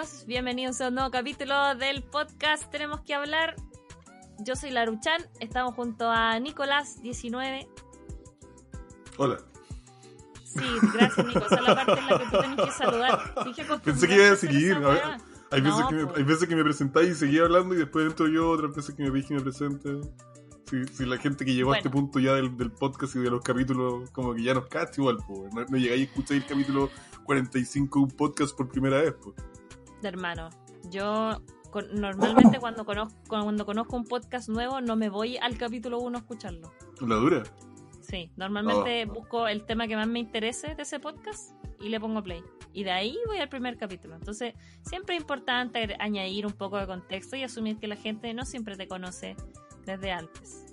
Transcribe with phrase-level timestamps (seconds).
[0.00, 3.54] amigos, bienvenidos a un nuevo capítulo del podcast Tenemos que hablar.
[4.38, 7.66] Yo soy Laruchan, estamos junto a Nicolás19.
[9.18, 9.38] Hola.
[10.44, 10.60] Sí,
[10.94, 13.34] gracias Nico, esa es la parte en la que tú tenés que saludar.
[13.44, 14.70] Dije Pensé que iba a seguir.
[14.70, 15.18] esa a ver, weá.
[15.50, 18.06] hay, veces No, que me, hay veces que me presentáis y seguía hablando y después
[18.06, 20.00] entro yo, otras veces que me veis y me presente.
[20.70, 23.30] Si, si la gente que llegó a este punto ya del, del podcast y de
[23.30, 26.88] los capítulos, como que ya nos cacha igual, no, no llegáis a escuchar el capítulo
[27.24, 29.14] 45 de un podcast por primera vez.
[30.02, 30.50] De hermano,
[30.90, 35.98] yo con- normalmente cuando conozco, cuando conozco un podcast nuevo no me voy al capítulo
[36.00, 36.72] 1 a escucharlo.
[37.00, 37.42] La dura.
[38.00, 39.12] Sí, normalmente Oh.
[39.14, 42.42] busco el tema que más me interese de ese podcast y le pongo play.
[42.72, 44.14] Y de ahí voy al primer capítulo.
[44.16, 48.44] Entonces, siempre es importante añadir un poco de contexto y asumir que la gente no
[48.44, 49.36] siempre te conoce
[49.86, 50.69] desde antes.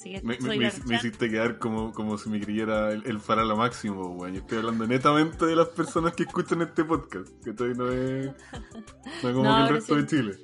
[0.00, 4.06] Así que Me, soy hiciste quedar como, como si me creyera el, el farala máximo,
[4.16, 4.32] weón.
[4.32, 8.26] Yo estoy hablando netamente de las personas que escuchan este podcast, que todavía no es,
[9.22, 10.00] no es como No, que el resto sí.
[10.00, 10.38] de Chile.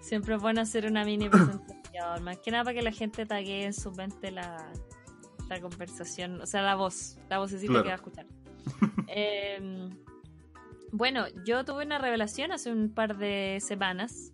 [0.00, 1.80] Siempre es bueno hacer una mini presentación.
[2.22, 4.64] Más que nada para que la gente tague en su mente la,
[5.48, 7.82] la conversación, o sea, la voz, la vocecita Claro.
[7.82, 8.26] que va a escuchar.
[9.12, 9.90] Eh,
[10.92, 14.32] bueno, yo tuve una revelación hace un par de semanas.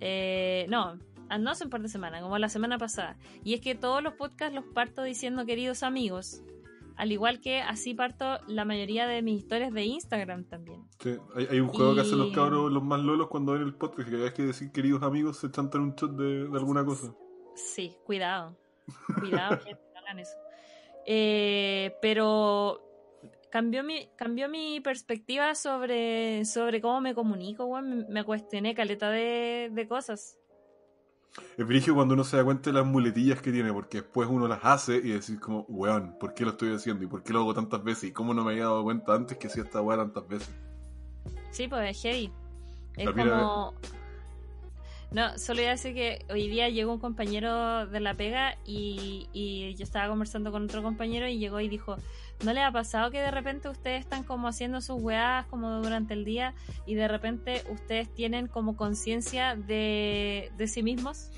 [0.00, 0.96] Eh, no,
[1.38, 3.16] no hace un par de semanas, como la semana pasada.
[3.44, 6.42] Y es que todos los podcasts los parto diciendo queridos amigos.
[6.96, 10.82] Al igual que así parto la mayoría de mis historias de Instagram también.
[11.00, 13.62] Sí, hay, hay un juego que hacen los Y- cabros, los más lolos, cuando ven
[13.62, 16.56] el podcast, que cada vez que decir queridos amigos se chantan un shot de, de
[16.58, 17.12] alguna cosa.
[17.54, 18.56] Sí, cuidado.
[19.20, 20.36] Cuidado, gente, no hagan eso.
[21.04, 22.82] Eh, pero
[23.50, 27.88] cambió mi, cambió mi perspectiva sobre, sobre cómo me comunico, weón.
[27.90, 30.38] Me, me cuestioné caleta de, de cosas.
[31.56, 34.46] Es brillo cuando uno se da cuenta de las muletillas que tiene, porque después uno
[34.46, 37.04] las hace y decís como, weón, ¿por qué lo estoy haciendo?
[37.04, 38.04] ¿Y por qué lo hago tantas veces?
[38.10, 40.54] ¿Y cómo no me había dado cuenta antes que hacía esta weá tantas veces?
[41.50, 42.32] Sí, pues es heavy.
[42.96, 43.74] Es como.
[45.12, 49.28] No, solo iba a decir que hoy día llegó un compañero de la pega y,
[49.32, 51.96] y yo estaba conversando con otro compañero y llegó y dijo,
[52.44, 56.14] ¿no le ha pasado que de repente ustedes están como haciendo sus weás como durante
[56.14, 56.54] el día
[56.86, 61.30] y de repente ustedes tienen como conciencia de, de sí mismos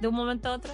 [0.00, 0.72] de un momento a otro?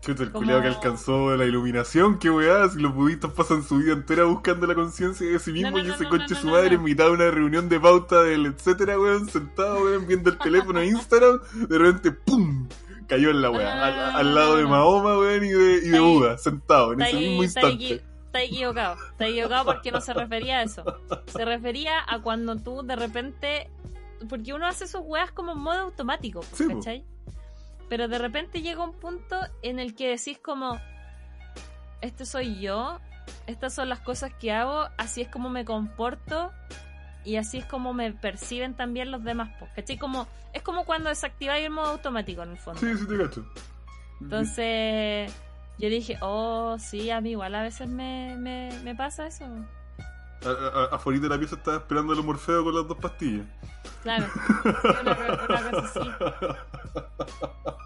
[0.00, 3.92] Chuta, el Como- que alcanzó la iluminación, qué weá, si los budistas pasan su vida
[3.92, 6.46] entera buscando la conciencia de sí mismo No, no, y ese no, conche no, su
[6.48, 10.38] madre en mitad de una reunión de pauta del etcétera, weón, sentado, weón, viendo el
[10.38, 12.68] teléfono de Instagram, de repente, ¡pum!
[13.06, 14.64] cayó en la weá, al, lado de.
[14.64, 18.02] Mahoma, weón, y de, y de Buda, sentado, en ese mismo instante.
[18.38, 20.84] Está equivocado, está equivocado porque no se refería a eso.
[21.26, 23.70] Se refería a cuando tú de repente.
[24.28, 26.66] Porque uno hace sus weas como en modo automático, Sí.
[26.68, 27.04] ¿cachai?
[27.88, 30.78] Pero de repente llega un punto en el que decís como.
[32.00, 32.98] Este soy yo,
[33.46, 36.52] estas son las cosas que hago, así es como me comporto
[37.24, 39.96] y así es como me perciben también los demás, ¿cachai?
[39.98, 42.78] Como, es como cuando desactiváis el modo automático en el fondo.
[42.80, 43.44] Sí, sí te cacho.
[44.20, 45.32] Entonces
[45.78, 49.44] yo dije, oh, sí, a mí igual a veces me, me, me pasa eso.
[50.92, 53.46] Afuera de la pieza estaba esperando el Morfeo con las dos pastillas.
[54.02, 54.68] Claro, sí,
[55.02, 55.12] una,
[55.48, 56.10] una cosa así.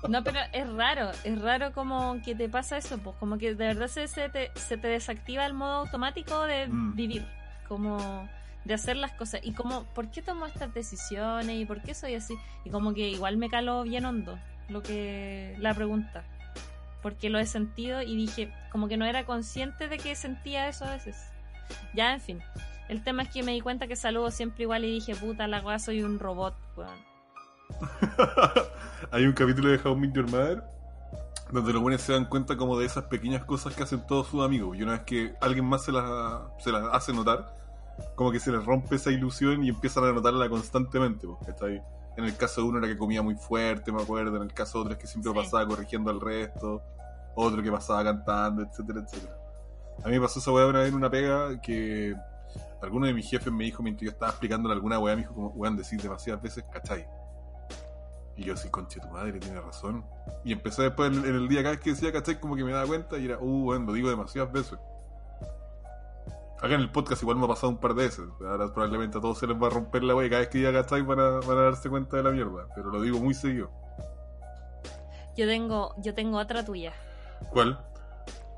[0.08, 3.66] No, pero es raro, es raro como que te pasa eso, pues como que de
[3.68, 6.94] verdad se, se, te, se te desactiva el modo automático de Mm.
[6.96, 7.26] vivir,
[7.68, 8.28] como
[8.64, 9.40] de hacer las cosas.
[9.44, 11.56] Y como, ¿por qué tomo estas decisiones?
[11.56, 12.34] ¿Y por qué soy así?
[12.64, 16.24] Y como que igual me caló bien hondo lo que la pregunta.
[17.02, 20.84] Porque lo he sentido y dije, como que no era consciente de que sentía eso
[20.84, 21.16] a veces.
[21.94, 22.42] Ya, en fin.
[22.88, 25.60] El tema es que me di cuenta que saludo siempre igual y dije, puta la
[25.60, 26.98] weá, soy un robot, weón.
[29.12, 30.62] Hay un capítulo de How I Met Your Mother
[31.52, 34.44] donde los buenos se dan cuenta como de esas pequeñas cosas que hacen todos sus
[34.44, 34.76] amigos.
[34.76, 36.04] Y una vez que alguien más se las,
[36.58, 37.54] se las hace notar,
[38.14, 41.26] como que se les rompe esa ilusión y empiezan a notarla constantemente.
[41.26, 41.80] Porque está ahí.
[42.16, 44.36] En el caso de uno era que comía muy fuerte, me acuerdo.
[44.36, 45.38] En el caso de otro es que siempre Sí.
[45.38, 46.82] pasaba corrigiendo al resto.
[47.34, 49.36] Otro que pasaba cantando, etcétera, etcétera.
[50.04, 52.14] A mí me pasó esa weá una vez en una pega que
[52.82, 55.48] alguno de mis jefes me dijo mientras yo estaba explicándole alguna weá, me dijo como,
[55.50, 57.06] weón, decís demasiadas veces, ¿cachai?
[58.36, 60.04] Y yo así, conche tu madre, tiene razón.
[60.44, 62.40] Y empecé después en, el día cada vez que decía ¿cachai?
[62.40, 64.78] Como que me daba cuenta y era, uh, bueno, lo digo demasiadas veces.
[66.62, 68.26] Acá en el podcast igual me ha pasado un par de veces.
[68.40, 70.72] Ahora probablemente a todos se les va a romper la wea cada vez que diga
[70.72, 71.00] ¿cachai?
[71.02, 72.66] Van a, van a darse cuenta de la mierda.
[72.74, 73.70] Pero lo digo muy seguido.
[75.36, 76.92] Yo tengo, yo tengo otra tuya.
[77.50, 77.78] ¿Cuál?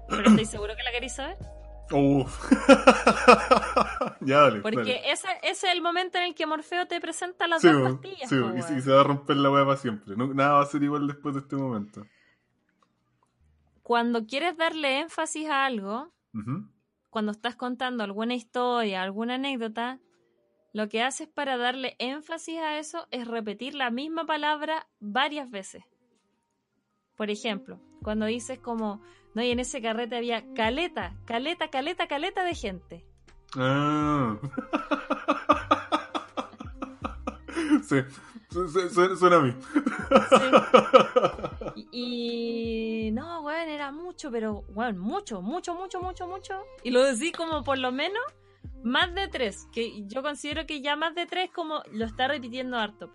[0.08, 1.36] Pero estoy seguro que la queréis saber.
[1.92, 2.50] Uf.
[4.20, 4.60] ya, dale.
[4.62, 5.12] Porque dale.
[5.12, 8.28] ese, ese es el momento en el que Morfeo te presenta las Sí, dos pastillas.
[8.28, 8.36] sí,
[8.76, 10.16] y, se va a romper la wea para siempre.
[10.16, 12.02] No- nada va a ser igual después de este momento.
[13.82, 16.66] cuando quieres darle énfasis a algo, Ujú.
[17.12, 19.98] Cuando estás contando alguna historia, alguna anécdota,
[20.72, 25.84] lo que haces para darle énfasis a eso es repetir la misma palabra varias veces.
[27.14, 29.02] Por ejemplo, cuando dices como,
[29.34, 33.04] no, y en ese carrete había caleta, caleta, caleta, caleta de gente.
[33.56, 34.38] Ah.
[37.82, 37.96] sí,
[38.50, 39.54] su- su- su- suena a mí.
[40.30, 40.36] Sí.
[41.76, 41.88] Y,
[43.08, 46.62] y- no, weón, era mucho, pero, weón, mucho, mucho, mucho, mucho, mucho.
[46.82, 48.22] Y lo decís como por lo menos
[48.84, 52.78] más de tres, que yo considero que ya más de tres como lo está repitiendo
[52.78, 53.12] harto.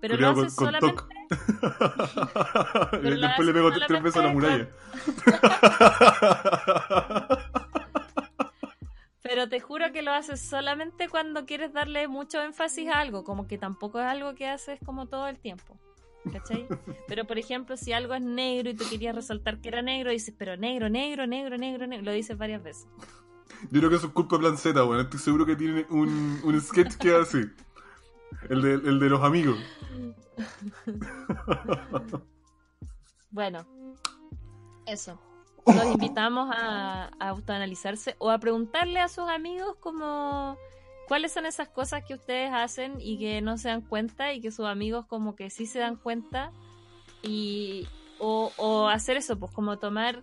[0.00, 1.02] Pero lo Cuidado haces con- con solamente...
[3.02, 4.68] Pero Después le pego tres veces a la muralla.
[9.22, 13.46] Pero te juro que lo haces solamente cuando quieres darle mucho énfasis a algo, como
[13.46, 15.78] que tampoco es algo que haces como todo el tiempo.
[16.30, 16.68] ¿Cachai?
[17.08, 20.34] Pero por ejemplo, si algo es negro y tú querías resaltar que era negro, dices,
[20.36, 22.86] pero negro, negro, negro, negro, negro, lo dices varias veces.
[23.70, 25.00] Yo creo que eso es culpa de Plan Z, weón.
[25.00, 27.50] Estoy seguro que tiene un, un sketch que hace.
[28.48, 29.58] El de, el de los amigos.
[33.30, 33.66] Bueno,
[34.86, 35.20] eso.
[35.66, 40.56] Los invitamos a, a autoanalizarse o a preguntarle a sus amigos como
[41.08, 44.50] cuáles son esas cosas que ustedes hacen y que no se dan cuenta y que
[44.50, 46.50] sus amigos como que sí se dan cuenta
[47.22, 47.86] y
[48.18, 50.22] o, o hacer eso, pues como tomar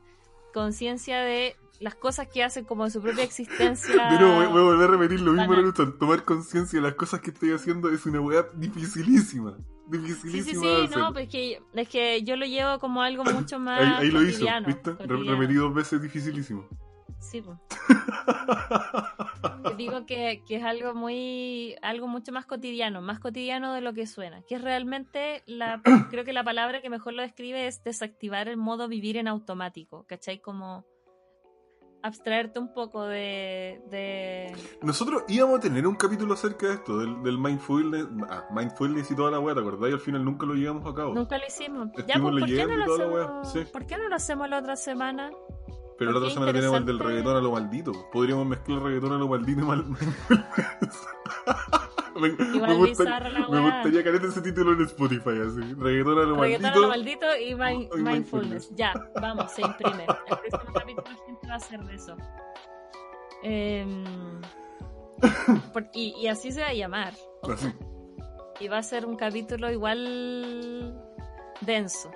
[0.53, 3.93] conciencia de las cosas que hacen como de su propia existencia.
[4.11, 5.53] De nuevo, voy, voy a volver a repetir lo mismo.
[5.53, 5.93] Naruto.
[5.93, 9.55] Tomar conciencia de las cosas que estoy haciendo es una weá dificilísima.
[9.57, 10.97] Sí, Dificilísima sí, de sí, hacer.
[10.97, 14.11] no, pues es que, es que yo lo llevo como algo mucho más ahí, ahí
[14.11, 14.91] lo hizo, ¿viste?
[14.91, 16.67] Re- repetí dos veces dificilísimo.
[17.19, 17.57] Sí, pues.
[19.77, 24.07] Digo que, que es algo muy, algo mucho más cotidiano, más cotidiano de lo que
[24.07, 24.41] suena.
[24.43, 28.57] Que es realmente la, creo que la palabra que mejor lo describe es desactivar el
[28.57, 30.39] modo vivir en automático, ¿cachai?
[30.39, 30.85] Como
[32.01, 34.55] abstraerte un poco de, de...
[34.81, 39.15] Nosotros íbamos a tener un capítulo acerca de esto, del, del mindfulness, ah, mindfulness y
[39.15, 39.89] toda la weá, ¿te acordás?
[39.89, 41.13] Y al final nunca lo llevamos a cabo.
[41.13, 41.89] Nunca lo hicimos.
[42.07, 43.51] Ya, pues, ¿por qué no lo hacemos?
[43.51, 43.59] sí.
[43.71, 45.31] ¿Por qué no lo hacemos la otra semana?
[45.99, 47.91] Pero la otra semana tenemos el del reggaetón a lo maldito.
[48.11, 49.85] Podríamos mezclar reggaetón a lo maldito y mal.
[52.15, 53.19] me, me gusta-
[53.49, 55.61] me gustaría carete ese título en Spotify, así.
[55.77, 56.81] Reggaetón a lo Reggaetón a maldito.
[56.81, 58.69] lo maldito y mi- y mindfulness.
[58.75, 60.05] Ya, vamos, se imprime.
[60.05, 62.15] El próximo capítulo la gente va a hacer de eso.
[63.43, 64.03] Em,
[65.93, 67.13] y, y así se va a llamar.
[67.43, 67.71] Así.
[68.61, 71.01] Y va a ser un capítulo igual
[71.61, 72.11] denso.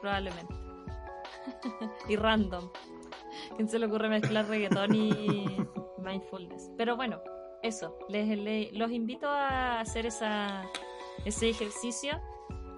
[0.00, 0.54] Probablemente.
[2.08, 2.70] y random.
[3.56, 5.56] ¿Quién se le ocurre mezclar reggaetón y
[5.98, 6.70] mindfulness?
[6.76, 7.20] Pero bueno,
[7.62, 7.96] eso.
[8.08, 10.64] Les, les- los invito a hacer esa,
[11.24, 12.20] ese ejercicio.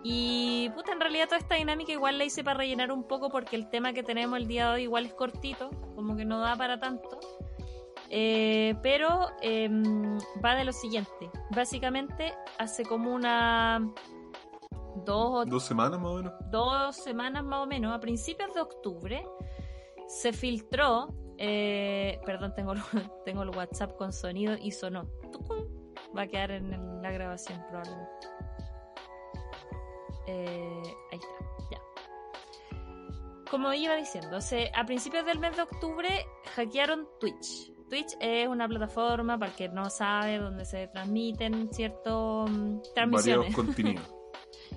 [0.03, 3.55] Y puta, en realidad toda esta dinámica igual la hice para rellenar un poco porque
[3.57, 6.57] el tema que tenemos el día de hoy igual es cortito, como que no da
[6.57, 7.21] para tanto.
[8.09, 11.31] Eh, pero em, va de lo siguiente.
[11.51, 13.89] Básicamente hace como una
[15.05, 16.33] dos semanas más o menos.
[16.51, 19.27] dos semanas más o menos, a principios de octubre,
[20.09, 21.09] se filtró.
[21.39, 22.81] eh, perdón, tengo, el-
[23.25, 25.07] tengo el WhatsApp con sonido y sonó.
[26.17, 28.27] Va a quedar en la grabación probablemente.
[30.27, 30.83] Eh,
[31.13, 31.29] ahí está,
[31.71, 31.81] ya.
[33.51, 37.73] Como iba diciendo, se- a principios del mes de octubre hackearon Twitch.
[37.89, 42.49] Twitch es una plataforma, para el que no sabe, donde se transmiten ciertas
[42.95, 43.47] transmisiones.
[43.47, 44.15] Variados contenidos.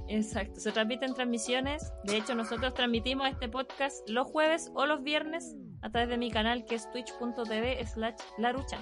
[0.08, 1.92] Exacto, se transmiten transmisiones.
[2.04, 6.30] De hecho, nosotros transmitimos este podcast los jueves o los viernes a través de mi
[6.30, 8.82] canal que es twitch.tv slash laruchan.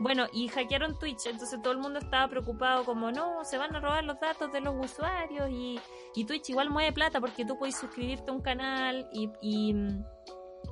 [0.00, 3.80] Bueno, y hackearon Twitch, entonces todo el mundo estaba preocupado como, no, se van a
[3.80, 5.78] robar los datos de los usuarios y,
[6.14, 10.02] y Twitch igual mueve plata porque tú puedes suscribirte a un canal y, y, mm,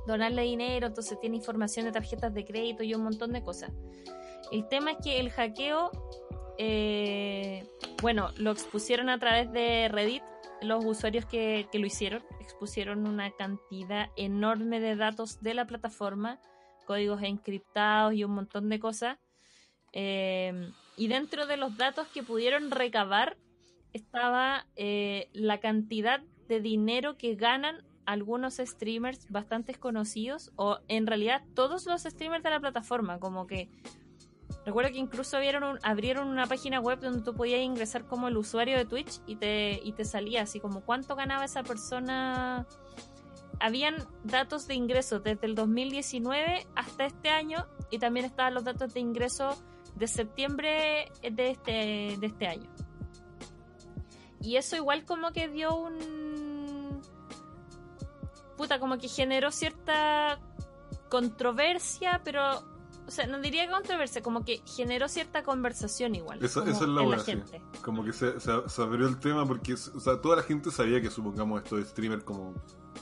[0.07, 3.71] donarle dinero, entonces tiene información de tarjetas de crédito y un montón de cosas.
[4.51, 5.91] El tema es que el hackeo
[6.61, 7.65] eh,
[8.01, 10.21] bueno, lo expusieron a través de Reddit.
[10.61, 16.37] Los usuarios que, que lo hicieron expusieron una cantidad enorme de datos de la plataforma,
[16.85, 19.17] códigos encriptados y un montón de cosas.
[19.93, 23.37] Eh, y dentro de los datos que pudieron recabar
[23.93, 31.43] estaba eh, la cantidad de dinero que ganan algunos streamers bastante conocidos, o en realidad
[31.53, 33.69] todos los streamers de la plataforma, como que
[34.65, 38.77] Recuerdo que incluso abrieron, abrieron una página web donde tú podías ingresar como el usuario
[38.77, 42.67] de Twitch y te, y te salía así como cuánto ganaba esa persona.
[43.59, 48.93] Habían datos de ingreso desde el 2019 hasta este año y también estaban los datos
[48.93, 49.57] de ingreso
[49.95, 52.69] de septiembre de este, de este año.
[54.41, 57.01] Y eso igual como que dio un...
[58.57, 60.39] puta, como que generó cierta
[61.09, 62.63] controversia, pero,
[63.09, 66.37] o sea, no diría controversia, como que generó cierta conversación igual.
[66.43, 67.31] Esa, esa es la en buena, sí.
[67.31, 67.59] gente.
[67.81, 71.01] Como que se, se, se abrió el tema porque, o sea, toda la gente sabía
[71.01, 72.53] que supongamos esto de streamer como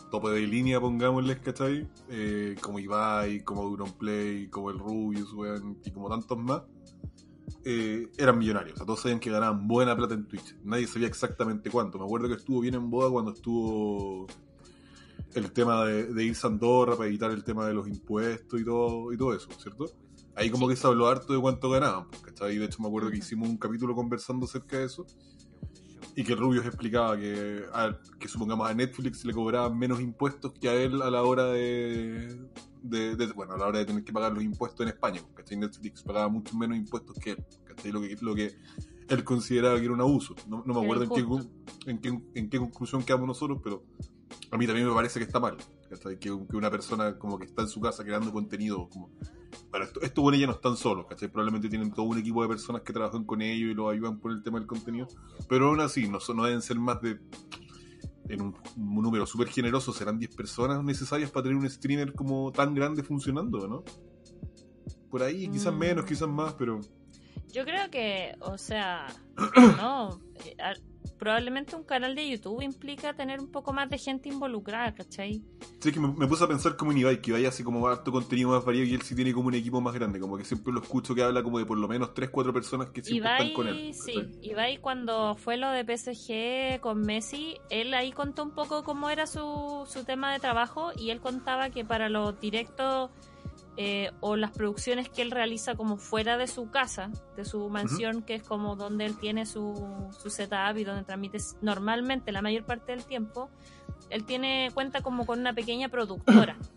[0.10, 1.90] tope de línea, pongámosles, ¿cachai?
[2.08, 6.62] Eh, como Ibai, como Duronplay, como el Rubius, weón, y como tantos más,
[7.66, 8.76] eh, eran millonarios.
[8.76, 10.56] O sea, todos sabían que ganaban buena plata en Twitch.
[10.64, 12.00] Nadie sabía exactamente cuánto.
[12.00, 14.26] Me acuerdo que estuvo bien en boda cuando estuvo
[15.34, 18.66] el tema de, de irse a Andorra para evitar el tema de los impuestos y
[18.66, 19.86] todo, y todo eso, ¿cierto?
[20.36, 22.58] Ahí como que se habló harto de cuánto ganaban, pues, ¿cachai?
[22.58, 25.06] De hecho me acuerdo que hicimos un capítulo conversando acerca de eso
[26.16, 30.70] y que Rubius explicaba que, a- que supongamos a Netflix le cobraban menos impuestos que
[30.70, 32.40] a él a la hora de,
[32.82, 35.58] de- de- bueno, a la hora de tener que pagar los impuestos en España, ¿cachai?
[35.58, 37.92] Netflix pagaba mucho menos impuestos que él, ¿cachai?
[37.92, 38.56] Lo que, lo que
[39.10, 40.36] él consideraba que era un abuso.
[40.48, 43.84] No, no me acuerdo en qué, en, qué, en qué conclusión quedamos nosotros, pero
[44.52, 45.58] a mí también me parece que está mal.
[45.90, 46.20] ¿cachai?
[46.20, 49.10] Que, que una persona como que está en su casa creando contenido, como...
[49.72, 51.30] Bueno, esto, estos buenos ya no están solos, ¿cachai?
[51.30, 54.32] Probablemente tienen todo un equipo de personas que trabajan con ellos y los ayudan por
[54.32, 55.08] el tema del contenido,
[55.48, 57.20] pero aún así, no, no deben ser más de...
[58.30, 62.52] En un, un número súper generoso, serán 10 personas necesarias para tener un streamer como
[62.52, 63.86] tan grande funcionando, ¿no?
[65.10, 65.78] Por ahí, quizás Mm.
[65.78, 66.82] menos, quizás más, pero...
[67.54, 69.08] Yo creo que, o sea,
[69.78, 70.56] no, eh,
[71.18, 75.42] probablemente un canal de YouTube implica tener un poco más de gente involucrada, ¿cachai?
[75.80, 78.12] Sí, que me, me puse a pensar como en Ibai, que Ibai hace como harto
[78.12, 80.74] contenido más variado y él sí tiene como un equipo más grande, como que siempre
[80.74, 83.48] lo escucho que habla como de por lo menos 3, 4 personas que siempre Ibai,
[83.48, 83.94] están con él.
[83.94, 84.40] sí, ¿cachai?
[84.42, 89.28] Ibai cuando fue lo de PSG con Messi, él ahí contó un poco cómo era
[89.28, 93.12] su, su tema de trabajo y él contaba que para los directos
[93.78, 98.24] eh, o las producciones que él realiza como fuera de su casa, de su mansión,
[98.24, 102.66] que es como donde él tiene su, su setup y donde transmite normalmente la mayor
[102.66, 103.50] parte del tiempo,
[104.10, 106.58] él tiene cuenta como con una pequeña productora.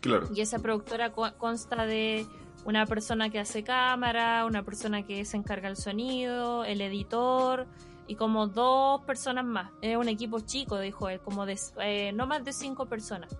[0.00, 0.28] Claro.
[0.34, 2.26] Y esa productora co- consta de
[2.66, 7.66] una persona que hace cámara, una persona que se encarga del sonido, el editor
[8.06, 9.70] y como dos personas más.
[9.80, 13.34] Es un equipo chico, dijo él, como de eh, no más de cinco personas.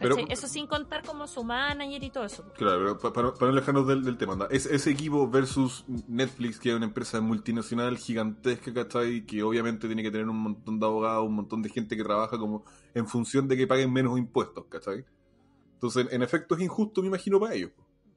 [0.00, 2.44] Eso sin contar como su manager y todo eso.
[2.56, 4.48] Claro, pero pa- para, para no alejarnos del, del tema, anda.
[4.50, 9.24] Es, ese equipo versus Netflix, que es una empresa multinacional gigantesca, ¿cachai?
[9.24, 12.36] Que obviamente tiene que tener un montón de abogados, un montón de gente que trabaja
[12.38, 15.04] como en función de que paguen menos impuestos, ¿cachai?
[15.74, 17.70] Entonces, en efecto, es injusto, me imagino, para ellos.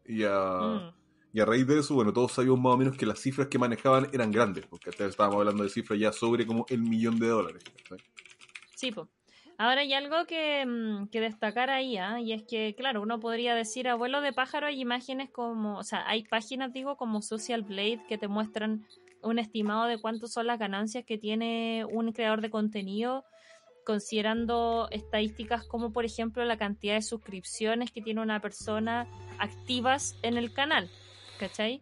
[0.06, 0.94] Y a, Mm.
[1.34, 3.60] y a raíz de eso, bueno, todos sabíamos más o menos que las cifras que
[3.60, 7.64] manejaban eran grandes, porque estábamos hablando de cifras ya sobre como el millón de dólares,
[7.84, 8.04] ¿cachai?
[8.76, 9.08] Sí, po.
[9.60, 12.22] Ahora hay algo que, mm, destacar ahí, ¿ah?
[12.22, 16.08] y es que, claro, uno podría decir, abuelo de pájaro, hay imágenes como, o sea,
[16.08, 18.86] hay páginas, digo, como Social Blade que te muestran
[19.24, 23.26] un estimado de cuánto son las ganancias que tiene un creador de contenido,
[23.84, 29.08] considerando estadísticas como, por ejemplo, la cantidad de suscripciones que tiene una persona
[29.40, 30.88] activas en el canal,
[31.40, 31.82] ¿cachai?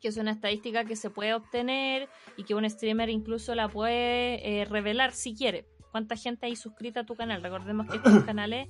[0.00, 4.60] que es una estadística que se puede obtener y que un streamer incluso la puede
[4.60, 5.66] eh, revelar si quiere.
[5.90, 7.42] ¿Cuánta gente hay suscrita a tu canal?
[7.42, 8.68] Recordemos que estos canales,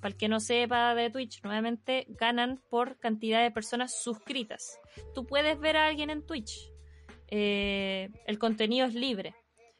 [0.00, 4.78] para el que no sepa de Twitch, nuevamente ganan por cantidad de personas suscritas.
[5.14, 6.70] Tú puedes ver a alguien en Twitch.
[7.28, 9.34] Eh, el contenido es libre.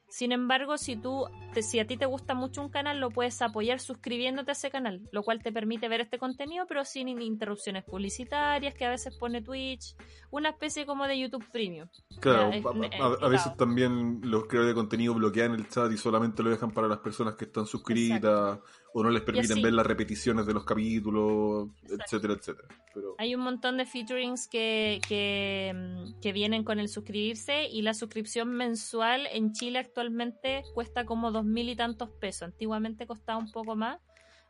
[0.09, 3.41] Sin embargo, si tú, te- si a ti te gusta mucho un canal, lo puedes
[3.43, 7.85] apoyar suscribiéndote a ese canal, lo cual te permite ver este contenido, pero sin interrupciones
[7.85, 9.95] publicitarias que a veces pone Twitch,
[10.31, 11.89] una especie como de YouTube Premium.
[12.21, 16.51] Claro, es- a, veces también los creadores de contenido bloquean el chat y solamente lo
[16.51, 18.59] dejan para las personas que están suscritas
[18.95, 19.63] o no les permiten así.
[19.63, 22.05] ver las repeticiones de los capítulos, Exacto.
[22.05, 22.69] etcétera, etcétera.
[22.95, 27.83] Pero Hay un montón de featurings que, que, mm, que vienen con el suscribirse y
[27.83, 32.43] la suscripción mensual en Chile actualmente cuesta como dos mil y tantos pesos.
[32.43, 34.01] Antiguamente costaba un poco más,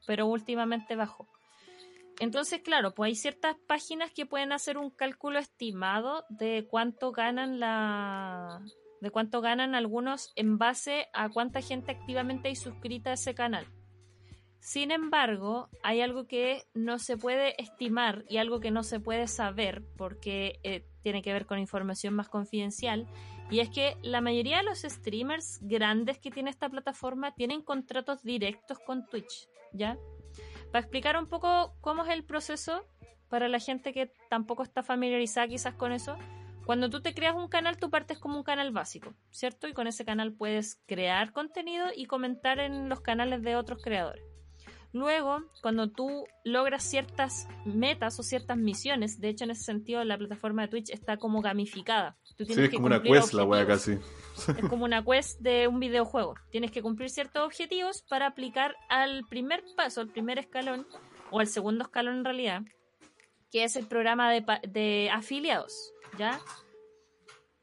[0.07, 1.29] pero últimamente bajó.
[2.21, 7.61] Entonces, claro, pues hay ciertas páginas que pueden hacer un cálculo estimado de cuánto ganan
[7.61, 8.61] la
[9.01, 13.67] de cuánto ganan algunos en base a cuánta gente activamente hay suscrita a ese canal.
[14.69, 19.27] Sin embargo, hay algo que no se puede estimar y algo que no se puede
[19.27, 23.09] saber porque eh, tiene que ver con información más confidencial
[23.51, 28.23] y es que la mayoría de los streamers grandes que tiene esta plataforma tienen contratos
[28.23, 29.97] directos con Twitch, ¿ya?
[30.71, 32.85] Para explicar un poco cómo es el proceso
[33.31, 36.19] para la gente que tampoco está familiarizada quizás con eso,
[36.67, 39.67] cuando tú te creas un canal, tú partes como un canal básico, ¿cierto?
[39.67, 44.28] Y con ese canal puedes crear contenido y comentar en los canales de otros creadores.
[44.93, 50.17] Luego, cuando tú logras ciertas metas o ciertas misiones, de hecho en ese sentido la
[50.17, 52.17] plataforma de Twitch está como gamificada.
[52.37, 53.99] Tú Sí, tienes es que como una quest la wea casi.
[54.57, 56.35] Es como una quest de un videojuego.
[56.51, 60.87] Tienes que cumplir ciertos objetivos para aplicar al primer paso, al primer escalón,
[61.31, 62.63] o al segundo escalón en realidad,
[63.51, 66.41] que es el programa de, de afiliados, ¿ya?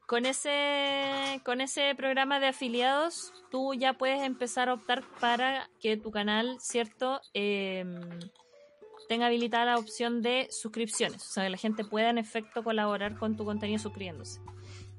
[0.06, 5.96] Con ese, con ese programa de afiliados, tú ya puedes empezar a optar para que
[5.96, 7.20] tu canal, ¿cierto?
[7.34, 8.20] Em,
[9.08, 11.22] tenga habilitada la opción de suscripciones.
[11.22, 14.40] O sea, que la gente pueda en efecto colaborar con tu contenido suscribiéndose.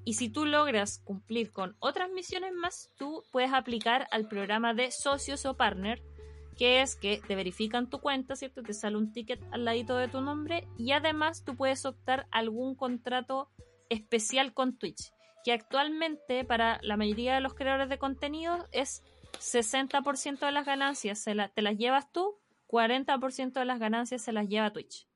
[0.04, 4.92] Y si tú logras cumplir con otras misiones más, tú puedes aplicar al programa de
[4.92, 6.02] socios o partner,
[6.58, 8.62] que es que te verifican tu cuenta, ¿cierto?
[8.62, 12.76] Te sale un ticket al ladito de tu nombre y además tú puedes optar algún
[12.76, 13.50] contrato
[13.90, 15.12] especial con Twitch,
[15.44, 19.04] que actualmente para la mayoría de los creadores de contenido es
[19.40, 22.36] 60% de las ganancias se la- te las llevas tú,
[22.68, 25.08] 40% de las ganancias se las lleva Twitch.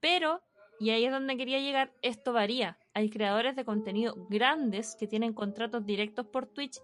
[0.00, 0.42] Pero,
[0.78, 2.78] y ahí es donde quería llegar, esto varía.
[2.92, 6.78] Hay creadores de contenido grandes que tienen contratos directos por Twitch,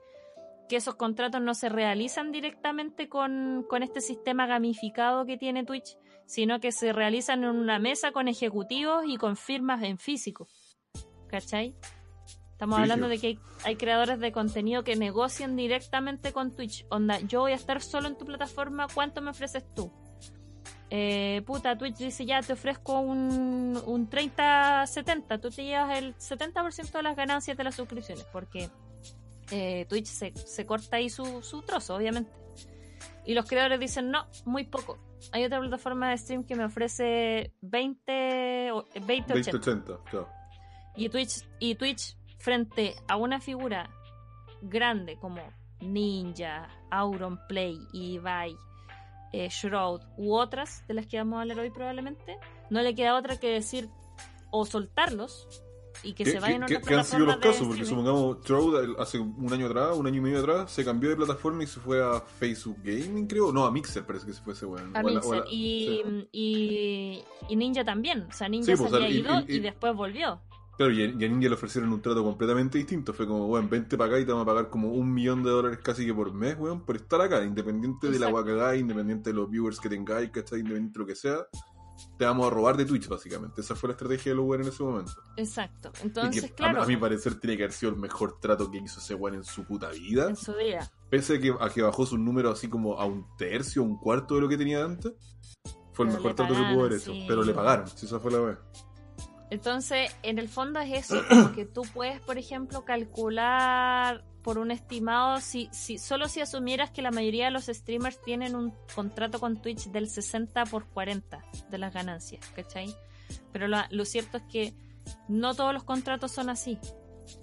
[0.68, 5.96] que esos contratos no se realizan directamente con, con este sistema gamificado que tiene Twitch,
[6.24, 10.48] sino que se realizan en una mesa con ejecutivos y con firmas en físico.
[11.32, 11.74] ¿Cachai?
[12.52, 16.84] Estamos hablando de que hay, hay creadores de contenido que negocian directamente con Twitch.
[16.90, 19.90] Onda, yo voy a estar solo en tu plataforma, ¿cuánto me ofreces tú?
[20.90, 26.92] Eh, puta, Twitch dice ya te ofrezco un, un 30-70, tú te llevas el 70%
[26.92, 28.68] de las ganancias de las suscripciones, porque
[29.50, 32.30] eh, Twitch se, se corta ahí su, su trozo, obviamente.
[33.24, 34.98] Y los creadores dicen, no, muy poco.
[35.32, 39.50] Hay otra plataforma de stream que me ofrece 20, o- 20 80.
[39.52, 40.28] 2080, claro.
[40.96, 43.90] Y Twitch, y Twitch frente a una figura
[44.60, 45.40] grande como
[45.80, 48.54] Ninja, Auronplay, Ibai,
[49.32, 52.36] eh, Shroud u otras de las que vamos a hablar hoy probablemente,
[52.70, 53.88] no le queda otra que decir
[54.50, 55.48] o soltarlos
[56.04, 57.66] y que ¿Qué, se vayan a otra qué han sido los casos?
[57.66, 58.36] Porque supongamos,
[58.82, 61.66] el- hace un año atrás, un año y medio atrás, se cambió de plataforma y
[61.66, 63.52] se fue a Facebook Gaming, creo.
[63.52, 64.94] No, a Mixer parece que se fue ese weón.
[64.96, 65.44] A Mixer.
[65.50, 68.22] y, y, Ninja también.
[68.28, 70.40] O sea, Ninja Sí, se pues, había ido y- después volvió.
[70.76, 73.12] Claro, y a, y a Ninja le ofrecieron un trato completamente distinto.
[73.12, 75.50] Fue como, weón, vente para acá y te vamos a pagar como un millón de
[75.50, 79.34] dólares casi que por mes, weón, por estar acá, independiente de la hagáis, independiente de
[79.36, 80.60] los viewers que tengáis, ¿cachai?
[80.60, 81.46] Independiente de lo que sea.
[82.18, 83.60] Te vamos a robar de Twitch, básicamente.
[83.60, 85.12] Esa fue la estrategia de los en ese momento.
[85.36, 85.92] Exacto.
[86.02, 88.78] Entonces, que a- claro, a, mi parecer tiene que haber sido el mejor trato que
[88.78, 90.28] hizo ese weón en su puta vida.
[90.30, 90.90] en su vida.
[91.10, 94.34] Pese a que, a que bajó su número así como a un tercio, un cuarto
[94.36, 95.12] de lo que tenía antes.
[95.92, 97.12] Fue el Pero mejor trato que pudo haber hecho.
[97.12, 97.24] sí.
[97.28, 98.58] Pero le pagaron, si esa fue la vez.
[99.52, 104.70] Entonces, en el fondo es eso, como que tú puedes, por ejemplo, calcular por un
[104.70, 109.38] estimado, si, si solo si asumieras que la mayoría de los streamers tienen un contrato
[109.38, 112.96] con Twitch del 60 por 40 de las ganancias, ¿cachai?
[113.52, 114.74] Pero lo, lo cierto es que
[115.28, 116.78] no todos los contratos son así,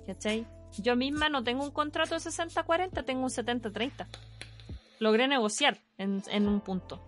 [0.08, 0.48] ¿cachai?
[0.80, 4.08] Yo misma no tengo un contrato de 60-40, tengo un 70-30.
[4.98, 7.04] Logré negociar en, en un punto,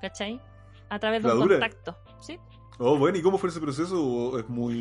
[0.00, 0.40] ¿cachai?
[0.88, 2.38] A través de ¿La un contacto, ¿sí?
[2.78, 4.02] Oh, bueno, ¿y cómo fue ese proceso?
[4.04, 4.74] ¿O es muy,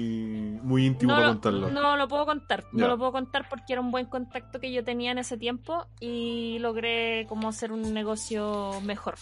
[0.62, 1.70] muy íntimo no, para lo- contarlo?
[1.70, 4.84] no lo puedo contar, no lo puedo contar porque era un buen contacto que yo
[4.84, 9.16] tenía en ese tiempo y logré como hacer un negocio mejor.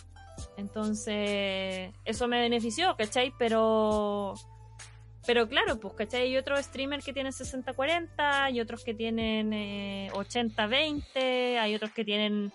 [0.58, 3.32] Entonces, eso me benefició, ¿cachai?
[3.38, 4.34] Pero,
[5.28, 6.22] pero claro, pues, ¿cachai?
[6.24, 12.04] Hay otros streamers que tienen 60-40, hay otros que tienen eh, 80-20, hay otros que
[12.04, 12.52] tienen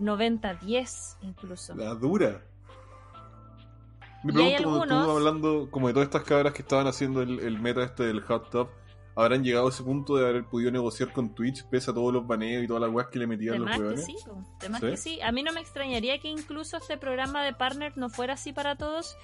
[0.00, 1.74] 90-10 incluso.
[1.74, 2.42] La dura.
[4.22, 7.40] Me pregunto, cuando algunos- estuvo hablando como de todas estas cabras que estaban haciendo el,
[7.40, 8.68] el meta este del hot top,
[9.16, 12.26] habrán llegado a ese punto de haber podido negociar con Twitch pese a todos los
[12.26, 14.86] baneos y todas las weas que le metían De los sí, po, de más ¿Sí?
[14.86, 15.20] que sí.
[15.20, 18.76] A mí no me extrañaría que incluso este programa de partner no fuera así para
[18.76, 19.16] todos.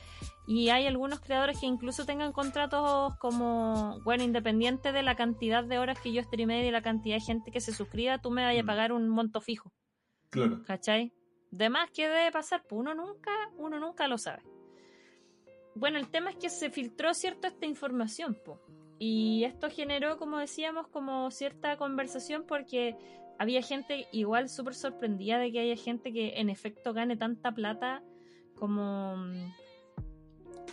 [0.49, 5.79] Y hay algunos creadores que incluso tengan contratos como, bueno, independiente de la cantidad de
[5.79, 8.45] horas que yo streamé y de la cantidad de gente que se suscriba, tú me
[8.45, 8.67] vayas a Mm.
[8.67, 9.73] pagar un monto fijo.
[10.31, 10.63] Claro.
[10.67, 11.13] ¿Cachai?
[11.51, 14.43] De más que debe pasar, pues uno nunca, uno nunca lo sabe.
[15.77, 18.59] Bueno, el tema es que se filtró cierto esta información, po.
[18.99, 22.97] Y esto generó, como decíamos, como cierta conversación porque
[23.39, 28.03] había gente igual súper sorprendida de que haya gente que en efecto gane tanta plata
[28.55, 29.53] como mm,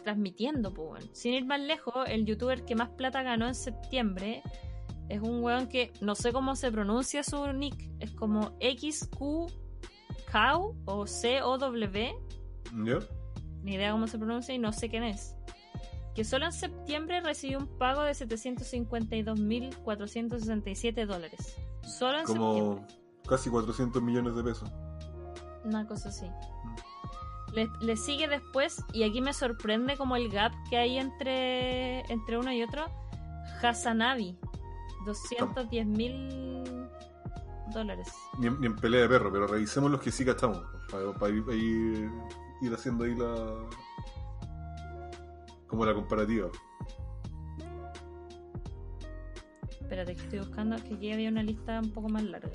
[0.06, 1.14] transmitiendo, po, weón.
[1.14, 4.42] Sin ir más lejos, el youtuber que más plata ganó en septiembre
[5.10, 9.52] es un weón que no sé cómo se pronuncia su nick, es como XQ
[10.86, 12.16] o C-O-W,
[12.86, 13.00] ¿Ya?
[13.64, 15.36] Ni idea cómo se pronuncia y no sé quién es.
[16.16, 21.58] Que solo en septiembre recibió un pago de 752.467 dólares.
[21.82, 22.86] Solo en Como septiembre.
[23.28, 24.70] casi 400 millones de pesos.
[25.64, 26.28] Una cosa así.
[27.54, 32.38] Le, le sigue después, y aquí me sorprende como el gap que hay entre, entre
[32.38, 32.86] uno y otro.
[33.62, 34.38] Hasanabi,
[35.06, 36.64] 210 mil
[37.74, 38.08] dólares.
[38.40, 40.64] Ni, en- ni en pelea de perro, pero revisemos los que sí cachamos.
[40.92, 42.12] Para, ir, pa' ir-
[42.62, 43.36] ir haciendo ahí la.
[45.68, 46.50] Como la comparativa.
[49.82, 52.50] Espérate, que estoy buscando, que aquí había una lista un poco más larga.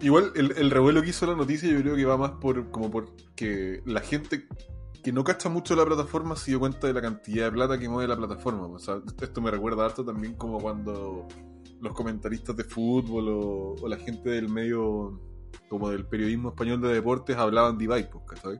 [0.00, 2.90] Igual el, el revuelo que hizo la noticia yo creo que va más por como
[2.90, 4.46] por que la gente
[5.02, 7.88] que no cacha mucho la plataforma se dio cuenta de la cantidad de plata que
[7.88, 8.66] mueve la plataforma.
[8.66, 11.28] O sea, esto me recuerda harto también como cuando
[11.84, 15.20] los comentaristas de fútbol o, o la gente del medio
[15.68, 18.58] como del periodismo español de deportes hablaban de Ibai, pues, ¿cachai?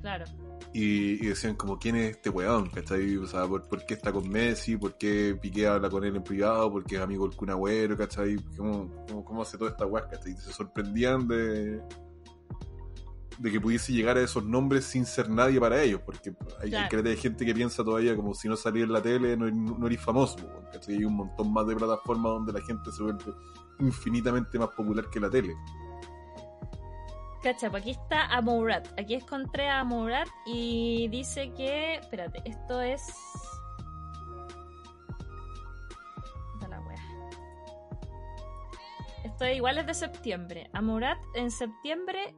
[0.00, 0.24] Claro.
[0.72, 2.68] Y, y decían como, ¿quién es este weón?
[2.68, 3.16] ¿Cachai?
[3.16, 4.76] O sea, ¿por, por qué está con Messi?
[4.76, 6.70] ¿Por qué Piqué habla con él en privado?
[6.70, 7.96] ¿Por qué es amigo del Kun Agüero?
[7.96, 8.36] ¿Cachai?
[8.56, 10.06] ¿Cómo, cómo, cómo hace toda esta weá?
[10.06, 10.36] ¿Cachai?
[10.36, 11.80] Se sorprendían de
[13.38, 17.08] de que pudiese llegar a esos nombres sin ser nadie para ellos, porque hay, Claro.
[17.08, 20.00] hay gente que piensa todavía como si no salía en la tele no, no eres
[20.00, 20.36] famoso.
[20.88, 23.32] Hay un montón más de plataformas donde la gente se vuelve
[23.78, 25.54] infinitamente más popular que la tele.
[27.42, 28.88] Cacha, pues aquí está Amourat.
[28.98, 31.94] Aquí encontré a Amourat y dice que.
[31.94, 33.02] Espérate, esto es.
[36.68, 36.96] La wea.
[39.24, 40.68] Esto es igual es de septiembre.
[40.72, 42.34] Amourat en septiembre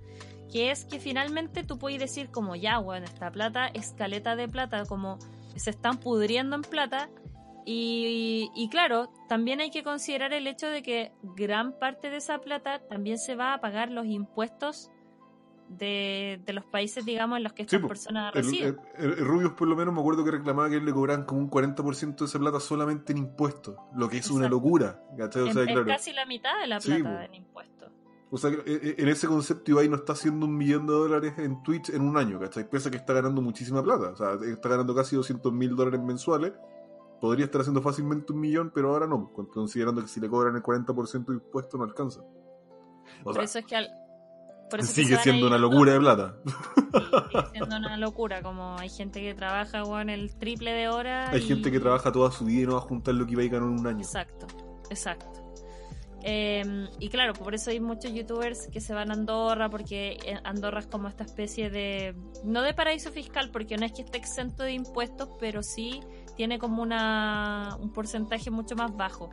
[0.52, 4.84] Que es que finalmente tú puedes decir como ya, bueno, esta plata, escaleta de plata,
[4.86, 5.18] como
[5.56, 7.10] se están pudriendo en plata.
[7.66, 12.82] Y claro, también hay que considerar el hecho de que gran parte de esa plata
[12.90, 14.92] también se va a pagar los impuestos
[15.70, 18.78] de, de los países, digamos, en los que estas personas El, residen.
[18.98, 21.42] el- el Rubius por lo menos me acuerdo que reclamaba que él le cobraban como
[21.42, 23.76] un 40% de esa plata solamente en impuestos.
[23.96, 25.02] Lo que es una locura.
[25.18, 25.42] ¿cachai?
[25.44, 25.86] O En- sea, es claro.
[25.86, 27.92] casi la mitad de la plata en impuestos.
[28.30, 31.62] O sea, eh, en ese concepto Ibai no está haciendo un millón de dólares en
[31.62, 32.68] Twitch en un año, ¿cachai?
[32.68, 34.10] Pese a que está ganando muchísima plata.
[34.10, 36.54] O sea, está ganando casi 200 mil dólares mensuales.
[37.22, 40.56] Podría estar haciendo fácilmente un millón, pero ahora no, con- considerando que si le cobran
[40.56, 42.22] el 40% de impuestos no alcanza.
[42.22, 43.92] O Por sea, eso es que al-
[44.70, 46.36] por eso sigue a siendo una locura de plata.
[47.32, 51.32] Sigue siendo una locura, como hay gente que trabaja weón, el triple de horas.
[51.34, 53.34] Hay y- gente que trabaja toda su vida y no va a juntar lo que
[53.34, 54.00] Ibai ganó en un año.
[54.00, 54.48] Exacto,
[54.90, 55.28] exacto.
[56.26, 60.40] Eh, y claro, por eso hay muchos youtubers que se van a Andorra, porque eh,
[60.46, 62.16] Andorra es como esta especie de.
[62.46, 66.00] No de paraíso fiscal, porque no es que esté exento de impuestos, pero sí
[66.38, 69.30] tiene como una un porcentaje mucho más bajo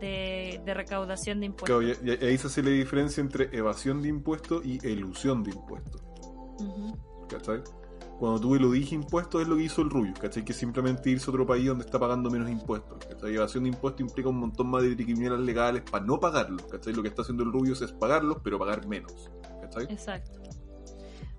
[0.00, 1.84] de, de recaudación de impuestos.
[1.84, 5.50] Claro, y, y ahí se hace la diferencia entre evasión de impuestos y elusión de
[5.50, 6.02] impuestos.
[7.28, 7.62] ¿Cachai?
[8.18, 10.44] Cuando tú eludís impuestos es lo que hizo el Rubio, ¿cachai?
[10.44, 13.04] Que simplemente irse a otro país donde está pagando menos impuestos.
[13.06, 13.34] ¿cachai?
[13.34, 16.92] Evasión de impuestos implica un montón más de criminales legales para no pagarlos, ¿cachai?
[16.94, 19.84] Lo que está haciendo el Rubio es pagarlos, pero pagar menos, ¿cachai?
[19.84, 20.40] Exacto.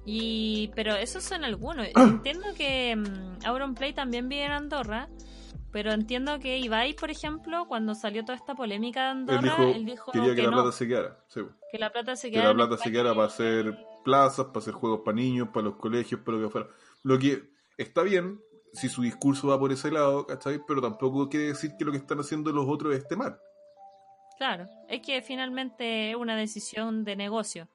[0.05, 1.87] Y, pero esos son algunos.
[1.95, 5.09] Entiendo que mm, Auronplay también vive en Andorra,
[5.71, 9.63] pero entiendo que Ibai, por ejemplo, cuando salió toda esta polémica de Andorra, Él dijo,
[9.63, 12.27] él dijo quería que, que la no, plata se quedara, sí, que la plata se
[12.27, 15.15] que quedara la en plata se España quedara para hacer plazas, para hacer juegos para
[15.15, 16.67] niños, para los colegios, para lo que fuera.
[17.03, 18.39] Lo que está bien
[18.73, 20.59] si su discurso va por ese lado, ¿cachai?
[20.67, 23.39] Pero tampoco quiere decir que lo que están haciendo los otros esté mal.
[24.37, 27.67] Claro, es que finalmente es una decisión de negocio.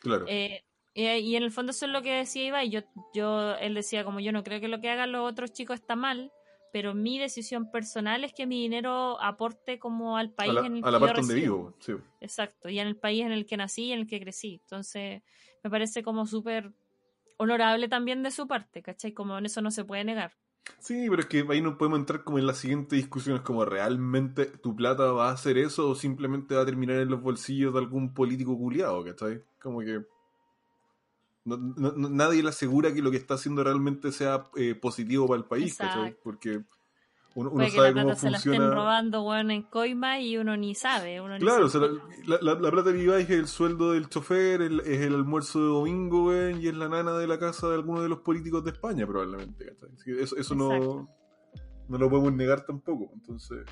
[0.00, 0.24] Claro.
[0.28, 2.70] Eh, y, y en el fondo eso es lo que decía Ibai.
[2.70, 2.80] Yo,
[3.14, 5.94] yo, él decía como yo no creo que lo que hagan los otros chicos está
[5.94, 6.32] mal,
[6.72, 10.84] pero mi decisión personal es que mi dinero aporte como al país la, en el
[10.84, 11.92] a la que yo parte donde vivo, sí.
[12.20, 14.60] Exacto, y en el país en el que nací y en el que crecí.
[14.62, 15.22] Entonces,
[15.62, 16.72] me parece como súper
[17.36, 19.12] honorable también de su parte, ¿cachai?
[19.12, 20.32] Como en eso no se puede negar.
[20.78, 23.64] Sí, pero es que ahí no podemos entrar como en la siguiente discusión, es como
[23.64, 27.72] realmente tu plata va a hacer eso o simplemente va a terminar en los bolsillos
[27.72, 29.42] de algún político culiado, ¿cachai?
[29.60, 30.02] Como que
[31.44, 35.38] no- no- nadie le asegura que lo que está haciendo realmente sea eh, positivo para
[35.38, 36.16] el país, ¿cachai?
[36.22, 36.62] Porque
[37.36, 38.74] uno, uno Puede que sabe la cómo plata se la estén funciona.
[38.74, 41.20] robando, weón, en coima y uno ni sabe.
[41.20, 41.80] Uno ni Claro, o sea,
[42.26, 45.60] la, la- la plata de Ibai es el sueldo del chofer, el- es el almuerzo
[45.60, 48.64] de domingo, weón, y es la nana de la casa de alguno de los políticos
[48.64, 49.64] de España, probablemente.
[49.66, 49.90] ¿cachai?
[49.94, 51.08] Así que Eso, eso no,
[51.88, 53.10] no lo podemos negar tampoco.
[53.14, 53.64] Entonces,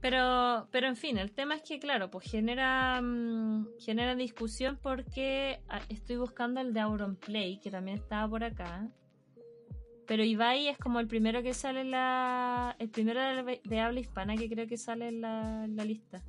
[0.00, 5.60] Pero, pero en fin, el tema es que, claro, pues genera, mm, genera discusión porque
[5.68, 8.88] ah, estoy buscando el de Auronplay, que también estaba por acá.
[10.06, 12.76] Pero Ibai es como el primero que sale en la.
[12.78, 16.22] El primero de, de habla hispana que creo que sale en la, en la lista.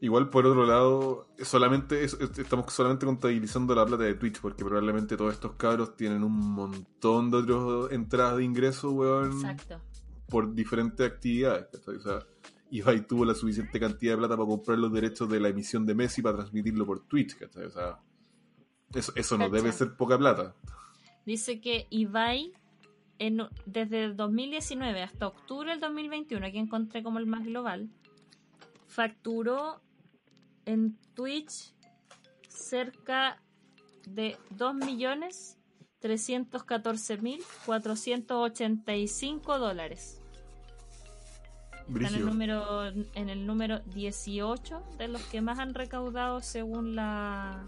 [0.00, 4.62] igual por otro lado, solamente es- es- estamos solamente contabilizando la plata de Twitch, porque
[4.64, 9.80] probablemente todos estos cabros tienen un montón de otras entradas de ingresos, weón, Exacto.
[10.34, 11.68] Por diferentes actividades.
[11.86, 12.18] O sea,
[12.72, 15.94] Ibai tuvo la suficiente cantidad de plata para comprar los derechos de la emisión de
[15.94, 17.36] Messi para transmitirlo por Twitch.
[17.36, 17.66] ¿cachai?
[17.66, 18.00] O sea,
[18.92, 20.56] eso, eso no debe ser poca plata.
[21.24, 22.52] Dice que Ibai,
[23.20, 27.88] en- desde el 2019 hasta octubre del 2021, aquí encontré como el más global,
[28.88, 29.80] facturó
[30.64, 31.72] en Twitch
[32.48, 33.40] cerca
[34.08, 34.36] de
[38.24, 40.20] 2.314.485 dólares.
[41.88, 46.94] Está en el, número, en el número 18 de los que más han recaudado según
[46.96, 47.66] la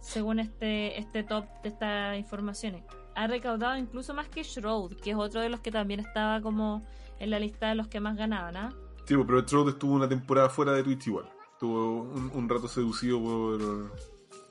[0.00, 2.82] según este, este top de estas informaciones.
[3.14, 6.82] Ha recaudado incluso más que Shroud, que es otro de los que también estaba como
[7.18, 8.72] en la lista de los que más ganaban, ¿ah?
[9.06, 11.28] Sí, pues, pero Trout estuvo una temporada fuera de Twitch igual.
[11.52, 13.92] Estuvo un, un rato seducido por,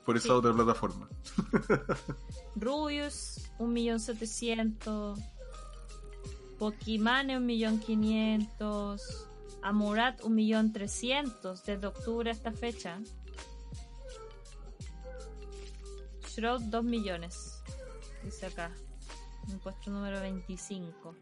[0.04, 0.30] por esa Sí.
[0.32, 1.08] otra plataforma.
[2.56, 5.24] Rubius, 1.700.000.
[6.58, 9.00] Pokimane, 1.500.000.
[9.62, 13.00] Amurat, 1.300.000 desde octubre a esta fecha.
[16.28, 17.62] Shroud, 2 millones.
[18.22, 18.70] Dice acá.
[19.50, 21.14] Un puesto número 25.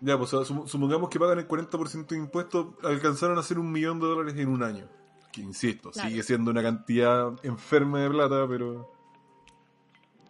[0.00, 4.06] Ya, pues supongamos que pagan el 40% de impuestos, alcanzaron a hacer un millón de
[4.06, 4.88] dólares en un año.
[5.32, 6.08] Que insisto, Claro.
[6.10, 8.92] sigue siendo una cantidad enferma de plata, pero.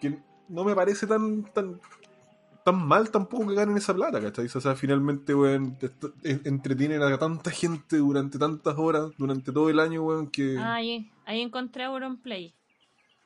[0.01, 1.81] que no me parece tan tan
[2.65, 4.47] tan mal tampoco que ganen esa plata, ¿cachai?
[4.47, 5.77] O sea, finalmente, weón,
[6.23, 10.59] entretienen a tanta gente durante tantas horas, durante todo el año, weón, que.
[10.59, 12.55] Ah, ahí, ahí encontré Auronplay.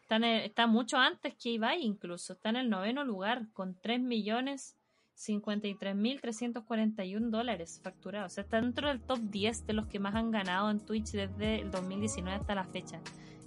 [0.02, 2.34] Está, en está mucho antes que Ibai incluso.
[2.34, 4.76] Está en el noveno lugar con 3 millones
[5.16, 8.32] 53.341 dólares facturados.
[8.32, 11.12] O sea, está dentro del top 10 de los que más han ganado en Twitch
[11.12, 13.00] desde el 2019 hasta la fecha.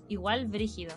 [0.08, 0.96] Igual brígido.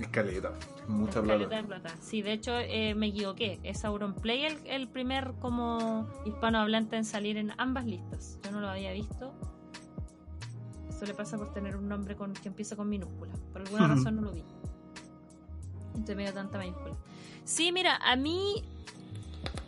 [0.00, 1.28] Es caleta, es mucha Es plata.
[1.28, 1.94] caleta de plata.
[2.00, 3.60] Sí, de hecho eh, me equivoqué.
[3.62, 8.38] Es Auronplay el, el primer como hispanohablante en salir en ambas listas.
[8.42, 9.32] Yo no lo había visto.
[10.88, 13.32] Esto le pasa por tener un nombre con, que empieza con minúscula.
[13.52, 14.42] Por alguna razón no lo vi.
[15.94, 16.96] Entre medio de tanta mayúscula.
[17.44, 18.62] Sí, mira, a mí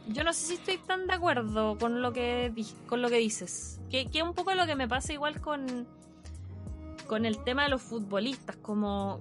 [0.08, 2.52] yo no sé si estoy tan de acuerdo con lo que
[2.86, 3.80] con lo que dices.
[3.90, 5.86] Que, que un poco lo que me pasa igual con
[7.06, 9.20] con el tema de los futbolistas, como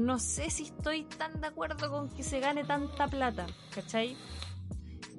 [0.00, 4.16] no sé si estoy tan de acuerdo con que se gane tanta plata, ¿cachai?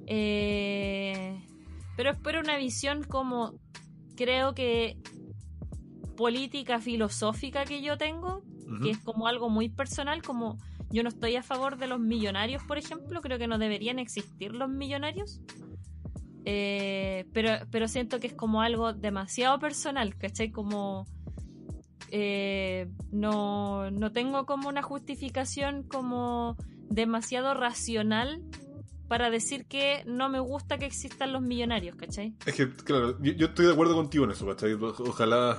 [0.07, 1.39] Eh,
[1.95, 3.53] pero es por una visión como
[4.15, 4.97] creo que
[6.17, 8.43] política filosófica que yo tengo,
[8.81, 10.57] que es como algo muy personal, como
[10.89, 14.53] yo no estoy a favor de los millonarios, por ejemplo, creo que no deberían existir
[14.53, 15.41] los millonarios.
[16.43, 20.51] Eh, pero, pero siento que es como algo demasiado personal, ¿cachai?
[20.51, 21.05] Como
[22.11, 26.55] eh, no, no tengo como una justificación como
[26.89, 28.41] demasiado racional
[29.07, 32.33] para decir que no me gusta que existan los millonarios, ¿cachai?
[32.45, 34.73] Es que, claro, yo, estoy de acuerdo contigo en eso, ¿cachai?
[34.73, 35.57] Ojalá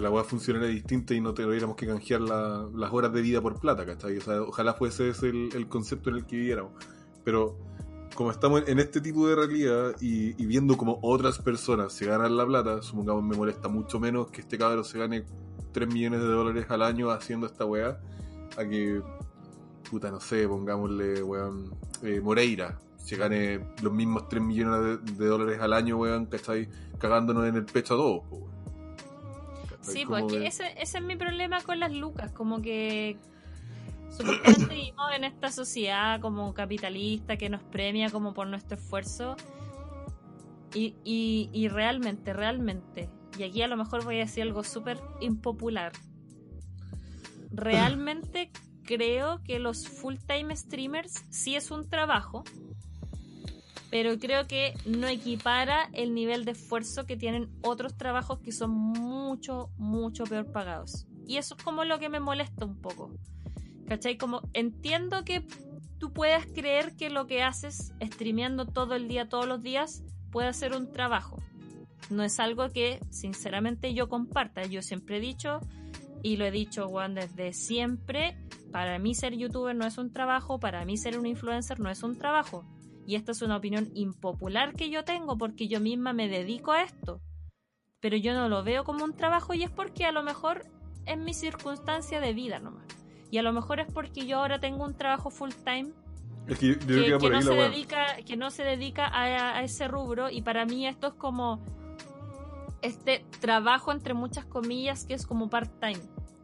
[0.00, 3.60] la weá funcionara distinta y no tuviéramos que canjear la- las horas de vida por
[3.60, 4.16] plata, ¿cachai?
[4.16, 6.72] O sea, ojalá fuese ese el, concepto en el que viviéramos.
[7.24, 7.58] Pero
[8.14, 12.34] como estamos en este tipo de realidad y, y viendo como otras personas se ganan
[12.36, 15.24] la plata, supongamos me molesta mucho menos que este cabrón se gane
[15.74, 17.98] 3 millones de dólares al año haciendo esta weá,
[18.56, 19.02] a que,
[19.90, 25.26] puta, no sé, pongámosle, weón, eh, Moreira, se gane los mismos 3 millones de, de
[25.26, 26.68] dólares al año, weón, ¿cachai?
[26.98, 28.22] Cagándonos en el pecho a todos.
[29.82, 33.18] Sí, pues es que que- ese, ese es mi problema con las lucas, como que
[34.10, 39.36] supuestamente vivimos en esta sociedad como capitalista que nos premia como por nuestro esfuerzo
[40.72, 45.00] y, y, y realmente, realmente, y aquí a lo mejor voy a decir algo súper
[45.20, 45.92] impopular,
[47.50, 48.50] realmente
[48.84, 52.44] creo que los full-time streamers sí es un trabajo,
[53.90, 58.70] pero creo que no equipara el nivel de esfuerzo que tienen otros trabajos que son
[58.72, 61.06] mucho, mucho peor pagados.
[61.26, 63.12] Y eso es como lo que me molesta un poco.
[63.86, 64.16] ¿Cachai?
[64.16, 65.46] Como entiendo que
[65.98, 70.52] tú puedas creer que lo que haces streameando todo el día, todos los días, puede
[70.52, 71.38] ser un trabajo.
[72.10, 74.64] No es algo que sinceramente yo comparta.
[74.66, 75.60] Yo siempre he dicho,
[76.22, 78.36] y lo he dicho Juan desde siempre,
[78.72, 82.02] para mí ser youtuber no es un trabajo, para mí ser un influencer no es
[82.02, 82.64] un trabajo.
[83.06, 86.82] Y esta es una opinión impopular que yo tengo porque yo misma me dedico a
[86.82, 87.20] esto.
[88.00, 90.64] Pero yo no lo veo como un trabajo y es porque a lo mejor
[91.06, 92.86] es mi circunstancia de vida nomás.
[93.30, 95.92] Y a lo mejor es porque yo ahora tengo un trabajo full time
[96.46, 100.30] Es que yo, yo no se dedica, que no se dedica a, a ese rubro
[100.30, 101.62] y para mí esto es como
[102.84, 106.00] este trabajo entre muchas comillas que es como part-time,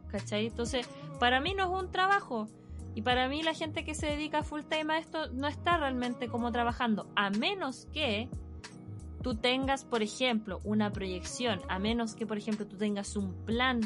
[0.09, 0.47] ¿cachai?
[0.47, 0.87] Entonces,
[1.19, 2.47] para mí no es un trabajo
[2.95, 6.51] y para mí la gente que se dedica full-time a esto no está realmente como
[6.51, 8.27] trabajando, a menos que
[9.21, 13.79] tú tengas, por ejemplo, una proyección, a menos que, por ejemplo, tú tengas un plan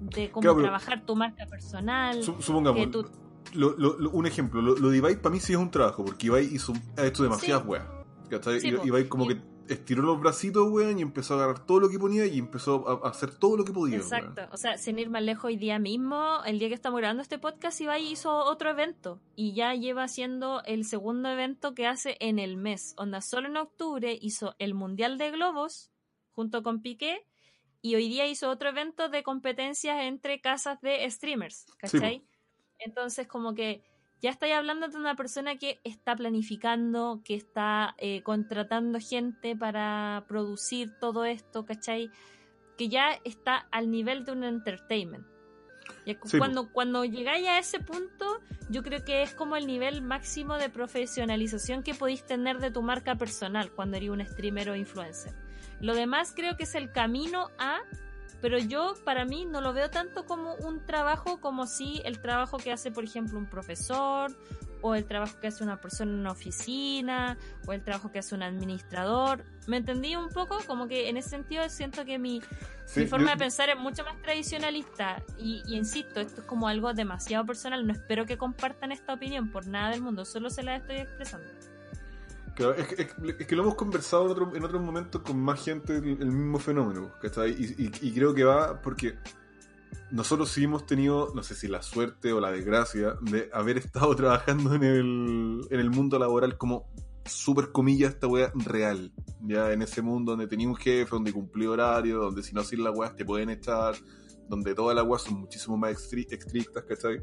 [0.00, 3.06] de cómo Claro, trabajar tu marca personal, Su- supongamos, que tú
[3.54, 6.26] lo- lo- lo- un ejemplo, lo, de Ibai para mí sí es un trabajo, porque
[6.26, 7.68] Ibai hizo, ha hecho demasiadas Sí.
[7.68, 7.84] weas.
[8.30, 8.60] ¿cachai?
[8.60, 8.72] Sí.
[8.84, 9.40] Ibai como Y- que
[9.74, 13.06] estiró los bracitos, weón, y empezó a agarrar todo lo que ponía y empezó a,
[13.06, 13.96] a hacer todo lo que podía.
[13.96, 14.50] Exacto, weón.
[14.52, 17.38] o sea, sin ir más lejos, hoy día mismo, el día que estamos grabando este
[17.38, 22.38] podcast, Ibai hizo otro evento y ya lleva haciendo el segundo evento que hace en
[22.38, 22.94] el mes.
[22.96, 25.90] Onda, solo en octubre hizo el Mundial de Globos
[26.32, 27.26] junto con Piqué
[27.82, 32.24] y hoy día hizo otro evento de competencias entre casas de streamers, ¿cachai?
[32.78, 33.82] Entonces, como que
[34.20, 40.24] ya estáis hablando de una persona que está planificando, que está eh, contratando gente para
[40.28, 42.10] producir todo esto, ¿cachai?
[42.76, 45.26] Que ya está al nivel de un entertainment.
[46.04, 50.02] Y Sí, cuando, cuando llegáis a ese punto, yo creo que es como el nivel
[50.02, 54.76] máximo de profesionalización que podéis tener de tu marca personal cuando eres un streamer o
[54.76, 55.34] influencer.
[55.80, 57.80] Lo demás creo que es el camino a,
[58.40, 62.56] pero yo para mí no lo veo tanto como un trabajo como si el trabajo
[62.58, 64.36] que hace, por ejemplo, un profesor
[64.82, 68.34] o el trabajo que hace una persona en una oficina o el trabajo que hace
[68.34, 69.44] un administrador.
[69.66, 70.56] ¿Me entendí un poco?
[70.66, 72.40] Como que en ese sentido siento que mi,
[72.86, 76.46] Sí, mi forma yo- de pensar es mucho más tradicionalista y, y insisto, esto es
[76.46, 77.86] como algo demasiado personal.
[77.86, 81.46] No espero que compartan esta opinión por nada del mundo, solo se la estoy expresando.
[82.60, 83.02] Claro, es, que-
[83.38, 86.30] es que- lo hemos conversado en, otro, en otros momentos con más gente el, el
[86.30, 87.50] mismo fenómeno, ¿cachai?
[87.52, 89.14] Y, y- y creo que va porque
[90.10, 94.14] nosotros sí hemos tenido, no sé si la suerte o la desgracia, de haber estado
[94.16, 96.86] trabajando en el, en el mundo laboral como
[97.24, 101.70] super comillas esta wea real, ya en ese mundo donde tenía un jefe, donde cumplía
[101.70, 103.94] horario, donde si no haces las weas te pueden echar,
[104.48, 107.22] donde todas las weas son muchísimo más estri- estrictas, ¿cachai?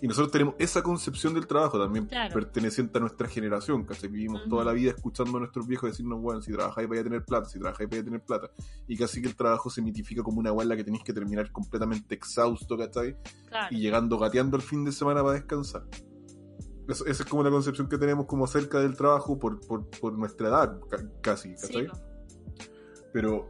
[0.00, 2.32] Y nosotros tenemos esa concepción del trabajo también Claro.
[2.34, 4.08] perteneciente a nuestra generación, ¿cachai?
[4.08, 7.24] Vivimos toda la vida escuchando a nuestros viejos decirnos, bueno, si trabajáis vais a tener
[7.24, 8.50] plata, si trabajáis vais a tener plata.
[8.86, 12.14] Y casi que el trabajo se mitifica como una la que tenéis que terminar completamente
[12.14, 13.16] exhausto, ¿cachai?
[13.48, 13.68] Claro.
[13.74, 15.84] Y llegando gateando el fin de semana para descansar.
[16.88, 20.12] Eso- esa es como la concepción que tenemos como acerca del trabajo por, por, por
[20.18, 21.88] nuestra edad, ca- casi, Sí, ¿cachai?
[23.12, 23.48] Pero.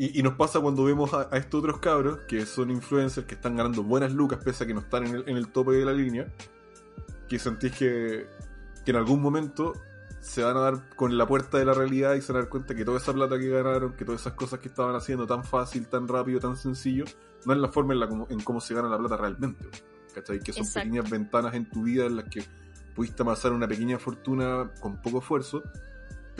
[0.00, 3.34] Y, y nos pasa cuando vemos a, a estos otros cabros que son influencers que
[3.34, 5.84] están ganando buenas lucas pese a que no están en el, en el tope de
[5.84, 6.26] la línea.
[7.28, 8.26] Que sentís que,
[8.82, 9.74] que en algún momento
[10.20, 12.48] se van a dar con la puerta de la realidad y se van a dar
[12.48, 15.44] cuenta que toda esa plata que ganaron, que todas esas cosas que estaban haciendo tan
[15.44, 17.04] fácil, tan rápido, tan sencillo,
[17.44, 19.66] no es la forma en, la en cómo se gana la plata realmente.
[20.14, 20.40] ¿Cachai?
[20.40, 20.88] Que son Exacto.
[20.88, 22.42] pequeñas ventanas en tu vida en las que
[22.94, 25.62] pudiste amasar una pequeña fortuna con poco esfuerzo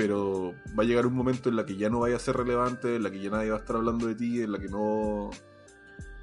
[0.00, 2.96] pero va a llegar un momento en la que ya no vaya a ser relevante,
[2.96, 5.28] en la que ya nadie va a estar hablando de ti, en la que no,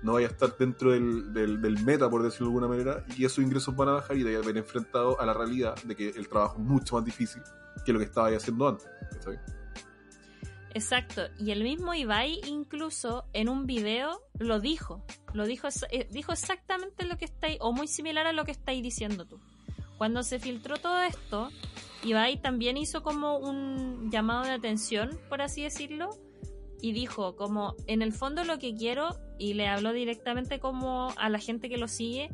[0.02, 3.44] no vaya a estar dentro del, del, meta, por decirlo de alguna manera, y esos
[3.44, 6.10] ingresos van a bajar y te vas a ver enfrentado a la realidad de que
[6.10, 7.44] el trabajo es mucho más difícil
[7.86, 8.88] que lo que estaba haciendo antes.
[10.74, 16.32] Exacto, y el mismo Ibai incluso en un video lo dijo, lo dijo, eh, dijo
[16.32, 19.40] exactamente lo que estáis, o muy similar a lo que estáis diciendo tú.
[20.00, 21.52] Cuando se filtró todo esto,
[22.08, 26.10] Ibai también hizo como un llamado de atención, por así decirlo,
[26.81, 31.29] y dijo como, en el fondo lo que quiero, y le habló directamente como a
[31.29, 32.29] la gente que lo sigue,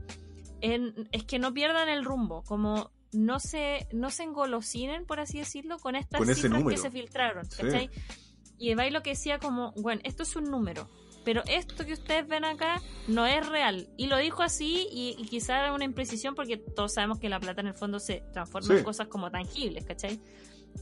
[0.61, 5.37] en- es que no pierdan el rumbo, como no se, no se engolosinen, por así
[5.37, 7.45] decirlo, con estas Con cifras que se filtraron.
[8.57, 10.89] Y Ibai lo que decía como, bueno, esto es un número,
[11.23, 13.87] pero esto que ustedes ven acá no es real.
[13.97, 17.39] Y lo dijo así y, y quizá era una imprecisión porque todos sabemos que la
[17.39, 18.73] plata en el fondo se transforma Sí.
[18.79, 20.19] en cosas como tangibles, ¿cachai?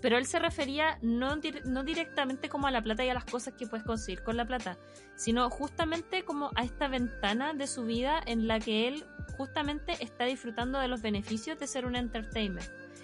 [0.02, 3.54] Pero él se refería no, no directamente como a la plata y a las cosas
[3.56, 4.78] que puedes conseguir con la plata,
[5.18, 9.06] sino justamente como a esta ventana de su vida en la que él
[9.38, 12.64] justamente está disfrutando de los beneficios de ser un entertainer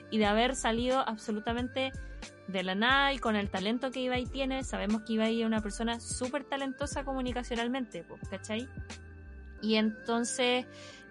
[0.10, 1.92] y de haber salido absolutamente
[2.48, 4.64] de la nada y con el talento que Ibai tiene.
[4.64, 8.68] Sabemos que Ibai es una persona súper talentosa comunicacionalmente, ¿cachai?
[9.62, 10.66] Y entonces,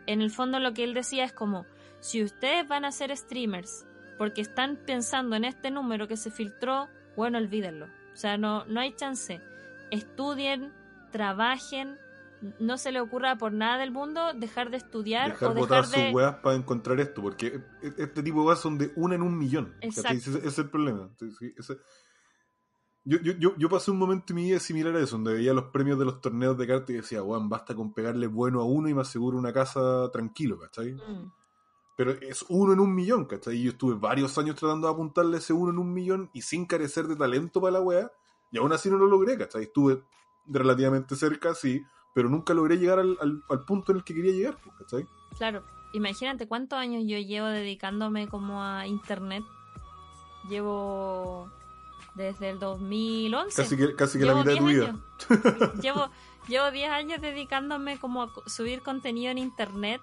[0.07, 1.67] en el fondo lo que él decía es como,
[2.01, 3.87] si ustedes van a ser streamers
[4.19, 7.87] porque están pensando en este número que se filtró, bueno, olvídenlo.
[8.13, 9.41] O sea, no, no hay chance.
[9.91, 10.73] Estudien,
[11.11, 11.99] trabajen,
[12.59, 15.99] no se le ocurra por nada del mundo dejar de estudiar Dejar o botar dejar
[16.01, 16.07] de...
[16.07, 17.47] sus weas para encontrar esto, porque
[17.83, 19.75] e- este tipo de weas son de una en un millón.
[19.81, 21.11] Ese, ese es el problema.
[21.57, 21.79] Ese-
[23.05, 25.55] Yo, yo, yo, yo pasé un momento en mi vida similar a eso, donde veía
[25.55, 28.65] los premios de los torneos de cartas y decía, weón, basta con pegarle bueno a
[28.65, 30.95] uno y me aseguro una casa tranquilo, ¿cachai?
[30.95, 31.31] Mm,
[31.97, 33.57] Pero es uno en un millón, ¿cachai?
[33.59, 36.67] Y yo estuve varios años tratando de apuntarle ese uno en un millón y sin
[36.67, 38.11] carecer de talento para la wea,
[38.51, 39.63] y aún así no lo logré, ¿cachai?
[39.63, 40.03] Estuve
[40.47, 41.83] relativamente cerca, sí,
[42.17, 45.07] pero nunca logré llegar al, al- al punto en el que quería llegar, ¿cachai?
[45.37, 45.63] claro,
[45.93, 49.45] imagínate cuántos años yo llevo dedicándome como a internet.
[50.49, 51.51] Llevo
[52.15, 53.55] desde el 2011.
[53.63, 54.89] Casi que, casi que la mitad de tu 10 vida.
[54.89, 55.03] años.
[55.83, 56.09] llevo,
[56.49, 60.01] llevo 10 años dedicándome como a subir contenido en internet.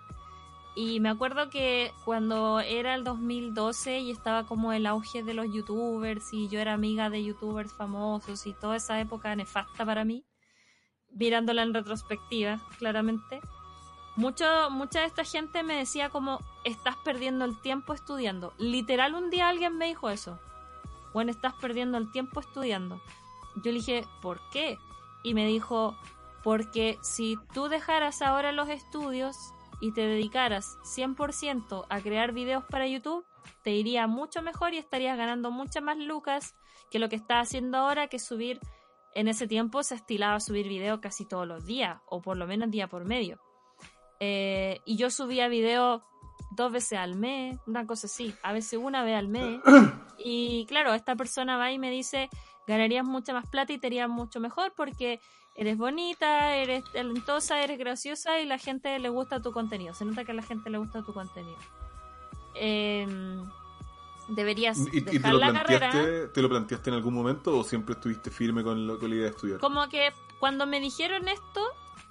[0.76, 5.46] Y me acuerdo que cuando era el 2012 y estaba como el auge de los
[5.54, 10.26] youtubers y yo era amiga de youtubers famosos y toda esa época nefasta para mí,
[11.14, 13.42] mirándola en retrospectiva, claramente,
[14.16, 18.54] mucho, mucha de esta gente me decía como, estás perdiendo el tiempo estudiando.
[18.58, 20.40] Literal un día alguien me dijo eso.
[21.14, 23.02] Bueno, estás perdiendo el tiempo estudiando.
[23.56, 24.78] Yo le dije, ¿por qué?
[25.24, 25.98] Y me dijo,
[26.44, 29.36] porque si tú dejaras ahora los estudios
[29.80, 33.26] y te dedicaras 100% a crear videos para YouTube,
[33.64, 36.56] te iría mucho mejor y estarías ganando muchas más lucas
[36.92, 38.60] que lo que estás haciendo ahora, que subir,
[39.16, 42.72] en ese tiempo se estilaba subir videos casi todos los días, o por lo menos
[42.72, 43.40] día por medio.
[44.20, 46.02] Eh, y yo subía videos
[46.52, 49.62] dos veces al mes, una cosa así, a veces una vez al mes.
[50.26, 52.30] Y claro, esta persona va y me dice,
[52.68, 55.20] ganarías mucha más plata y te irías mucho mejor porque
[55.56, 59.94] eres bonita, eres talentosa, eres graciosa y la gente le gusta tu contenido.
[59.94, 61.58] Se nota que a la gente le gusta tu contenido.
[62.56, 63.44] Em,
[64.28, 66.32] deberías ¿Y, y te, dejar lo la planteaste, carrera.
[66.34, 69.26] te lo planteaste en algún momento o siempre estuviste firme con, lo, con la idea
[69.26, 69.60] de estudiar?
[69.60, 71.62] Como que cuando me dijeron esto,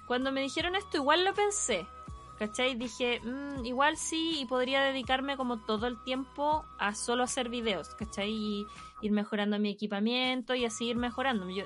[0.05, 1.87] cuando me dijeron esto, igual lo pensé.
[2.39, 2.75] ¿Cachai?
[2.75, 7.89] Dije, "Mm, igual sí, y podría dedicarme como todo el tiempo a solo hacer videos,
[7.95, 8.31] ¿cachai?
[8.31, 8.67] Y
[9.01, 11.47] ir mejorando mi equipamiento y así ir mejorando.
[11.49, 11.63] Yo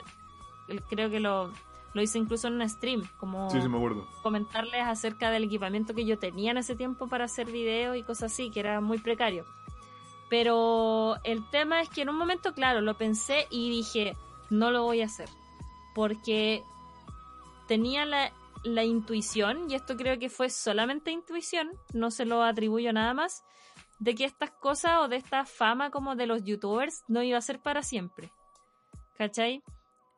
[0.89, 1.51] creo que lo,
[1.93, 4.05] lo hice incluso en un stream, como Sí, sí, me acuerdo.
[4.21, 8.31] comentarles acerca del equipamiento que yo tenía en ese tiempo para hacer videos y cosas
[8.33, 9.45] así, que era muy precario.
[10.29, 14.15] Pero el tema es que en un momento, claro, lo pensé y dije,
[14.49, 15.29] no lo voy a hacer.
[15.95, 16.63] Porque
[17.67, 23.13] tenía la, intuición, y esto creo que fue solamente intuición, no se lo atribuyo nada
[23.13, 23.43] más,
[23.99, 27.41] de que estas cosas o de esta fama como de los youtubers no iba a
[27.41, 28.31] ser para siempre.
[29.17, 29.63] ¿Cachai?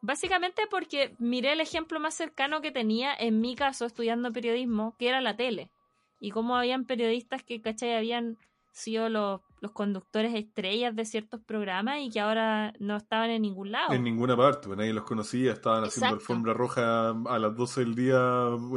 [0.01, 5.09] Básicamente porque miré el ejemplo más cercano que tenía, en mi caso, estudiando periodismo, que
[5.09, 5.71] era la tele.
[6.19, 7.95] Y cómo habían periodistas que, ¿cachai?
[7.95, 8.37] Habían
[8.71, 13.71] sido los, los conductores estrellas de ciertos programas y que ahora no estaban en ningún
[13.71, 13.93] lado.
[13.93, 16.15] En ninguna parte, pues nadie los conocía, estaban haciendo Exacto.
[16.15, 18.17] alfombra roja a las 12 del día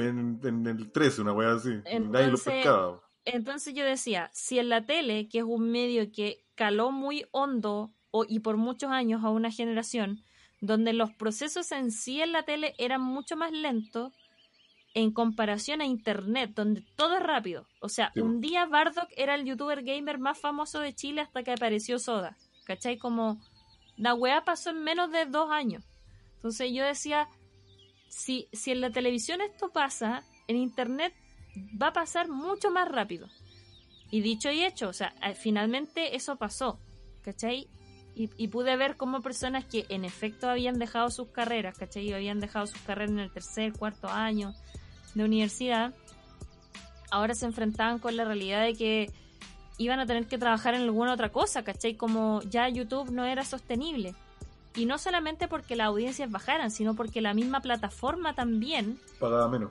[0.00, 1.70] en, en el 13, una weá así.
[1.70, 3.02] nadie los Entonces, pescaba.
[3.24, 7.94] Entonces yo decía, si en la tele, que es un medio que caló muy hondo
[8.10, 10.22] o, y por muchos años a una generación,
[10.60, 14.12] donde los procesos en sí en la tele eran mucho más lentos
[14.94, 17.66] en comparación a internet, donde todo es rápido.
[17.80, 21.42] O sea, Sí, un día Bardock era el youtuber gamer más famoso de Chile hasta
[21.42, 22.36] que apareció Soda.
[22.64, 22.98] ¿Cachai?
[22.98, 23.40] Como
[23.96, 25.84] la weá pasó en menos de dos años.
[26.36, 27.28] Entonces yo decía,
[28.08, 31.14] si, si en la televisión esto pasa, en internet
[31.80, 33.28] va a pasar mucho más rápido.
[34.10, 36.78] Y dicho y hecho, o sea, eh, finalmente eso pasó,
[37.22, 37.68] ¿cachai?
[38.14, 42.12] Y, y pude ver cómo personas que en efecto habían dejado sus carreras, ¿cachai?
[42.12, 44.52] Habían dejado sus carreras en el tercer, cuarto año
[45.14, 45.94] de universidad,
[47.10, 49.10] ahora se enfrentaban con la realidad de que
[49.78, 51.94] iban a tener que trabajar en alguna otra cosa, ¿cachai?
[51.94, 54.14] Como ya YouTube no era sostenible.
[54.74, 59.70] Y no solamente porque las audiencias bajaran, sino porque la misma plataforma también Pagaba menos.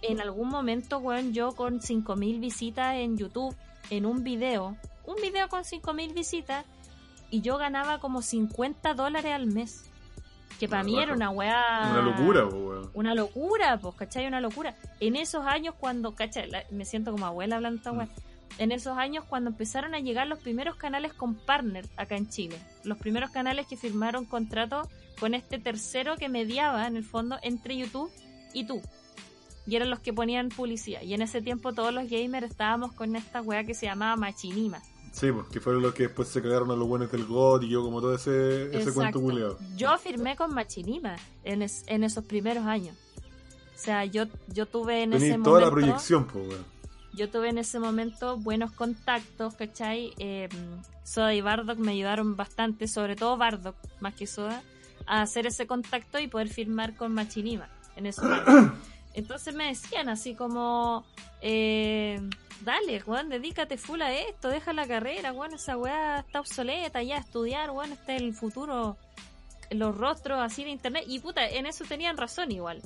[0.00, 3.54] en algún momento, weón, yo con 5.000 visitas en YouTube,
[3.90, 6.64] en un video, un video con 5.000 visitas,
[7.30, 9.87] y yo ganaba como 50 dólares al mes.
[10.58, 11.88] Que para mí era una weá...
[11.92, 12.90] Una locura, po.
[12.94, 14.26] Una locura, pues, ¿cachai?
[14.26, 14.74] Una locura.
[15.00, 16.50] En esos años cuando, ¿cachai?
[16.50, 18.08] La- me siento como abuela hablando esta weá.
[18.58, 22.58] en esos años cuando empezaron a llegar los primeros canales con partner acá en Chile.
[22.82, 24.88] Los primeros canales que firmaron contrato
[25.20, 28.10] con este tercero que mediaba en el fondo entre YouTube
[28.52, 28.80] y tú.
[29.66, 31.02] Y eran los que ponían publicidad.
[31.02, 34.80] Y en ese tiempo todos los gamers estábamos con esta weá que se llamaba Machinima.
[35.12, 37.68] Sí, pues, que fueron los que después se cagaron a los buenos del God y
[37.68, 39.58] yo como todo ese, ese cuento culeado.
[39.76, 42.96] Yo firmé con Machinima en, es- en esos primeros años.
[43.74, 45.50] O sea, yo, yo tuve en ese Tenéis momento...
[45.50, 46.64] toda la proyección, pues, weón.
[47.14, 50.12] Yo tuve en ese momento buenos contactos, ¿cachai?
[50.18, 50.48] Eh,
[51.04, 54.62] Soda y Bardock me ayudaron bastante, sobre todo Bardock, más que Soda,
[55.06, 58.72] a hacer ese contacto y poder firmar con Machinima en esos años.
[59.14, 61.04] Entonces me decían así como,
[61.40, 62.20] eh,
[62.60, 67.16] dale, Juan, dedícate full a esto, deja la carrera, Juan, esa weá está obsoleta, ya
[67.16, 68.96] estudiar, Juan, este es el futuro,
[69.70, 71.04] los rostros así de internet.
[71.06, 72.80] Y puta, en eso tenían razón igual.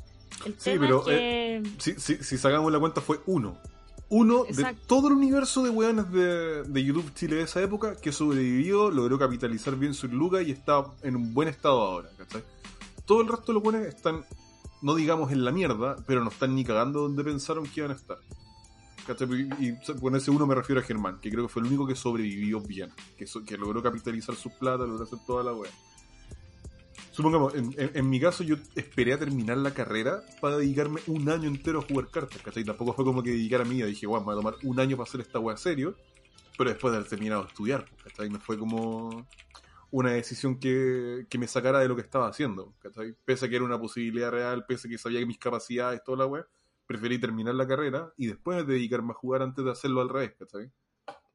[0.47, 1.63] El Sí, tema pero, es que...
[1.79, 3.59] Si, si, si sacamos la cuenta fue uno.
[4.09, 8.13] Uno de todo el universo de weones de, de YouTube Chile de esa época que
[8.13, 12.43] sobrevivió, logró capitalizar bien su luga y está en un buen estado ahora, ¿cachai?
[13.07, 14.23] Todo el resto de los weones están,
[14.83, 17.95] no digamos en la mierda, pero no están ni cagando donde pensaron que iban a
[17.95, 18.19] estar.
[19.59, 21.87] Y, y con ese uno me refiero a Germán, que creo que fue el único
[21.87, 25.71] que sobrevivió bien, que, logró capitalizar sus plata, logró hacer toda la wea.
[27.11, 31.81] Supongamos, en, mi caso yo esperé a terminar la carrera para dedicarme un año entero
[31.81, 32.65] a jugar cartas, ¿cachai?
[32.65, 34.97] Tampoco fue como que dedicara a mí, dije, bueno, me voy a tomar un año
[34.97, 35.97] para hacer esta wea serio,
[36.57, 38.31] pero después de haber terminado de estudiar, ¿cachai?
[38.31, 39.27] No fue como
[39.93, 43.15] una decisión que, que me sacara de lo que estaba haciendo, ¿cachai?
[43.25, 46.19] Pese a que era una posibilidad real, pese a que sabía que mis capacidades, toda
[46.19, 46.47] la wea,
[46.87, 50.73] preferí terminar la carrera y después dedicarme a jugar antes de hacerlo al revés, ¿cachai?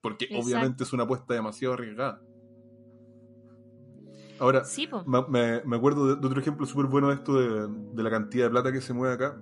[0.01, 0.45] Porque Exacto.
[0.45, 2.21] obviamente es una apuesta demasiado arriesgada.
[4.39, 8.03] Ahora, Sí, me, me- acuerdo de, de otro ejemplo súper bueno de esto de, de
[8.03, 9.41] la cantidad de plata que se mueve acá.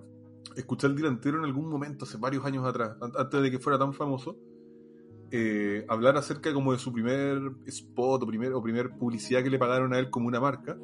[0.55, 3.78] Escuché al delantero en algún momento, hace varios años atrás, an- antes de que fuera
[3.78, 4.38] tan famoso,
[5.32, 9.60] eh, hablar acerca como de su primer spot o primer, o primer publicidad que le
[9.60, 10.78] pagaron a él como una marca.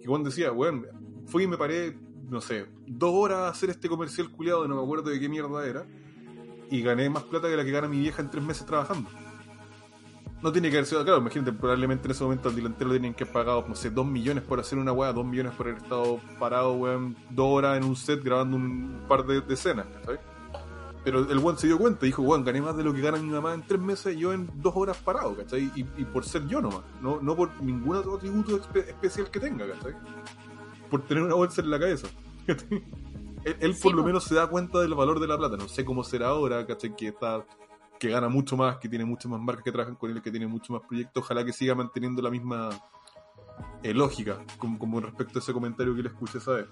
[0.00, 0.82] Que Juan decía, bueno,
[1.26, 1.96] fui y me paré,
[2.28, 5.66] no sé, dos horas a hacer este comercial culiado, no me acuerdo de qué mierda
[5.66, 5.86] era,
[6.70, 9.08] y gané más plata que la que gana mi vieja en tres meses trabajando.
[10.42, 13.14] No tiene que haber sido, claro, imagínate, probablemente en ese momento al delantero le tenían
[13.14, 15.80] que haber pagado, no sé, dos millones por hacer una weá, dos millones por haber
[15.80, 20.18] estado parado, weón, dos horas en un set grabando un par de, de escenas, ¿sabes?
[21.04, 23.28] Pero el weón se dio cuenta, dijo, weón, gané más de lo que gana mi
[23.28, 25.70] mamá en tres meses, yo en dos horas parado, ¿cachai?
[25.74, 29.40] Y, y por ser yo nomás, no, no por ningún otro atributo espe- especial que
[29.40, 29.94] tenga, ¿cachai?
[30.88, 32.06] Por tener una bolsa en la cabeza.
[32.46, 32.84] ¿cachai?
[33.44, 35.66] él él Sí, por lo menos se da cuenta del valor de la plata, no
[35.68, 36.94] sé cómo será ahora, ¿cachai?
[36.94, 37.44] Que está
[37.98, 40.46] que gana mucho más, que tiene muchas más marcas que trabajan con él, que tiene
[40.46, 42.70] mucho más proyectos, ojalá que siga manteniendo la misma
[43.82, 46.66] eh, lógica, como, como respecto a ese comentario que le escuché esa vez.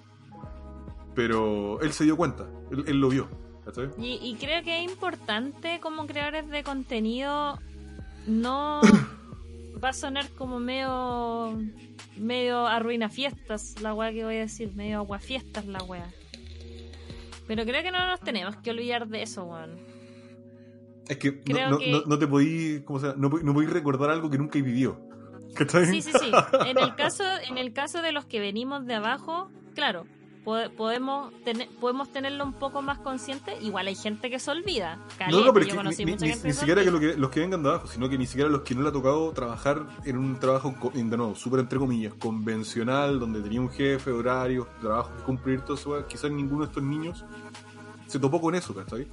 [1.14, 3.28] Pero él se dio cuenta, él, él lo vio,
[3.71, 3.89] ¿cachai?
[3.99, 7.59] Y, y creo que es importante como creadores de contenido
[8.27, 8.81] no
[9.83, 11.59] va a sonar como medio
[12.16, 16.09] medio arruina fiestas la weá que voy a decir, medio aguafiestas la weá.
[17.47, 19.79] Pero creo que no nos tenemos que olvidar de eso, weón.
[21.09, 23.18] Es que no, Creo no, que- no, no te podí, ¿cómo se llama?
[23.18, 25.01] No, no podí recordar algo que nunca he vivido.
[25.91, 26.31] Sí, sí, sí.
[26.66, 30.07] En el caso, en el caso de los que venimos de abajo, claro,
[30.45, 33.57] po- podemos tener, podemos tenerlo un poco más consciente.
[33.61, 34.97] Igual hay gente que se olvida.
[34.97, 37.16] No, Caleta, no, pero yo conocí ni, mucha ni- gente ni siquiera que, lo que
[37.16, 39.32] los que vengan de abajo, sino que ni siquiera los que no le ha tocado
[39.32, 44.66] trabajar en un trabajo, de nuevo, súper entre comillas, convencional, donde tenía un jefe, horarios,
[44.80, 47.24] trabajos que cumplir, todo eso, quizás ninguno de estos niños
[48.07, 49.07] se topó con eso, ¿cachai?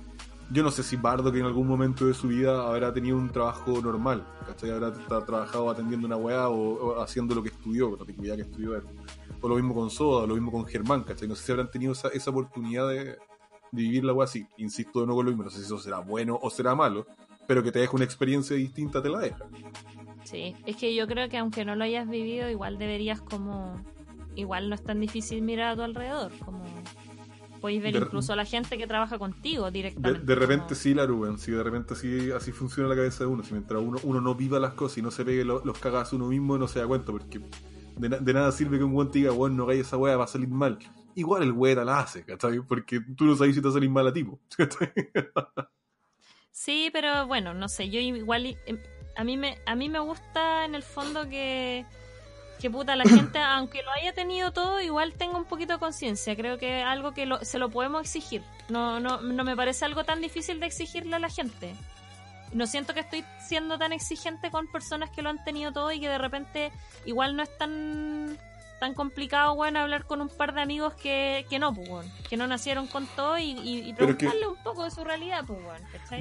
[0.49, 3.29] Yo no sé si Bardo que en algún momento de su vida habrá tenido un
[3.29, 4.71] trabajo normal, ¿cachai?
[4.71, 6.55] Habrá tra- trabajado atendiendo una weá o,
[6.95, 8.83] o haciendo lo que estudió, tengo idea que estudió él.
[9.41, 11.27] O lo mismo con Soda, o lo mismo con Germán, ¿cachai?
[11.27, 13.15] No sé si habrán tenido esa, esa oportunidad de, de
[13.71, 14.45] vivir la así.
[14.57, 17.05] Insisto de nuevo con lo mismo, no sé si eso será bueno o será malo,
[17.47, 19.45] pero que te deje una experiencia distinta te la deja.
[20.23, 23.81] Sí, es que yo creo que aunque no lo hayas vivido, igual deberías como...
[24.35, 26.63] Igual no es tan difícil mirar a tu alrededor, como...
[27.61, 30.23] Podéis ver De- incluso a la gente que trabaja contigo directamente.
[30.25, 31.07] de repente como- sí, la
[31.39, 33.41] sí, de repente sí, así funciona la cabeza de uno.
[33.43, 36.13] Si mientras uno, uno no viva las cosas y no se pegue lo- los cagazos
[36.13, 37.41] uno mismo, no se da cuenta, porque
[37.97, 40.15] de, na- de nada sirve que un weón te diga, weón, no hagáis esa weá,
[40.17, 40.77] va a salir mal.
[41.15, 42.59] Igual el weón la hace, ¿cachai?
[42.61, 44.91] Porque tú no sabes si te va a salir mal a ti, po, ¿cachai?
[46.51, 48.79] Sí, pero bueno, no sé, yo igual em,
[49.15, 51.85] a mí me a mí me gusta en el fondo que
[52.59, 56.35] que puta la gente aunque lo haya tenido todo igual tenga un poquito de conciencia,
[56.35, 58.41] creo que es algo que lo- se lo podemos exigir.
[58.69, 61.75] No no no me parece algo tan difícil de exigirle a la gente.
[62.53, 65.99] No siento que estoy siendo tan exigente con personas que lo han tenido todo y
[65.99, 66.71] que de repente
[67.05, 68.37] igual no están
[68.79, 72.07] tan complicado, weón, hablar con un par de amigos que, que no, pues.
[72.29, 75.43] Que no nacieron con todo y, y, y es que- un poco de su realidad,
[75.47, 75.59] pues.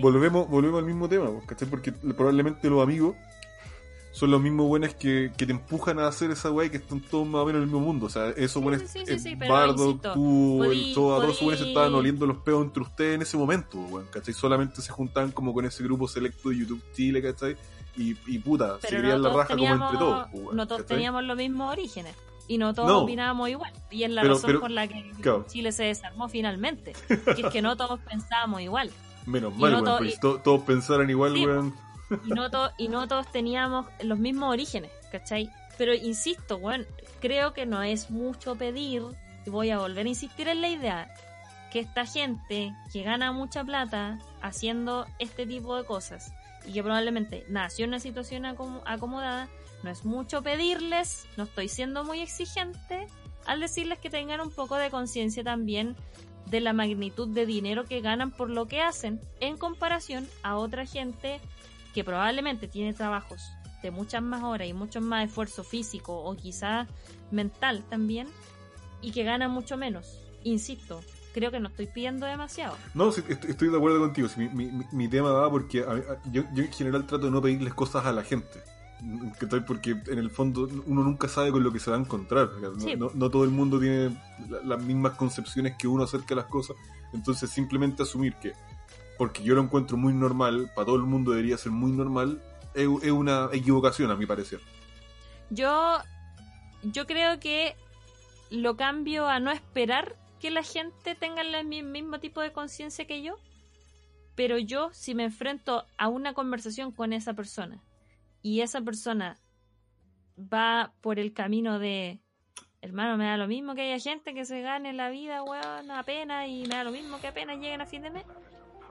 [0.01, 1.68] Volvemos, volvemos al mismo tema, pues, ¿cachai?
[1.68, 3.14] Porque probablemente los amigos
[4.17, 7.01] son los mismos buenos que, que te empujan a hacer esa weá y que están
[7.01, 8.07] todos más o menos en el mismo mundo.
[8.07, 11.61] O sea, esos buenos, sí, sí, sí, pero Bardo, insisto, tú, el, todos esos buenos
[11.61, 14.33] se estaban oliendo los peos entre ustedes en ese momento, weón, ¿cachai?
[14.33, 17.57] Solamente se juntaban como con ese grupo selecto de YouTube Chile, ¿cachai?
[17.99, 20.67] Y, y puta, se Pero creían no la raja como entre todos, pues, weón, no
[20.67, 20.97] todos ¿cachai?
[20.97, 22.14] teníamos los mismos orígenes.
[22.49, 22.99] Y no todos No.
[23.01, 23.73] opinábamos igual.
[23.91, 25.45] Y es la Pero- razón pero- por la que claro.
[25.49, 26.93] Chile se desarmó finalmente.
[27.09, 28.91] Que es que no todos pensábamos igual.
[29.27, 31.75] Menos y mal, no weón, to- todos pensaran igual, Sí, weón.
[32.24, 35.50] Y no, to- y no todos teníamos los mismos orígenes, ¿cachai?
[35.78, 36.84] Pero insisto, bueno,
[37.20, 39.02] creo que no es mucho pedir,
[39.44, 41.12] y voy a volver a insistir en la idea,
[41.72, 46.32] que esta gente que gana mucha plata haciendo este tipo de cosas
[46.64, 49.48] y que probablemente nació en una situación acom- acomodada,
[49.82, 53.07] no es mucho pedirles, no estoy siendo muy exigente
[53.46, 55.96] al decirles que tengan un poco de conciencia también
[56.46, 60.86] de la magnitud de dinero que ganan por lo que hacen en comparación a otra
[60.86, 61.40] gente
[61.97, 63.40] que probablemente tiene trabajos
[63.82, 66.86] de muchas más horas y mucho más esfuerzo físico o quizás
[67.30, 68.28] mental también
[69.01, 70.20] y que gana mucho menos.
[70.44, 71.01] Insisto,
[71.32, 72.76] creo que no estoy pidiendo demasiado.
[72.92, 74.28] No, sí, est- estoy de acuerdo contigo.
[74.28, 77.40] sí, mi, mi- mi tema va porque a yo, yo en general trato de no
[77.40, 78.61] pedirles cosas a la gente.
[79.66, 82.51] Porque en el fondo uno nunca sabe con lo que se va a encontrar.
[82.61, 82.94] No, Sí.
[82.97, 84.14] no- no todo el mundo tiene
[84.51, 86.76] la- las mismas concepciones que uno acerca de las cosas.
[87.14, 88.53] Entonces simplemente asumir que
[89.19, 92.41] porque yo lo encuentro muy normal, para todo el mundo debería ser muy normal,
[92.75, 94.61] es, una equivocación a mi parecer.
[95.51, 95.99] Yo,
[96.83, 97.75] yo creo que
[98.51, 103.07] lo cambio a no esperar que la gente tenga el mi- mismo tipo de conciencia
[103.07, 103.37] que yo,
[104.35, 107.83] pero yo si me enfrento a una conversación con esa persona
[108.43, 109.39] y esa persona
[110.39, 112.21] va por el camino de
[112.83, 116.47] hermano, me da lo mismo que haya gente que se gane la vida, weón, apenas
[116.49, 118.25] y me da lo mismo que apenas lleguen a fin de mes,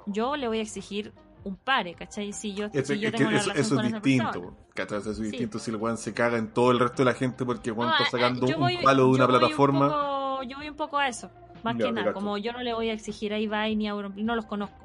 [0.06, 2.34] yo le voy a exigir un pare, ¿cachai?
[2.34, 4.56] Si yo, Es, si yo tengo una eso, eso es distinto.
[4.74, 4.98] ¿cachai?
[5.00, 5.24] Eso es Sí.
[5.24, 7.76] distinto si el weón se caga en todo el resto de la gente porque el
[7.78, 9.88] weón No, está eh, sacando un voy- palo de una un plataforma.
[9.88, 11.30] poco- yo voy un poco a eso.
[11.64, 13.92] Más Ya, que nada, como yo no le voy a exigir a Ibai ni a
[13.92, 14.78] Auronplay, no los conozco.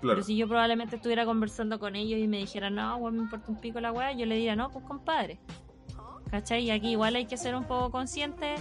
[0.00, 0.16] Claro.
[0.16, 3.46] Pero si yo probablemente estuviera conversando con ellos y me dijeran, no, weón, me importa
[3.50, 5.38] un pico la weá, yo le diría, no, pues compadre.
[6.30, 6.64] ¿Cachai?
[6.64, 8.56] Y aquí igual hay que ser un poco consciente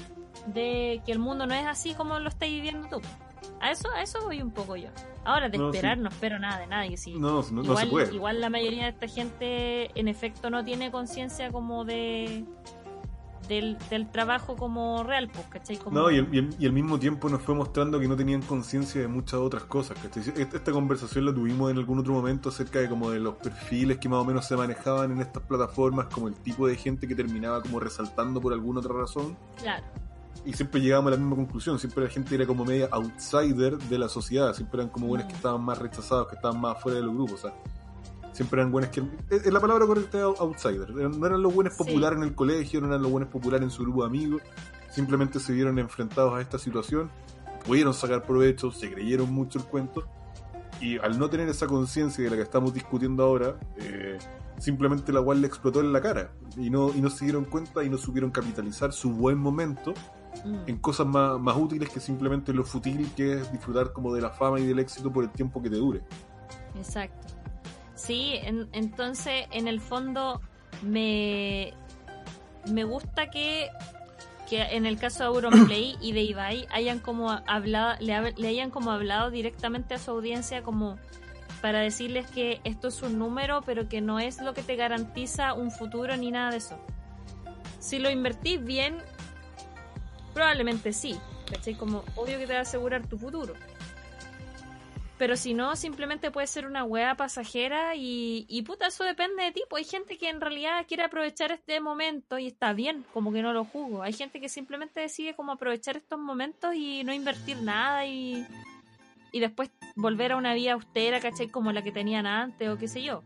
[0.47, 3.01] de que el mundo no es así como lo estáis viviendo tú.
[3.62, 4.89] A eso, a eso voy un poco yo.
[5.24, 6.04] Ahora, de No, esperar, sí.
[6.04, 6.98] no espero nada de nadie.
[6.98, 7.16] Sí.
[7.18, 8.14] No, no, no se igual, puede.
[8.14, 12.46] igual la mayoría de esta gente, en efecto, no tiene conciencia como de.
[13.48, 15.78] Del, del trabajo como real, pues, ¿cachai?
[15.78, 18.16] Como, No, y, el- y el- y al mismo tiempo nos fue mostrando que no
[18.16, 20.00] tenían conciencia de muchas otras cosas.
[20.02, 20.24] ¿cachai?
[20.36, 24.00] Esta, esta conversación la tuvimos en algún otro momento acerca de como de los perfiles
[24.00, 27.14] que más o menos se manejaban en estas plataformas, como el tipo de gente que
[27.14, 29.38] terminaba como resaltando por alguna otra razón.
[29.58, 29.84] Claro.
[30.46, 31.80] Y siempre llegábamos a la misma conclusión.
[31.80, 34.54] Siempre la gente era como media outsider de la sociedad.
[34.54, 35.38] Siempre eran como buenos que Mm.
[35.38, 37.43] estaban más rechazados, que estaban más fuera de los grupos.
[37.43, 37.54] O sea,
[38.32, 39.04] siempre eran buenos que.
[39.32, 40.91] Es la palabra correcta, outsider.
[40.91, 41.84] No eran los buenos Sí.
[41.84, 44.41] populares en el colegio, no eran los buenos populares en su grupo de amigos.
[44.91, 47.10] Simplemente se vieron enfrentados a esta situación,
[47.66, 50.06] pudieron sacar provecho, se creyeron mucho el cuento.
[50.80, 54.18] Y al no tener esa conciencia de la que estamos discutiendo ahora, eh,
[54.60, 56.32] simplemente la cual le explotó en la cara.
[56.58, 59.93] Y no, y no se dieron cuenta y no supieron capitalizar su buen momento
[60.46, 60.70] Mm.
[60.70, 64.30] en cosas más, más útiles que simplemente lo fútil que es disfrutar como de la
[64.30, 66.02] fama y del éxito por el tiempo que te dure.
[66.78, 67.28] Exacto.
[67.96, 70.41] Sí, en- entonces en el fondo
[70.84, 71.74] me,
[72.72, 73.70] me gusta que,
[74.50, 78.70] que en el caso de Auronplay y de Ibai hayan como hablado, le, le hayan
[78.70, 80.98] como hablado directamente a su audiencia como
[81.62, 85.54] para decirles que esto es un número, pero que no es lo que te garantiza
[85.54, 86.78] un futuro ni nada de eso.
[87.80, 88.98] Si lo invertís bien,
[90.36, 91.18] probablemente sí.
[91.50, 91.74] ¿Cachai?
[91.76, 93.54] Como obvio que te va a asegurar tu futuro.
[95.18, 99.52] Pero si no, simplemente puede ser una hueá pasajera y, y puta, eso depende de
[99.54, 99.64] ti.
[99.70, 103.42] Pues hay gente que en realidad quiere aprovechar este momento y está bien, como que
[103.42, 104.04] no lo juzgo.
[104.04, 108.46] Hay gente que simplemente decide como aprovechar estos momentos y no invertir nada y,
[109.32, 111.48] y después volver a una vida austera, ¿cachai?
[111.48, 113.24] Como la que tenían antes o qué sé yo.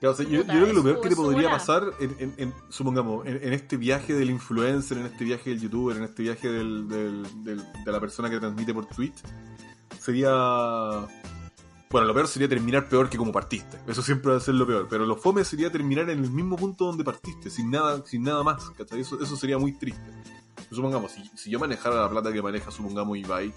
[0.00, 2.54] Ya, o sea, yo, creo que lo peor que te podría pasar, en, en- en-
[2.68, 6.48] supongamos, en, en este viaje del influencer, en este viaje del youtuber, en este viaje
[6.48, 9.16] del, del- del- de la persona que transmite por Twitch,
[9.98, 10.30] sería...
[11.90, 13.78] Bueno, lo peor sería terminar peor que como partiste.
[13.86, 14.86] Eso siempre va a ser lo peor.
[14.90, 18.42] Pero lo fome sería terminar en el mismo punto donde partiste, sin nada, sin nada
[18.42, 18.68] más.
[18.76, 19.00] ¿cachai?
[19.00, 20.02] Eso, eso sería muy triste.
[20.70, 23.54] Supongamos, si, si yo manejara la plata que maneja, supongamos, Ibai,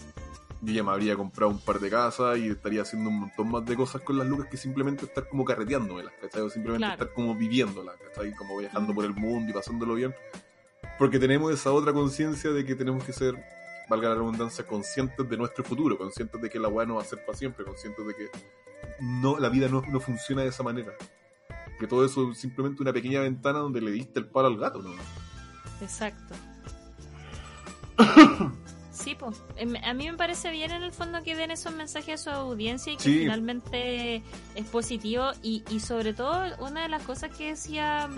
[0.61, 3.65] yo ya me habría comprado un par de casas y estaría haciendo un montón más
[3.65, 6.41] de cosas con las lucas que simplemente estar como carreteándomelas, ¿cachai?
[6.41, 6.93] O simplemente Claro.
[7.01, 8.33] estar como viviéndolas, ¿cachai?
[8.35, 10.13] Como viajando por el mundo y pasándolo bien.
[10.99, 13.35] Porque tenemos esa otra conciencia de que tenemos que ser,
[13.89, 17.05] valga la redundancia, conscientes de nuestro futuro, conscientes de que la weá no va a
[17.05, 18.29] ser para siempre, conscientes de que
[18.99, 20.93] no, la vida no, no funciona de esa manera.
[21.79, 24.79] Que todo eso es simplemente una pequeña ventana donde le diste el palo al gato,
[24.83, 24.91] ¿no?
[25.81, 26.35] Exacto.
[29.21, 29.41] Pues.
[29.83, 32.91] A mí me parece bien en el fondo que den esos mensajes a su audiencia
[32.91, 33.19] y que Sí.
[33.19, 34.23] finalmente
[34.55, 35.31] es positivo.
[35.43, 38.09] Y, y sobre todo, una de las cosas que decía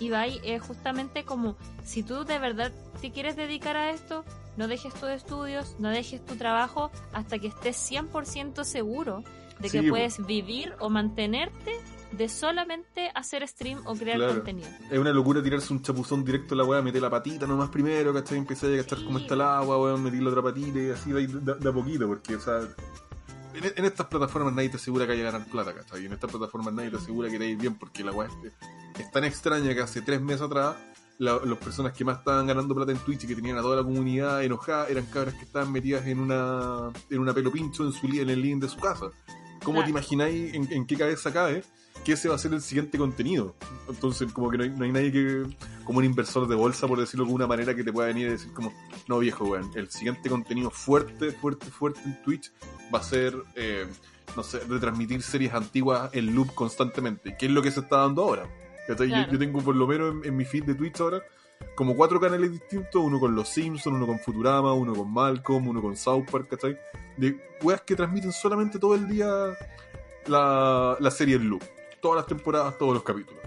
[0.00, 4.24] Ibai es justamente como: si tú de verdad te quieres dedicar a esto,
[4.56, 9.22] no dejes tus estudios, no dejes tu trabajo hasta que estés 100% seguro
[9.60, 11.72] de que Sí, puedes vivir o mantenerte
[12.12, 14.34] de solamente hacer stream o crear Claro.
[14.34, 14.68] contenido.
[14.90, 18.12] Es una locura tirarse un chapuzón directo a la weá, meter la patita nomás primero,
[18.12, 18.38] ¿cachai?
[18.38, 19.04] Empecé a cachar Sí.
[19.04, 22.06] cómo está el agua, weón, metí la otra patita y así de, de a poquito,
[22.08, 22.60] porque, o sea,
[23.54, 26.02] en, en estas plataformas nadie te asegura que vaya a ganar plata, ¿cachai?
[26.02, 29.00] Y en estas plataformas nadie te asegura que te ir bien, porque la weá es,
[29.00, 30.76] es tan extraña que hace tres meses atrás,
[31.18, 33.76] la- las personas que más estaban ganando plata en Twitch y que tenían a toda
[33.76, 37.92] la comunidad enojada eran cabras que estaban metidas en una, en una pelo pincho en,
[37.92, 39.06] su, en el link de su casa.
[39.62, 39.84] ¿Cómo Claro.
[39.84, 41.62] te imagináis en, en qué cabeza cabe
[42.04, 43.54] que ese va a ser el siguiente contenido?
[43.88, 45.44] Entonces, como que no hay, no hay nadie que,
[45.84, 48.30] como un inversor de bolsa, por decirlo de alguna manera, que te pueda venir y
[48.30, 48.72] decir como,
[49.08, 52.52] no viejo, weón, el siguiente contenido fuerte, fuerte, fuerte en Twitch
[52.94, 53.86] va a ser, eh,
[54.36, 58.22] no sé, retransmitir series antiguas en loop constantemente, que es lo que se está dando
[58.22, 58.48] ahora.
[58.88, 61.22] Yo, tengo por lo menos en, en mi feed de Twitch ahora
[61.74, 65.80] como cuatro canales distintos, uno con Los Simpsons, uno con Futurama, uno con Malcolm, uno
[65.80, 66.78] con South Park, ¿cachai?
[67.16, 69.28] De weas que transmiten solamente todo el día
[70.26, 71.62] la, la serie en loop.
[72.02, 73.40] Todas las temporadas, todos los capítulos.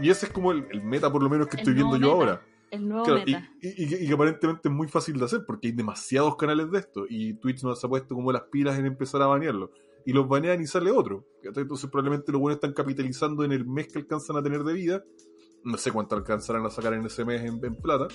[0.00, 2.12] Y ese es como el, el meta, por lo menos, que El estoy viendo yo
[2.12, 2.42] ahora.
[2.70, 3.50] El nuevo Claro, y, meta.
[3.62, 6.70] y- y que- y que aparentemente es muy fácil de hacer porque hay demasiados canales
[6.70, 9.70] de esto y Twitch nos ha puesto como las pilas en empezar a banearlo.
[10.04, 11.24] Y los banean y sale otro.
[11.42, 15.04] Entonces probablemente los buenos están capitalizando en el mes que alcanzan a tener de vida.
[15.64, 18.06] No sé cuánto alcanzarán a sacar en ese mes en, en plata.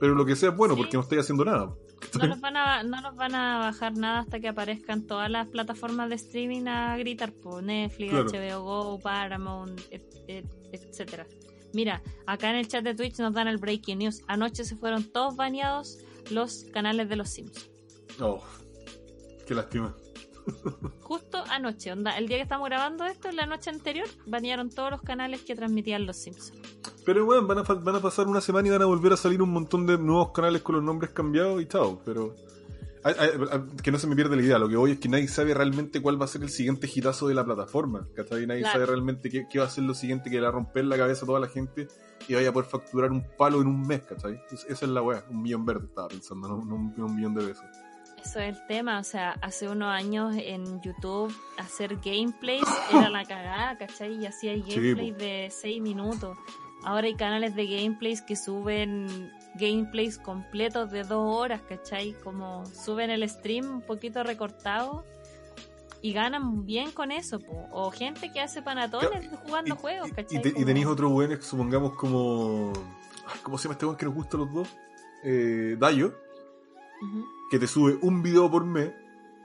[0.00, 0.80] Pero lo que sea es bueno Sí.
[0.82, 1.74] porque no estoy haciendo nada.
[2.20, 5.48] No nos, van a, no nos van a bajar nada hasta que aparezcan todas las
[5.48, 8.28] plataformas de streaming a gritar por Netflix, Claro.
[8.30, 11.26] HBO Go, Paramount, et- et- etcétera.
[11.72, 14.22] Mira, acá en el chat de Twitch nos dan el breaking news.
[14.28, 15.98] Anoche se fueron todos baneados
[16.30, 17.70] los canales de los Sims.
[18.20, 18.42] Oh,
[19.46, 19.94] qué lástima.
[21.02, 25.02] Justo anoche, onda, el día que estamos grabando esto, la noche anterior, banearon todos los
[25.02, 26.52] canales que transmitían los Sims.
[27.04, 29.16] Pero bueno, van a, fa- van a pasar una semana y van a volver a
[29.16, 32.00] salir un montón de nuevos canales con los nombres cambiados y chao.
[32.04, 32.34] Pero
[33.82, 34.58] que no se me pierda la idea.
[34.58, 37.28] Lo que voy es que nadie sabe realmente cuál va a ser el siguiente hitazo
[37.28, 38.08] de la plataforma.
[38.16, 38.46] ¿cachai?
[38.46, 38.72] Nadie Claro.
[38.74, 40.96] sabe realmente qué, qué va a ser lo siguiente que le va a romper la
[40.96, 41.86] cabeza a toda la gente
[42.26, 44.02] y vaya a poder facturar un palo en un mes.
[44.02, 44.40] ¿cachai?
[44.50, 45.24] Es- esa es la weá.
[45.30, 47.64] Un millón verde estaba pensando, no, No un, un millón de pesos.
[48.26, 53.24] Eso es el tema, o sea, hace unos años en YouTube hacer gameplays era la
[53.24, 54.14] cagada, ¿cachai?
[54.20, 56.36] Y hacía gameplays de 6 minutos.
[56.82, 62.14] Ahora hay canales de gameplays que suben gameplays completos de 2 horas, ¿cachai?
[62.24, 65.04] Como suben el stream un poquito recortado
[66.02, 67.68] y ganan bien con eso, po.
[67.70, 70.38] O gente que hace panatones jugando Y- juegos, y- ¿cachai?
[70.38, 72.72] Y, te- y Como- tenéis otros weones, supongamos como.
[73.28, 74.68] ay, ¿Cómo se llama este weón que nos gusta a los dos?
[75.22, 76.12] Eh, Dayo.
[77.50, 78.92] Que te sube un video por mes,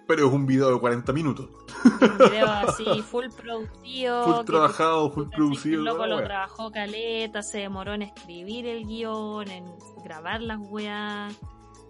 [0.08, 1.49] pero es un video de 40 minutos.
[1.86, 4.24] Un video así, full producido.
[4.26, 5.80] Full trabajado, full producido.
[5.80, 6.26] El loco lo wea.
[6.26, 9.66] trabajó caleta, se demoró en escribir el guion, en
[10.04, 11.34] grabar las weas,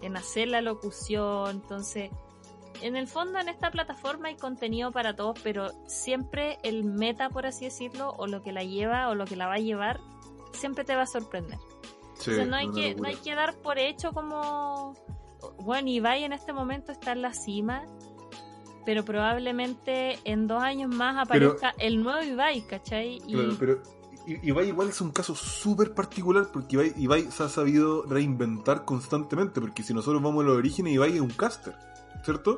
[0.01, 1.49] en hacer la locución.
[1.49, 2.12] Entonces,
[2.82, 7.45] en el fondo en esta plataforma hay contenido para todos, pero siempre el meta, por
[7.45, 9.99] así decirlo, o lo que la lleva o lo que la va a llevar,
[10.51, 11.59] siempre te va a sorprender.
[12.16, 14.95] Sí, Entonces no hay, que, no hay que dar por hecho como...
[15.60, 17.84] Bueno, Ibai en este momento está en la cima,
[18.86, 23.22] pero probablemente en dos años más Pero- aparezca el nuevo Ibai, ¿cachai?
[23.28, 23.82] Y Claro, pero
[24.44, 29.60] Ibai igual es un caso súper particular porque Ibai, Ibai se ha sabido reinventar constantemente,
[29.62, 31.76] porque si nosotros vamos a los orígenes, Ibai es un caster,
[32.24, 32.58] ¿cierto?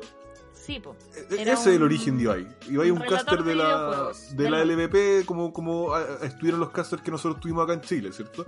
[0.64, 0.96] Sí, po.
[1.30, 2.56] E- Era Ese es el origen de Ibai.
[2.68, 7.02] Ibai es un caster de de la, de la LVP, como, como estuvieron los casters
[7.02, 8.44] que nosotros tuvimos acá en Chile, ¿cierto?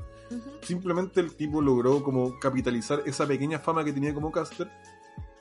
[0.62, 4.70] Simplemente el tipo logró como capitalizar esa pequeña fama que tenía como caster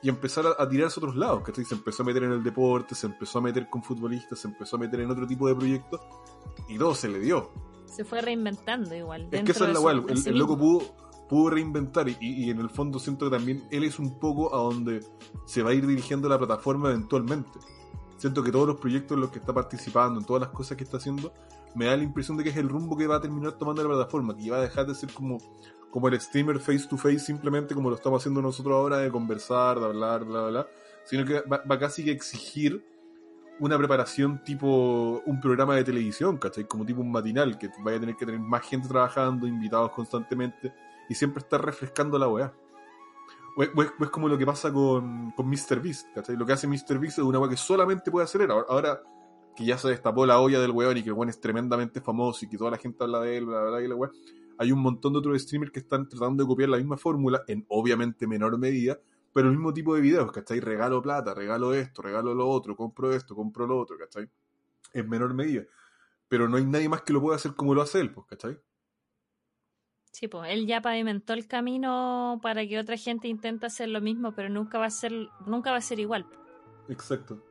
[0.02, 1.64] y empezar a, a tirarse a otros lados, ¿cachai?
[1.64, 4.76] Se empezó a meter en el deporte, se empezó a meter con futbolistas, se empezó
[4.76, 6.00] a meter en otro tipo de proyectos
[6.68, 7.50] y todo se le dio.
[7.86, 9.28] Se fue reinventando igual.
[9.30, 10.94] Es que esa es la de el, sí el loco pudo,
[11.28, 15.04] pudo reinventar y, en el fondo siento que también él es un poco a donde
[15.44, 17.58] se va a ir dirigiendo la plataforma eventualmente.
[18.16, 20.84] Siento que todos los proyectos en los que está participando, en todas las cosas que
[20.84, 21.32] está haciendo,
[21.74, 23.88] me da la impresión de que es el rumbo que va a terminar tomando la
[23.88, 25.38] plataforma, que va a dejar de ser como,
[25.90, 29.78] como el streamer face to face, simplemente como lo estamos haciendo nosotros ahora, de conversar,
[29.78, 30.66] de hablar, bla, bla, bla,
[31.04, 32.82] sino que va, va casi que exigir
[33.58, 36.64] una preparación tipo un programa de televisión, ¿cachai?
[36.64, 40.72] Como tipo un matinal, que vaya a tener que tener más gente trabajando, invitados constantemente,
[41.08, 42.54] y siempre estar refrescando la weá.
[43.56, 45.80] O es, como lo que pasa con, con Mr.
[45.80, 46.36] Beast, ¿cachai?
[46.36, 46.98] Lo que hace Mr.
[46.98, 48.50] Beast es una weá que solamente puede hacer él.
[48.50, 49.02] Ahora, ahora
[49.56, 52.44] que ya se destapó la olla del weón y que el weón es tremendamente famoso
[52.44, 54.10] y que toda la gente habla de él, bla, bla, bla, y la weá,
[54.58, 57.64] hay un montón de otros streamers que están tratando de copiar la misma fórmula, en
[57.68, 58.98] obviamente menor medida,
[59.32, 60.60] pero el mismo tipo de videos, ¿cachai?
[60.60, 64.30] Regalo plata, regalo esto, regalo lo otro, compro esto, compro lo otro, ¿cachai?
[64.92, 65.64] En menor medida.
[66.28, 68.58] Pero no hay nadie más que lo pueda hacer como lo hace él, pues, ¿cachai?
[70.18, 74.34] Sí, pues él ya pavimentó el camino para que otra gente intente hacer lo mismo,
[74.34, 75.12] pero nunca va a ser,
[75.44, 76.24] nunca va a ser igual.
[76.88, 77.44] Exacto.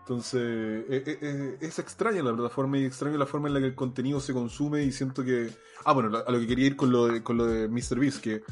[0.00, 3.68] Entonces, eh, eh, eh, es extraña la plataforma y extraña la forma en la que
[3.68, 5.48] el contenido se consume y siento que...
[5.86, 8.42] Ah, bueno, a lo que quería ir con lo de, con lo de MrBeast, que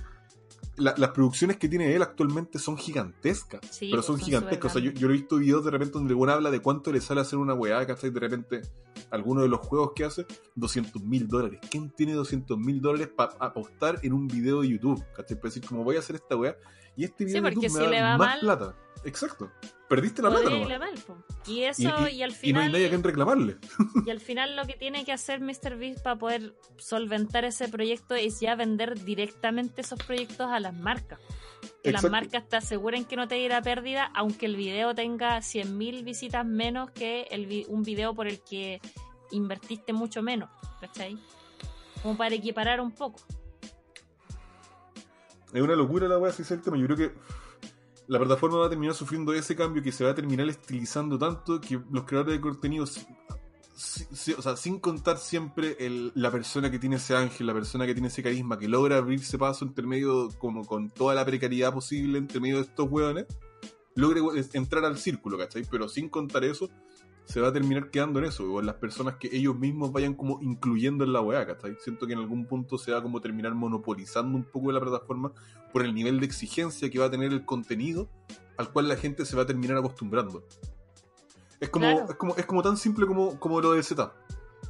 [0.79, 3.61] la- las producciones que tiene él actualmente son gigantescas.
[3.71, 4.71] Sí, pero pues, son son gigantescas.
[4.71, 6.91] O sea, yo, yo he visto videos de repente donde el buen habla de cuánto
[6.91, 8.09] le sale hacer una weá, ¿cachai?
[8.09, 8.63] De repente,
[9.11, 11.61] alguno de los juegos que hace, 200 mil dólares.
[11.71, 15.05] ¿Quién tiene 200 mil dólares para apostar en un video de YouTube?
[15.15, 15.37] ¿cachai?
[15.37, 16.57] Para decir, como voy a hacer esta weá,
[16.99, 18.75] y este video de porque YouTube si me le da va más mal- plata.
[19.05, 19.51] Exacto.
[19.89, 20.51] Perdiste la plata.
[21.47, 23.57] Y eso, y, al y no final, hay nadie a quien reclamarle.
[24.07, 28.39] y al final lo que tiene que hacer MrBeast para poder solventar ese proyecto es
[28.41, 31.19] ya vender directamente esos proyectos a las marcas.
[31.83, 31.93] Que Exacto.
[31.93, 36.45] las marcas te aseguren que no te irá pérdida, aunque el video tenga 100.000 visitas
[36.45, 38.81] menos que el vi- un video por el que
[39.31, 41.17] invertiste mucho menos, ¿cachai?
[42.03, 43.21] Como para equiparar un poco.
[45.53, 46.77] Es una locura la weá, si es el tema.
[46.77, 47.13] Yo creo que
[48.07, 51.61] la plataforma va a terminar sufriendo ese cambio que se va a terminar estilizando tanto
[51.61, 52.41] que los creadores de
[54.13, 57.87] si- o sea, sin contar siempre el- la persona que tiene ese ángel, la persona
[57.87, 61.73] que tiene ese carisma, que logra abrirse paso entre medio, como con toda la precariedad
[61.73, 63.27] posible entre medio de estos weones,
[63.95, 64.21] logre
[64.53, 65.65] entrar al círculo, ¿cachai?
[65.71, 66.69] Pero sin contar eso,
[67.29, 70.15] se va a terminar quedando en eso, o en las personas que ellos mismos vayan
[70.15, 71.77] como incluyendo en la weá, ¿cachai?
[71.79, 75.33] Siento que en algún punto se va a como terminar monopolizando un poco la plataforma
[75.71, 78.09] por el nivel de exigencia que va a tener el contenido
[78.57, 80.43] al cual la gente se va a terminar acostumbrando.
[81.61, 82.07] Es como, Claro.
[82.09, 84.13] es como, es como tan simple como, como lo del setup.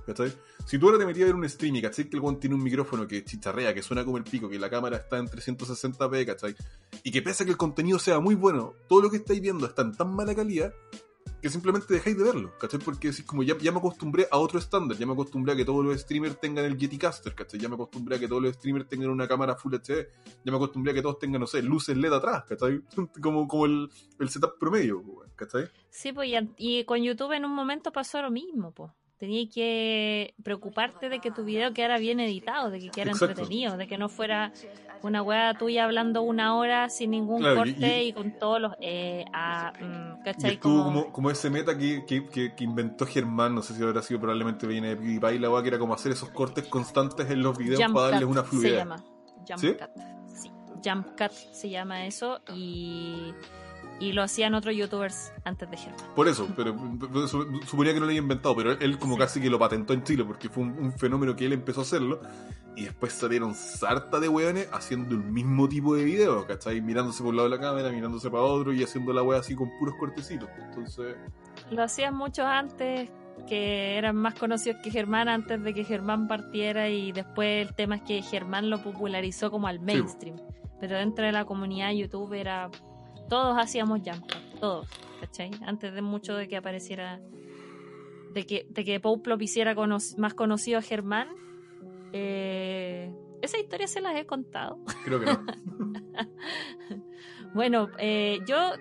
[0.05, 0.33] ¿Cachai?
[0.67, 2.09] Si tú ahora te metías a ver un stream y ¿cachai?
[2.11, 4.69] que el weón tiene un micrófono que chicharrea, que suena como el pico, que la
[4.69, 6.57] cámara está en 360p, ¿cachai?
[7.05, 9.65] Y que pese a que el contenido sea muy bueno, todo lo que estáis viendo
[9.67, 10.73] está en tan mala calidad
[11.41, 12.81] que simplemente dejáis de verlo, ¿cachai?
[12.81, 15.65] Porque decís como ya, ya me acostumbré a otro estándar, ya me acostumbré a que
[15.65, 17.61] todos los streamers tengan el Yeticaster, ¿cachai?
[17.61, 20.09] Ya me acostumbré a que todos los streamers tengan una cámara Full HD,
[20.45, 22.81] ya me acostumbré a que todos tengan, no sé, luces LED atrás, ¿cachai?
[23.23, 25.03] Como, como el, el setup promedio,
[25.35, 25.69] ¿cachai?
[25.91, 28.93] Sí, pues y, y con YouTube en un momento pasó lo mismo, pues.
[29.19, 33.33] Tenías que preocuparte de que tu video quedara bien editado, de que quedara Exacto.
[33.33, 34.53] entretenido, de que no fuera
[35.03, 38.61] una weá tuya hablando una hora sin ningún Claro, y- corte y, y- con todos
[38.61, 38.73] los...
[38.81, 40.53] Eh, ah, mm, Y ¿Cachai?
[40.55, 43.83] estuvo Como, como, como ese meta que, que, que, que inventó Germán, no sé si
[43.83, 47.29] habrá sido probablemente viene de PewDiePie, la weá, que era como hacer esos cortes constantes
[47.31, 48.77] en los videos Jump para darles una se fluidez.
[48.77, 48.97] llama.
[49.49, 49.73] Jump ¿Sí?
[49.75, 49.91] Cut.
[50.35, 50.51] Sí.
[50.85, 53.33] Jump Cut se llama eso y,
[54.01, 56.01] y lo hacían otros youtubers antes de Germán.
[56.15, 59.21] Por eso, pero pero su- suponía que no lo había inventado, pero él como Sí.
[59.21, 61.83] casi que lo patentó en Chile, porque fue un, un fenómeno que él empezó a
[61.83, 62.21] hacerlo,
[62.77, 66.81] y después salieron sarta de weones haciendo el mismo tipo de video, ¿cachai?
[66.81, 69.57] Mirándose por un lado de la cámara, mirándose para otro y haciendo la wea así
[69.57, 70.49] con puros cortecitos.
[70.69, 71.17] Entonces,
[71.73, 73.11] Lo hacían muchos antes
[73.49, 77.97] que eran más conocidos que Germán antes de que Germán partiera y después el tema
[77.97, 80.37] es que Germán lo popularizó como al mainstream.
[80.81, 82.71] Pero dentro de la comunidad de YouTube era...
[83.29, 84.89] Todos hacíamos cut, todos,
[85.21, 85.51] ¿cachai?
[85.67, 87.21] Antes de mucho de que apareciera...
[88.33, 91.29] De que, de que Pouplop hiciera cono- más conocido a Germán.
[92.13, 93.11] Eh,
[93.43, 94.79] esa historia se las he contado.
[95.05, 95.45] creo que no.
[97.55, 98.73] Bueno, eh, yo,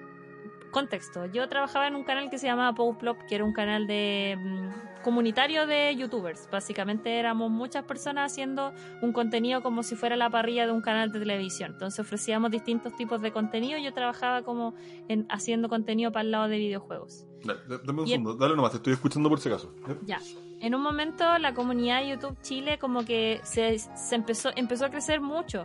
[0.71, 4.37] contexto, yo trabajaba en un canal que se llamaba Pouplop, que era un canal de
[4.37, 4.69] mm,
[5.08, 6.49] comunitario de youtubers.
[6.51, 11.14] Básicamente éramos muchas personas haciendo un contenido como si fuera la parrilla de un canal
[11.14, 11.72] de televisión.
[11.72, 13.80] Entonces ofrecíamos distintos tipos de contenido.
[13.80, 14.74] Yo trabajaba como
[15.08, 17.26] en, haciendo contenido para el lado de videojuegos.
[17.45, 19.74] Dale, dame un segundo, dale nomás, te estoy escuchando por si acaso.
[20.05, 20.20] Ya.
[20.60, 24.89] En un momento la comunidad de YouTube Chile como que se, se empezó, empezó a
[24.89, 25.64] crecer mucho.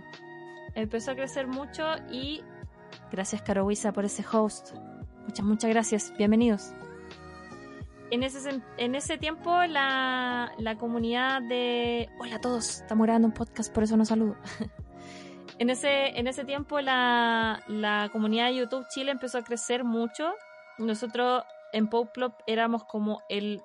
[0.76, 1.82] Empezó a crecer mucho
[2.12, 2.42] y
[3.10, 4.76] gracias Caro Huiza por ese host.
[5.26, 6.12] Muchas, muchas gracias.
[6.16, 6.72] Bienvenidos.
[8.12, 12.10] En ese, en ese tiempo la, la comunidad de...
[12.20, 14.36] Hola a todos, estamos grabando un podcast, por eso no saludo.
[15.58, 20.34] en, ese, en ese tiempo la, la comunidad de YouTube Chile empezó a crecer mucho.
[20.76, 21.42] Nosotros
[21.72, 23.62] en Poplop éramos como el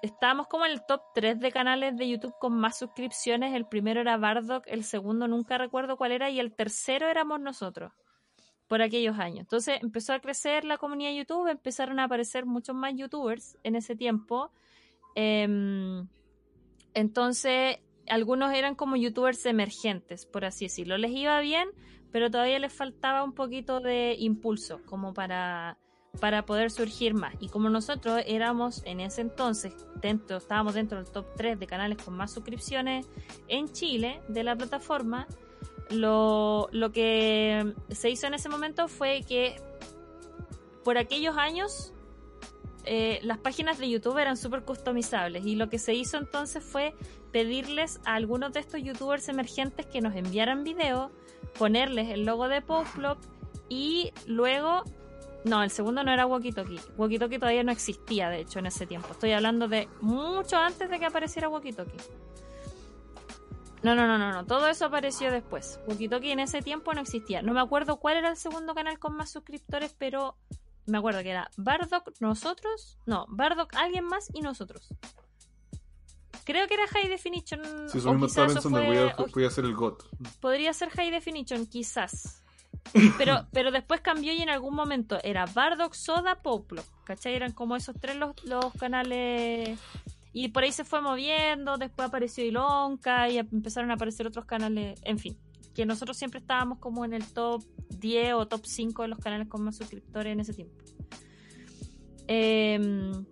[0.00, 3.52] estábamos como en el top 3 de canales de YouTube con más suscripciones.
[3.52, 7.90] El primero era Bardock, el segundo nunca recuerdo cuál era, y el tercero éramos nosotros
[8.72, 9.40] por aquellos años.
[9.40, 13.76] Entonces empezó a crecer la comunidad de YouTube, empezaron a aparecer muchos más youtubers en
[13.76, 14.50] ese tiempo.
[15.14, 16.08] Em,
[16.94, 20.96] entonces algunos eran como youtubers emergentes, por así decirlo.
[20.96, 21.68] Les iba bien,
[22.12, 25.76] pero todavía les faltaba un poquito de impulso como para,
[26.18, 27.34] para poder surgir más.
[27.40, 32.02] Y como nosotros éramos en ese entonces, dentro, estábamos dentro del top 3 de canales
[32.02, 33.06] con más suscripciones
[33.48, 35.26] en Chile de la plataforma,
[35.92, 39.56] lo, lo que se hizo en ese momento fue que
[40.84, 41.92] por aquellos años
[42.84, 46.94] eh, las páginas de YouTube eran súper customizables y lo que se hizo entonces fue
[47.30, 51.10] pedirles a algunos de estos youtubers emergentes que nos enviaran videos,
[51.58, 53.18] ponerles el logo de Popflop
[53.68, 54.84] y luego...
[55.44, 56.80] No, el segundo no era Walkie Talkie.
[56.96, 59.08] Walkie Talkie todavía no existía, de hecho, en ese tiempo.
[59.10, 61.98] Estoy hablando de mucho antes de que apareciera Walkie Talkie.
[63.82, 64.46] No, no, no, no, no.
[64.46, 65.80] Todo eso apareció después.
[65.86, 67.42] Walkie en ese tiempo no existía.
[67.42, 70.36] No me acuerdo cuál era el segundo canal con más suscriptores, pero
[70.86, 72.98] me acuerdo que era Bardock, nosotros.
[73.06, 74.88] No, Bardock, alguien más y nosotros.
[76.44, 77.60] Creo que era High Definition.
[77.88, 79.64] Sí, eso o mismo estaba quizás eso pensando, fue- voy a, o voy a hacer
[79.64, 80.04] el GOT.
[80.40, 82.38] podría ser High Definition, quizás.
[83.16, 86.82] Pero, pero después cambió y en algún momento era Bardock, Soda, Poplo.
[87.04, 87.34] ¿Cachai?
[87.34, 89.78] Eran como esos tres los, los canales.
[90.32, 95.00] Y por ahí se fue moviendo, después apareció Ilonka y empezaron a aparecer otros canales.
[95.04, 95.36] En fin,
[95.74, 99.48] que nosotros siempre estábamos como en el top 10 o top 5 de los canales
[99.48, 100.74] con más suscriptores en ese tiempo.
[102.28, 103.24] Em,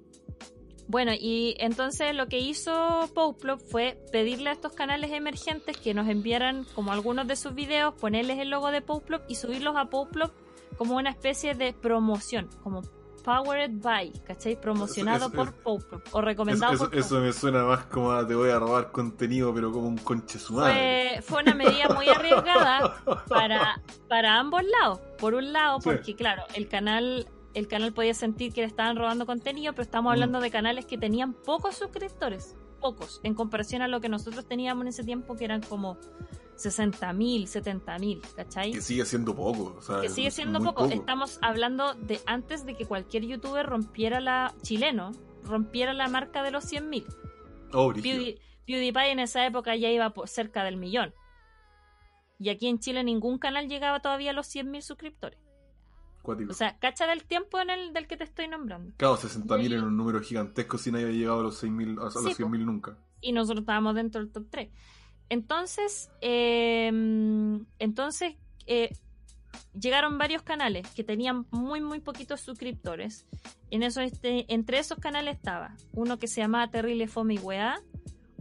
[0.88, 6.08] bueno, y entonces lo que hizo Poplop fue pedirle a estos canales emergentes que nos
[6.08, 10.32] enviaran como algunos de sus videos, ponerles el logo de Poplop y subirlos a Poplop
[10.76, 12.82] como una especie de promoción, como
[13.24, 14.60] Powered by, ¿cachai?
[14.60, 18.12] Promocionado Eso- por eso- Poplop o Eso, recomendado eso- por eso me suena más como
[18.12, 21.14] a te voy a robar contenido, pero como un conche su madre.
[21.16, 25.00] fue, fue una medida muy arriesgada para, para ambos lados.
[25.18, 25.90] Por un lado, Sí.
[25.90, 30.10] porque claro, el canal, el canal podía sentir que le estaban robando contenido, pero estamos
[30.10, 30.12] Mm.
[30.14, 34.82] hablando de canales que tenían pocos suscriptores, pocos, en comparación a lo que nosotros teníamos
[34.82, 35.98] en ese tiempo, que eran como
[36.60, 38.72] 60.000, 70.000, ¿cachai?
[38.72, 39.74] Que sigue siendo poco.
[39.78, 40.84] O sea, que sigue siendo poco.
[40.86, 45.12] Estamos hablando de antes de que cualquier youtuber rompiera la chileno,
[45.44, 47.04] rompiera la marca de los 100.000.
[47.72, 48.18] Oh, brígido.
[48.22, 51.12] Pewdie- PewDiePie en esa época ya iba por cerca del millón.
[52.38, 55.38] Y aquí en Chile ningún canal llegaba todavía a los 100.000 suscriptores.
[56.22, 56.50] Cuático.
[56.52, 58.92] O sea, cacha del tiempo en el del que te estoy nombrando.
[58.96, 62.10] Claro, 60.000 y- en un número gigantesco si nadie había llegado a los 6.000, a
[62.10, 62.96] Sí, los 100.000 nunca.
[63.22, 64.70] Y nosotros estábamos dentro del top 3.
[65.30, 66.88] Entonces, eh,
[67.78, 68.34] entonces
[68.66, 68.90] eh,
[69.78, 73.26] llegaron varios canales que tenían muy, muy poquitos suscriptores.
[73.70, 77.80] En eso, este, entre esos canales estaba uno que se llamaba Terrible Fome y Weá,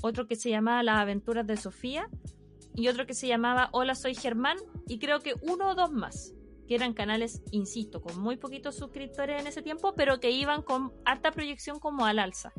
[0.02, 2.10] otro que se llamaba Las Aventuras de Sofía
[2.74, 6.34] y otro que se llamaba Hola, soy Germán y creo que uno o dos más,
[6.68, 10.92] que eran canales, insisto, con muy poquitos suscriptores en ese tiempo, pero que iban con
[11.06, 12.52] harta proyección como al alza.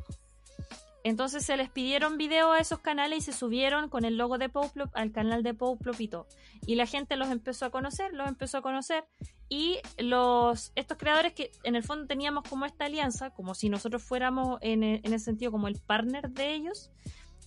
[1.03, 4.49] Entonces se les pidieron videos a esos canales y se subieron con el logo de
[4.51, 6.27] Poplop al canal de Poplop y todo.
[6.67, 9.05] Y la gente los empezó a conocer, los empezó a conocer.
[9.49, 14.03] Y los estos creadores que en el fondo teníamos como esta alianza, como si nosotros
[14.03, 16.91] fuéramos en, e- en ese sentido como el partner de ellos,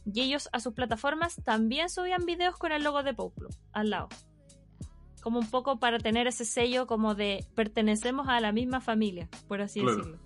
[0.06, 4.10] y ellos a sus plataformas también subían videos con el logo de Poplop al lado.
[5.22, 9.62] Como un poco para tener ese sello como de pertenecemos a la misma familia, por
[9.62, 9.98] así Claro.
[9.98, 10.20] decirlo.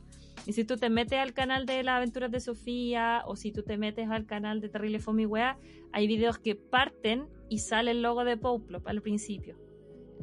[0.47, 3.63] Y si tú te metes al canal de las aventuras de Sofía o si tú
[3.63, 5.57] te metes al canal de Terrible Fomi Wea,
[5.91, 9.57] hay videos que parten y sale el logo de Poplop al principio.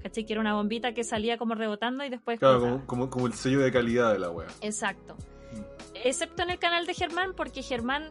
[0.02, 0.24] ¿Cachai?
[0.24, 2.38] Que era una bombita que salía como rebotando y después...
[2.38, 4.48] Claro, como, como, como el sello de calidad de la wea.
[4.62, 5.14] Exacto.
[5.52, 5.60] Mm.
[6.04, 8.10] Excepto en el canal de Germán, porque Germán,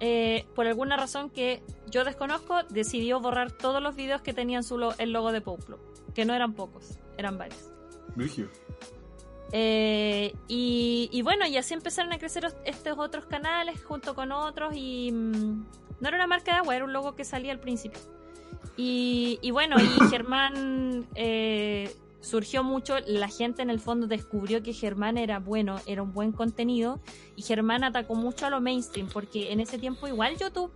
[0.00, 4.78] eh, por alguna razón que yo desconozco, decidió borrar todos los videos que tenían su
[4.78, 5.80] lo- el logo de Poplop.
[6.14, 7.70] Que no eran pocos, eran varios.
[8.16, 8.48] Brígido.
[9.54, 14.32] Eh, y, y bueno, y así empezaron a crecer os- estos otros canales junto con
[14.32, 15.64] otros y mm,
[16.00, 18.00] no era una marca de agua, era un logo que salía al principio.
[18.76, 24.72] Y, y bueno, y Germán eh, surgió mucho, la gente en el fondo descubrió que
[24.72, 27.00] Germán era bueno, era un buen contenido
[27.36, 30.72] y Germán atacó mucho a lo mainstream porque en ese tiempo igual YouTube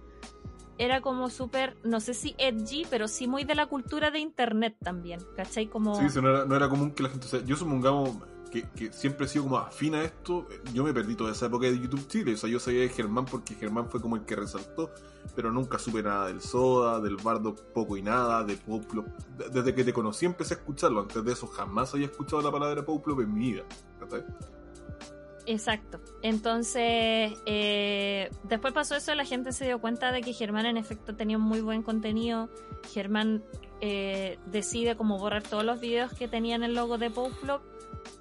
[0.78, 4.76] era como súper, no sé si edgy, pero sí muy de la cultura de internet
[4.84, 5.68] también, ¿cachai?
[5.68, 5.98] Como...
[5.98, 7.24] Sí, sí, no era, no era común que la gente.
[7.26, 8.10] O sea, yo supongamos
[8.50, 10.46] que, siempre he sido como afín a esto.
[10.72, 12.34] Yo me perdí toda esa época de YouTube Chile.
[12.34, 14.90] O sea, yo sabía de Germán porque Germán fue como el que resaltó.
[15.34, 19.06] Pero nunca supe nada del Soda, del Bardo poco y nada, de Poplop.
[19.36, 21.00] De- Desde que te conocí empecé a escucharlo.
[21.00, 23.64] Antes de eso jamás había escuchado la palabra Poplop en mi vida.
[25.48, 26.00] Exacto.
[26.22, 31.14] Entonces, eh, después pasó eso, la gente se dio cuenta de que Germán en efecto
[31.14, 32.48] tenía un muy buen contenido.
[32.92, 33.44] Germán
[33.80, 37.62] eh, decide como borrar todos los videos que tenían el logo de Poplop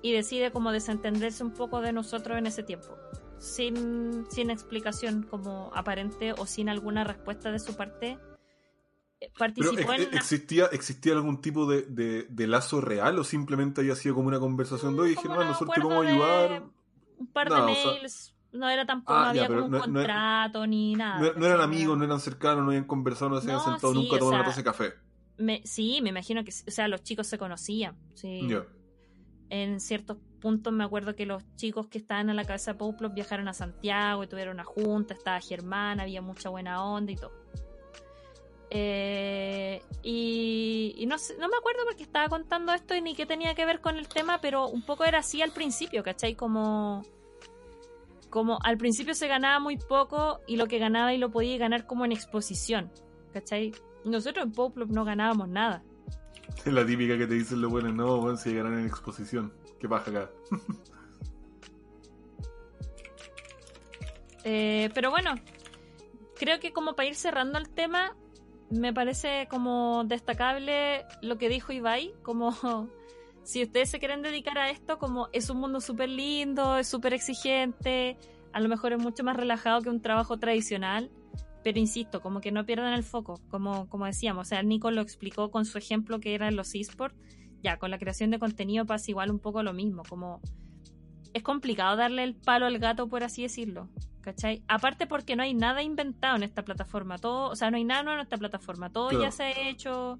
[0.02, 2.98] y decide como desentenderse un poco de nosotros en ese tiempo.
[3.38, 8.12] sin, sin explicación como aparente o sin alguna respuesta de su parte.
[8.12, 8.18] Eh,
[9.20, 13.24] Pero Participó ¿ex- en una- ¿existía, ¿existía algún tipo de, de- de lazo real o
[13.24, 15.10] simplemente había sido como una conversación de hoy?
[15.10, 16.64] Dije, como no, nosotros te vamos a de ayudar.
[17.18, 18.36] un par No, de o sea- mails.
[18.54, 21.20] no era tampoco, Ah, ya, había pero como un no- no- contrato ni nada.
[21.20, 24.00] No, no eran amigos, no eran cercanos, no habían conversado, no se habían sentado sí,
[24.00, 24.94] nunca a tomar una taza de café.
[25.38, 27.96] Me- sí, me imagino que, o sea, los chicos se conocían.
[28.16, 28.48] Sí.
[28.50, 28.66] Ya.
[29.50, 33.14] En ciertos puntos me acuerdo que los chicos que estaban en la cabeza de Pouplos
[33.14, 37.32] viajaron a Santiago y tuvieron una junta, estaba Germán, había mucha buena onda y todo.
[38.72, 43.54] Eh, y no, sé- no me acuerdo porque estaba contando esto y ni qué tenía
[43.56, 46.36] que ver con el tema, pero un poco era así al principio, ¿cachai?
[46.36, 47.04] Como,
[48.30, 51.86] como al principio se ganaba muy poco y lo que ganaba y lo podía ganar
[51.86, 52.92] como en exposición,
[53.34, 53.72] ¿cachai?
[54.04, 55.84] Nosotros en Pouplos no ganábamos nada.
[56.66, 59.54] La típica que te dicen los buenos, no, bueno, si ganan en exposición.
[59.80, 60.30] ¿Qué pasa acá?
[64.48, 65.34] Eh, pero bueno,
[66.38, 68.16] creo que como para ir cerrando el tema,
[68.70, 72.52] me parece como destacable lo que dijo Ibai, como
[73.44, 77.14] si ustedes se quieren dedicar a esto, como es un mundo súper lindo, es súper
[77.14, 78.18] exigente,
[78.54, 81.10] a lo mejor es mucho más relajado que un trabajo tradicional,
[81.66, 85.02] pero insisto, como que no pierdan el foco, como, como decíamos, o sea, Nico lo
[85.02, 87.18] explicó con su ejemplo que era los esports,
[87.64, 90.42] ya, con la creación de contenido pasa igual un poco lo mismo, como
[91.34, 93.90] es complicado darle el palo al gato, por así decirlo.
[94.22, 94.62] ¿Cachai?
[94.68, 97.18] Aparte porque no hay nada inventado en esta plataforma.
[97.18, 98.92] Todo, o sea, no hay nada nuevo en esta plataforma.
[98.92, 99.24] Todo Claro.
[99.24, 100.20] ya se ha hecho.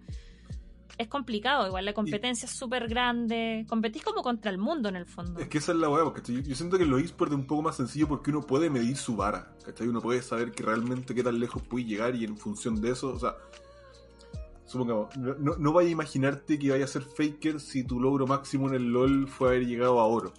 [0.98, 3.66] Es complicado, igual la competencia es súper grande.
[3.68, 5.40] Competís como contra el mundo en el fondo.
[5.40, 7.64] Es que esa es la weá, porque yo, siento que los esports es un poco
[7.64, 9.88] más sencillo porque uno puede medir su vara, ¿cachai?
[9.88, 13.10] Uno puede saber que realmente qué tan lejos puede llegar y en función de eso,
[13.10, 13.36] o sea,
[14.66, 18.26] supongamos, no, no, no vaya a imaginarte que vaya a ser faker si tu logro
[18.26, 20.34] máximo en el LOL fue haber llegado a oro,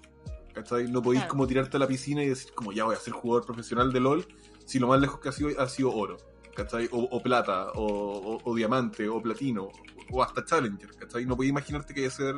[0.54, 0.90] ¿cachai?
[0.90, 1.32] No podéis Claro.
[1.32, 4.00] como tirarte a la piscina y decir como ya voy a ser jugador profesional de
[4.00, 4.26] LOL
[4.64, 6.16] si lo más lejos que ha sido ha sido oro,
[6.56, 6.88] ¿cachai?
[6.90, 9.68] O, o plata, o, o- o diamante, o platino,
[10.10, 11.26] o hasta challenger, ¿cachai?
[11.26, 12.34] No podéis imaginarte que vaya a ser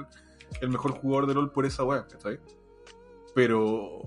[0.61, 2.39] el mejor jugador de LOL por esa weá, ¿cachai?
[3.35, 4.03] Pero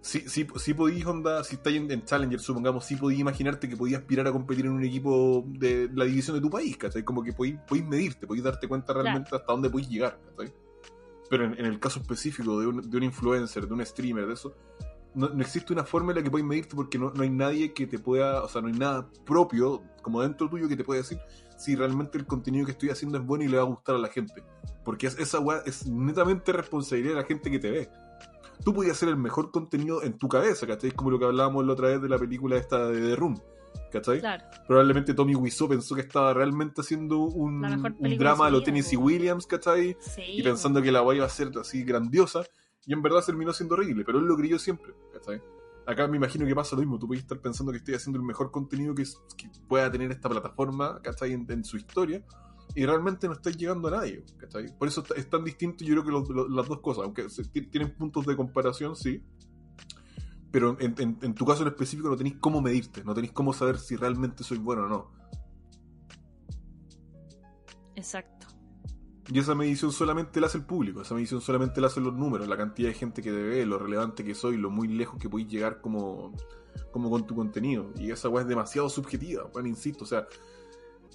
[0.00, 3.76] sí, sí, sí podías, onda, si estáis en, en Challenger, supongamos, sí podías imaginarte que
[3.76, 7.04] podías aspirar a competir en un equipo de la división de tu país, ¿cachai?
[7.04, 10.52] Como que podías, podías medirte, podías darte cuenta realmente hasta dónde podías llegar, ¿cachai?
[11.28, 14.34] Pero en, en el caso específico de un, de un influencer, de un streamer, de
[14.34, 14.54] eso,
[15.14, 17.72] no, no existe una forma en la que puedas medirte porque no, no hay nadie
[17.72, 21.00] que te pueda, o sea, no hay nada propio, como dentro tuyo, que te pueda
[21.00, 21.18] decir
[21.56, 23.98] si realmente el contenido que estoy haciendo es bueno y le va a gustar a
[23.98, 24.42] la gente.
[24.84, 27.90] Porque es- esa weá es netamente responsabilidad de la gente que te ve.
[28.64, 30.90] Tú podías hacer el mejor contenido en tu cabeza, ¿cachai?
[30.92, 33.40] Como lo que hablábamos la otra vez de la película esta de The Room,
[33.92, 34.20] ¿cachai?
[34.20, 34.44] Claro.
[34.66, 38.64] Probablemente Tommy Wiseau pensó que estaba realmente haciendo un, drama de a su lo vida,
[38.64, 38.96] Tennessee.
[38.96, 39.96] Williams, ¿cachai?
[40.00, 40.22] Sí.
[40.38, 42.42] y pensando que la weá iba a ser así grandiosa,
[42.86, 45.42] y en verdad terminó siendo horrible, pero él lo creyó siempre, ¿cachai?
[45.86, 48.24] Acá me imagino que pasa lo mismo, tú puedes estar pensando que estoy haciendo el
[48.24, 49.04] mejor contenido que,
[49.68, 51.32] pueda tener esta plataforma, ¿cachai?
[51.32, 52.24] En, en su historia,
[52.74, 54.66] y realmente no estás llegando a nadie, ¿cachai?
[54.78, 57.26] Por eso es tan distinto yo creo que los- las dos cosas, aunque
[57.70, 59.22] tienen puntos de comparación, sí,
[60.50, 63.52] pero en, en- en tu caso en específico no tenéis cómo medirte, no tenéis cómo
[63.52, 65.10] saber si realmente soy bueno o no.
[67.96, 68.41] Exacto.
[69.30, 72.48] Y esa medición solamente la hace el público, esa medición solamente la hacen los números,
[72.48, 75.28] la cantidad de gente que te ve, lo relevante que soy, lo muy lejos que
[75.28, 76.34] podéis llegar como,
[76.90, 77.92] como con tu contenido.
[77.96, 80.26] Y esa weá es demasiado subjetiva, bueno, insisto, o sea,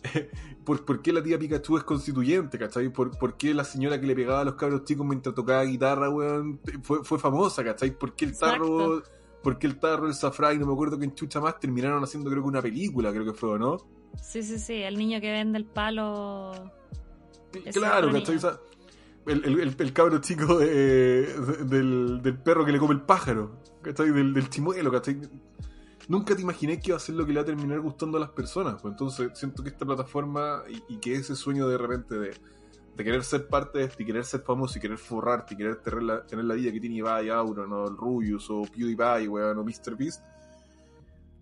[0.65, 2.89] ¿por, por qué la tía Pikachu es constituyente, cachai?
[2.89, 6.09] ¿Por, por qué la señora que le pegaba a los cabros chicos mientras tocaba guitarra,
[6.09, 7.91] weón, fue, fue famosa, cachai?
[7.91, 9.03] ¿Por qué el tarro,
[9.43, 12.29] por qué el tarro, el safray, no me acuerdo que en Chucha más terminaron haciendo
[12.29, 13.77] creo que una película, creo que fue, ¿o no?
[14.21, 14.73] Sí, sí, sí.
[14.73, 16.51] El niño que vende el palo.
[17.73, 18.39] Claro, ¿cachai?
[19.25, 20.67] el, el, el, cabro chico de-
[21.33, 24.11] de- del, del perro que le come el pájaro, ¿cachai?
[24.11, 25.19] Del, del chimuelo, ¿cachai?
[26.07, 28.21] Nunca te imaginé que iba a ser lo que le va a terminar gustando a
[28.21, 28.81] las personas.
[28.81, 32.31] Pues entonces siento que esta plataforma y, y que ese sueño de repente de,
[32.95, 35.75] de querer ser parte de esto y querer ser famoso y querer forrarte y querer
[35.77, 39.57] tener la, tener la vida que tiene Ibai, Auron o el Rubius o PewDiePie, weón,
[39.57, 40.23] o MrBeast,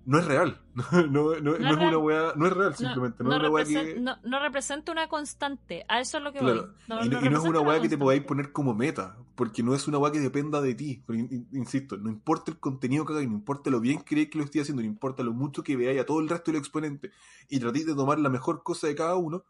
[0.05, 0.61] no es real.
[0.75, 1.87] No, no, no, no es real.
[1.87, 3.23] una weá, no es real simplemente.
[3.23, 3.99] No, es una weá que...
[3.99, 5.85] no- representa una constante.
[5.87, 6.61] A eso es lo que Claro.
[6.67, 6.71] voy.
[6.87, 9.63] No, y, no, y no es una weá que te podáis poner como meta, porque
[9.63, 11.01] no es una weá que dependa de ti.
[11.07, 11.19] Pero
[11.53, 14.43] insisto, no importa el contenido que hagáis, no importa lo bien que creéis que lo
[14.43, 17.11] estoy haciendo, no importa lo mucho que veáis a todo el resto de los exponentes
[17.49, 19.43] y tratéis de tomar la mejor cosa de cada uno.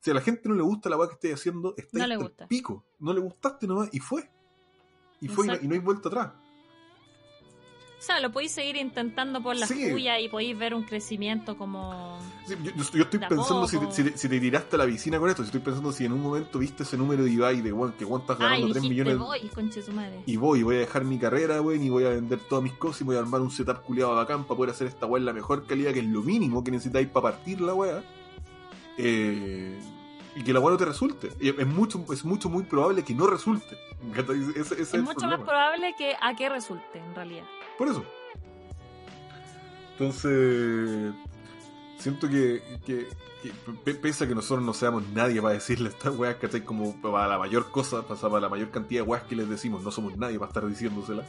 [0.00, 2.46] Si a la gente no le gusta la weá que estáis haciendo, No le gusta.
[2.48, 2.84] pico.
[2.98, 4.28] No le gustaste nomás y fue.
[5.20, 6.32] Y fue y no, y no hay vuelta atrás.
[8.04, 9.92] Sea, lo podéis seguir intentando por las Sí.
[10.20, 12.18] y podéis ver un crecimiento como...
[12.46, 15.28] Sí, yo, yo- yo estoy pensando si si, si te tiraste a la piscina con
[15.30, 17.92] esto, si estoy pensando si en un momento viste ese número de Ibai de weón,
[17.94, 20.22] que weón estás Ay, ganando 3 dijiste millones voy, conche su madre.
[20.26, 23.00] y voy, voy a dejar mi carrera, weón, y voy a vender todas mis cosas
[23.00, 25.32] y voy a armar un setup culiado bacán para poder hacer esta weá en la
[25.32, 28.02] mejor calidad, que es lo mínimo que necesitáis para partir la weá.
[28.98, 29.78] Eh,
[30.36, 31.30] y que la weá no te resulte.
[31.40, 33.76] Es mucho, es mucho muy probable que no resulte.
[34.56, 37.44] Ese es mucho más probable que a que resulte, en realidad.
[37.78, 38.04] Por eso.
[39.92, 41.14] Entonces,
[41.98, 43.08] siento que, que,
[43.42, 43.52] que
[43.84, 46.62] pe- pese a que nosotros no seamos nadie para decirle a estas weas, ¿cachai?
[46.64, 49.90] Como para la mayor cosa, para la mayor cantidad de weas que les decimos, no
[49.90, 51.26] somos nadie para estar diciéndoselas.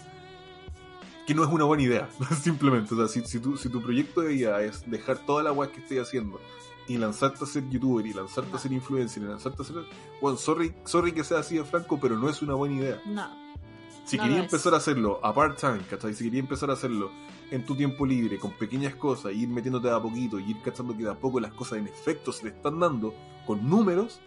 [1.27, 2.09] Que no es una buena idea,
[2.41, 2.93] simplemente.
[2.93, 5.71] O sea, si, si, tu, si tu proyecto de vida es dejar todas las weas
[5.71, 6.39] que estés haciendo
[6.87, 8.57] y lanzarte a ser youtuber y lanzarte No.
[8.57, 9.75] a ser influencer y lanzarte a ser.
[10.21, 13.01] Bueno, sorry, sorry que sea así de franco, pero no es una buena idea.
[13.05, 13.44] No.
[14.05, 16.13] Si No quería empezar a hacerlo a part-time, ¿cachai?
[16.13, 17.11] Si quería empezar a hacerlo
[17.49, 20.61] en tu tiempo libre, con pequeñas cosas, y ir metiéndote de a poquito, y ir
[20.61, 23.15] cachando que de a poco las cosas en efecto se te están dando
[23.47, 24.21] con números,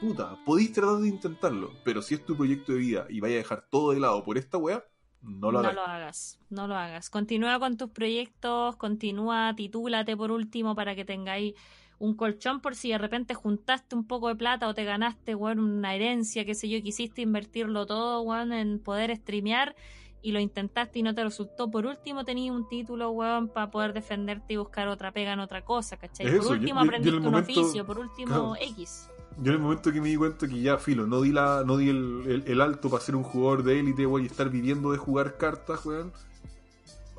[0.00, 1.72] puta, podéis tratar de intentarlo.
[1.84, 4.36] Pero si es tu proyecto de vida y vaya a dejar todo de lado por
[4.36, 4.84] esta wea,
[5.22, 7.08] no lo no lo hagas, no lo hagas.
[7.08, 11.54] Continúa con tus proyectos, continúa, titúlate por último para que tengáis
[11.98, 15.58] un colchón por si de repente juntaste un poco de plata o te ganaste, weón,
[15.60, 19.74] una herencia, qué sé yo, quisiste invertirlo todo, weón, en poder streamear
[20.22, 21.70] y lo intentaste y no te resultó.
[21.70, 25.62] Por último tenías un título, weón, para poder defenderte y buscar otra pega en otra
[25.64, 26.26] cosa, ¿cachai?
[26.38, 28.56] Por último yo- yo en aprendiste un momento- oficio, por último Claro.
[28.60, 29.10] X.
[29.42, 31.76] Yo en el momento que me di cuenta que ya, filo, no di, la, no
[31.76, 34.92] di el, el- el alto para ser un jugador de élite, weón, y estar viviendo
[34.92, 36.12] de jugar cartas, weón.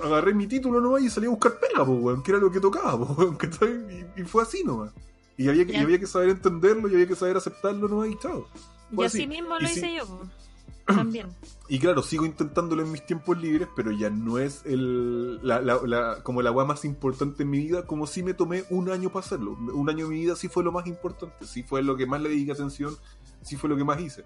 [0.03, 2.59] Agarré mi título nomás y salí a buscar pega, pues, weón, que era lo que
[2.59, 4.05] tocaba, pues, weón, ¿cachai?
[4.17, 4.91] Y, y fue así nomás.
[5.37, 8.17] Y había, que, y había que saber entenderlo y había que saber aceptarlo nomás y
[8.19, 8.47] chao.
[8.91, 9.27] Y así así.
[9.27, 9.79] mismo Y lo sí.
[9.79, 10.21] hice yo, po.
[10.85, 11.27] también.
[11.67, 15.81] Y claro, sigo intentándolo en mis tiempos libres, pero ya no es el, la, la-
[15.85, 19.09] la- como la weá más importante en mi vida, como si me tomé un año
[19.09, 19.57] para hacerlo.
[19.73, 22.21] Un año de mi vida sí fue lo más importante, sí fue lo que más
[22.21, 22.95] le dediqué atención,
[23.41, 24.23] sí fue lo que más hice.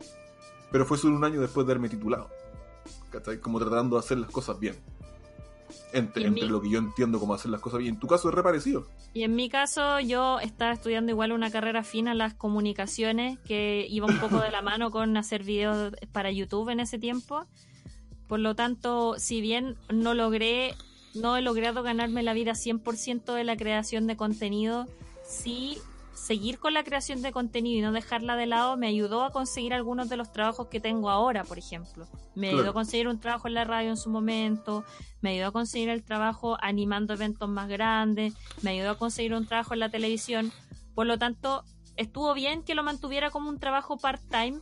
[0.72, 2.30] Pero fue solo un año después de haberme titulado.
[3.10, 3.40] ¿Cachai?
[3.40, 4.76] Como tratando de hacer las cosas bien.
[5.94, 7.96] Entre, mi- lo que yo entiendo como hacer las cosas bien.
[7.96, 8.88] En tu caso es reparecido.
[9.14, 13.88] Y en mi caso, yo estaba estudiando igual una carrera fina en las comunicaciones, que
[13.90, 17.46] iba un poco de la mano con hacer videos para YouTube en ese tiempo.
[18.28, 20.76] Por lo tanto, si bien no logré,
[21.16, 24.86] no he logrado ganarme la vida 100% de la creación de contenido,
[25.28, 25.80] sí
[26.20, 29.74] seguir con la creación de contenido y no dejarla de lado me ayudó a conseguir
[29.74, 32.08] algunos de los trabajos que tengo ahora, por ejemplo.
[32.36, 32.58] Me Claro.
[32.58, 34.84] ayudó a conseguir un trabajo en la radio en su momento,
[35.22, 39.46] me ayudó a conseguir el trabajo animando eventos más grandes, me ayudó a conseguir un
[39.48, 40.52] trabajo en la televisión.
[40.94, 41.64] Por lo tanto,
[41.96, 44.60] estuvo bien que lo mantuviera como un trabajo part-time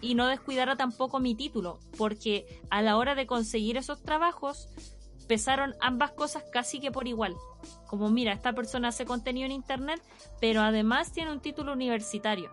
[0.00, 4.68] y no descuidara tampoco mi título, porque a la hora de conseguir esos trabajos
[5.26, 7.34] pesaron ambas cosas casi que por igual.
[7.86, 10.00] Como mira, esta persona hace contenido en internet,
[10.40, 12.50] pero además tiene un título universitario.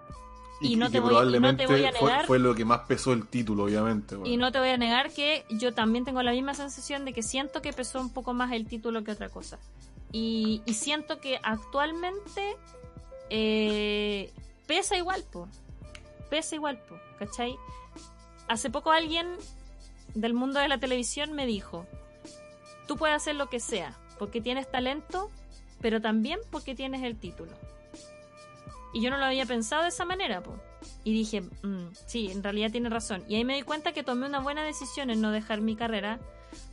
[0.61, 2.81] Y no te voy- y no te probablemente voy a negar- fue lo que más
[2.87, 4.15] pesó el título, obviamente.
[4.23, 7.21] Y no te voy a negar que yo también tengo la misma sensación de que
[7.21, 9.59] siento que pesó un poco más el título que otra cosa.
[10.11, 12.55] Y, y siento que actualmente
[13.29, 14.31] eh,
[14.67, 15.47] pesa igual, po.
[16.29, 17.55] Pesa igual, po, ¿cachai?
[18.47, 19.27] Hace poco alguien
[20.15, 21.85] del mundo de la televisión me dijo,
[22.87, 25.29] tú puedes hacer lo que sea, porque tienes talento,
[25.81, 27.51] pero también porque tienes el título.
[28.93, 30.55] Y yo no lo había pensado de esa manera, po.
[31.03, 33.23] Y dije, "Mm, sí, en realidad tiene razón.
[33.27, 36.19] Y ahí me di cuenta que tomé una buena decisión en no dejar mi carrera,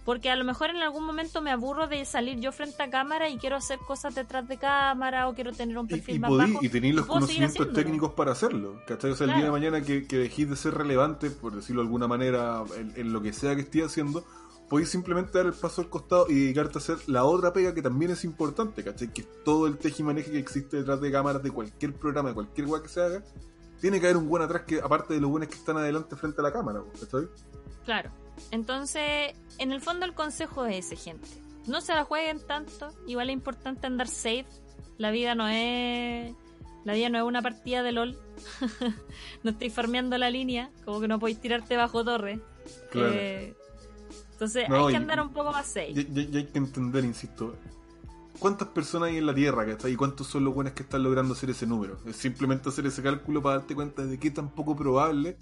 [0.05, 3.31] porque a lo mejor en algún momento me aburro de salir yo frente a cámara
[3.31, 6.31] y quiero hacer cosas detrás de cámara o quiero tener un Y, perfil y, más
[6.31, 6.65] podí- bajo.
[6.65, 8.82] y tenéis los conocimientos técnicos para hacerlo.
[8.87, 9.12] ¿Cachai?
[9.12, 11.87] O sea, el día de mañana que, que dejéis de ser relevante, por decirlo de
[11.87, 14.27] alguna manera, en, en lo que sea que estés haciendo,
[14.70, 17.82] podéis simplemente dar el paso al costado y dedicarte a hacer la otra pega que
[17.82, 19.12] también es importante, ¿cachai?
[19.12, 22.68] Que es todo el tejimaneje que existe detrás de cámaras de cualquier programa, de cualquier
[22.68, 23.24] weá que se haga.
[23.80, 26.40] Tiene que haber un buen atrás que, aparte de los buenos que están adelante frente
[26.40, 27.28] a la cámara, ¿cachai?
[27.84, 28.10] Claro.
[28.52, 31.28] Entonces, en el fondo el consejo es ese, gente.
[31.66, 32.90] No se la jueguen tanto.
[33.09, 34.47] Igual es importante andar safe.
[34.98, 36.32] La vida no es...
[36.84, 38.16] La vida no es una partida de LOL.
[39.42, 40.70] no estoy farmeando la línea.
[40.84, 42.40] Como que no podéis tirarte bajo torre.
[42.90, 43.10] Claro.
[43.12, 43.56] Eh,
[44.41, 45.91] entonces No, hay y- que andar un poco más safe.
[45.91, 47.55] Y, y- y hay que entender, insisto,
[48.39, 49.93] ¿cuántas personas hay en la Tierra, ¿cachai?
[49.93, 51.99] ¿Y cuántos son los buenos que están logrando hacer ese número?
[52.07, 55.37] Es simplemente hacer ese cálculo para darte cuenta de qué tan poco probable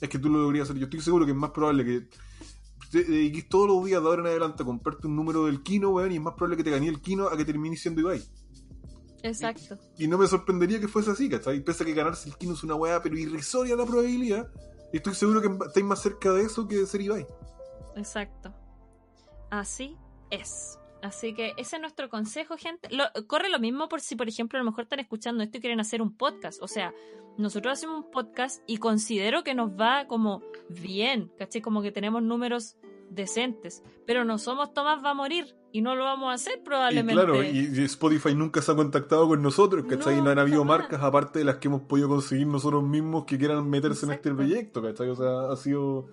[0.00, 0.76] es que tú lo logrías hacer.
[0.78, 2.08] Yo estoy seguro que es más probable que
[2.90, 5.88] te dediques todos los días de ahora en adelante a comprarte un número del Kino,
[5.90, 8.22] weón, y es más probable que te gané el Kino a que termine siendo Ibai.
[9.22, 9.78] Exacto.
[9.98, 11.60] Y no me sorprendería que fuese así, ¿cachai?
[11.64, 14.48] Pese a que ganarse el Kino es una weá, pero irrisoria la probabilidad,
[14.92, 17.26] estoy seguro que estáis más cerca de eso que de ser Ibai.
[17.96, 18.52] Exacto.
[19.50, 19.96] Así
[20.30, 20.78] es.
[21.02, 22.88] Así que ese es nuestro consejo, gente.
[22.90, 25.60] Lo- corre lo mismo por si, por ejemplo, a lo mejor están escuchando esto y
[25.60, 26.62] quieren hacer un podcast.
[26.62, 26.94] O sea,
[27.36, 31.60] nosotros hacemos un podcast y considero que nos va como bien, ¿cachai?
[31.60, 32.76] Como que tenemos números
[33.10, 33.82] decentes.
[34.06, 37.12] Pero no somos Tomás va a morir y no lo vamos a hacer Y probablemente.
[37.22, 40.16] claro, y, y Spotify nunca se ha contactado con nosotros, ¿cachai?
[40.16, 40.78] No, No, han habido jamás.
[40.80, 44.32] marcas aparte de las que hemos podido conseguir nosotros mismos que quieran meterse en este
[44.32, 45.10] proyecto, ¿cachai?
[45.10, 46.06] O sea, ha sido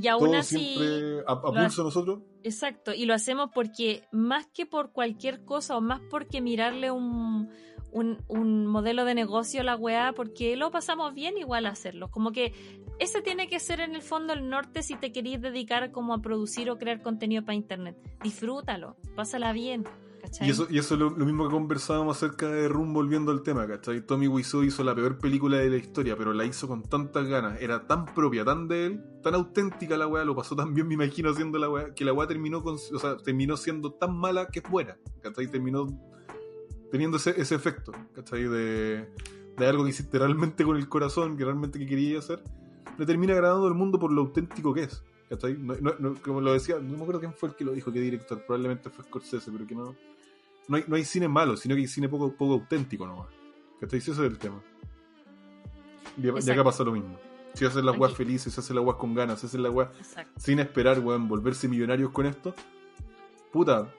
[0.00, 2.20] y aún todo así, siempre a, pulso nosotros.
[2.42, 7.50] Exacto, y lo hacemos porque más que por cualquier cosa o más porque mirarle un,
[7.92, 12.10] un, un modelo de negocio a la weá, porque lo pasamos bien igual a hacerlo.
[12.10, 12.52] Como que
[12.98, 16.22] ese tiene que ser en el fondo el norte si te querís dedicar como a
[16.22, 17.96] producir o crear contenido para internet.
[18.22, 19.84] Disfrútalo, pásala bien.
[20.40, 23.66] Y eso, y eso es lo, mismo que conversábamos acerca de Room volviendo al tema,
[23.66, 24.00] ¿cachai?
[24.00, 27.60] Tommy Wiseau hizo la peor película de la historia, pero la hizo con tantas ganas,
[27.60, 30.94] era tan propia, tan de él, tan auténtica la weá, lo pasó tan bien, me
[30.94, 34.48] imagino, haciendo la weá, que la weá terminó, con, o sea, terminó siendo tan mala
[34.48, 35.48] que es buena, ¿cachai?
[35.48, 35.86] Terminó
[36.90, 38.44] teniendo ese, ese efecto, ¿cachai?
[38.44, 39.08] De,
[39.58, 42.42] de algo que hiciste realmente con el corazón, que realmente que quería hacer,
[42.98, 45.02] le termina agradando al mundo por lo auténtico que es.
[45.58, 47.90] No- no- no- como lo decía, no me acuerdo quién fue el que lo dijo,
[47.90, 49.94] qué director, probablemente fue Scorsese, pero que no,
[50.68, 53.28] no hay, no hay cine malo, sino que hay cine poco, poco auténtico nomás.
[53.80, 54.00] ¿Cachai?
[54.00, 54.62] Si ese es el tema.
[56.16, 57.18] Y, y acá pasa lo mismo.
[57.54, 59.90] Si hacen las weas felices, si hacen las weas con ganas, si hacen las weas
[60.36, 62.54] sin esperar, weón, volverse millonarios con esto,
[63.52, 63.92] puta,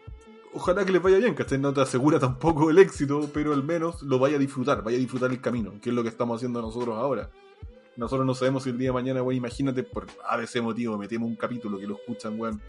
[0.53, 1.60] ojalá que les vaya bien, ¿cachai?
[1.60, 4.99] No te asegura tampoco el éxito, pero al menos lo vaya a disfrutar, vaya a
[4.99, 7.30] disfrutar el camino, que es lo que estamos haciendo nosotros ahora.
[7.95, 11.35] Nosotros no sabemos si el día de mañana, weón, imagínate, por ABC motivo, metemos un
[11.35, 12.60] capítulo que lo escuchan, weón,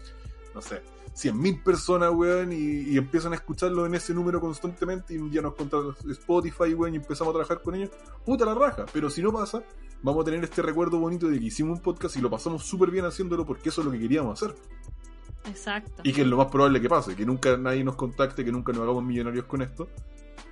[0.55, 0.81] no sé,
[1.13, 5.41] 100.000 personas, weón, y, y empiezan a escucharlo en ese número constantemente y un día
[5.41, 7.91] nos contrata Spotify, weón, y empezamos a trabajar con ellos,
[8.25, 9.63] puta la raja, pero si no pasa,
[10.01, 12.89] vamos a tener este recuerdo bonito de que hicimos un podcast y lo pasamos súper
[12.89, 14.55] bien haciéndolo porque eso es lo que queríamos hacer.
[15.47, 16.01] Exacto.
[16.03, 18.71] Y que es lo más probable que pase, que nunca nadie nos contacte, que nunca
[18.71, 19.87] nos hagamos millonarios con esto.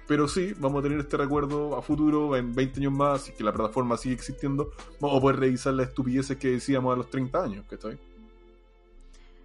[0.06, 3.44] Pero sí, vamos a tener este recuerdo a futuro, en 20 años más, y que
[3.44, 7.42] la plataforma sigue existiendo, vamos a poder revisar las estupideces que decíamos a los 30
[7.42, 7.98] años, ¿cachai?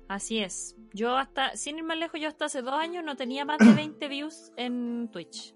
[0.09, 0.75] Así es.
[0.95, 3.73] Yo hasta, sin ir más lejos, yo hasta hace dos años no tenía más de
[3.75, 5.55] 20 views en Twitch.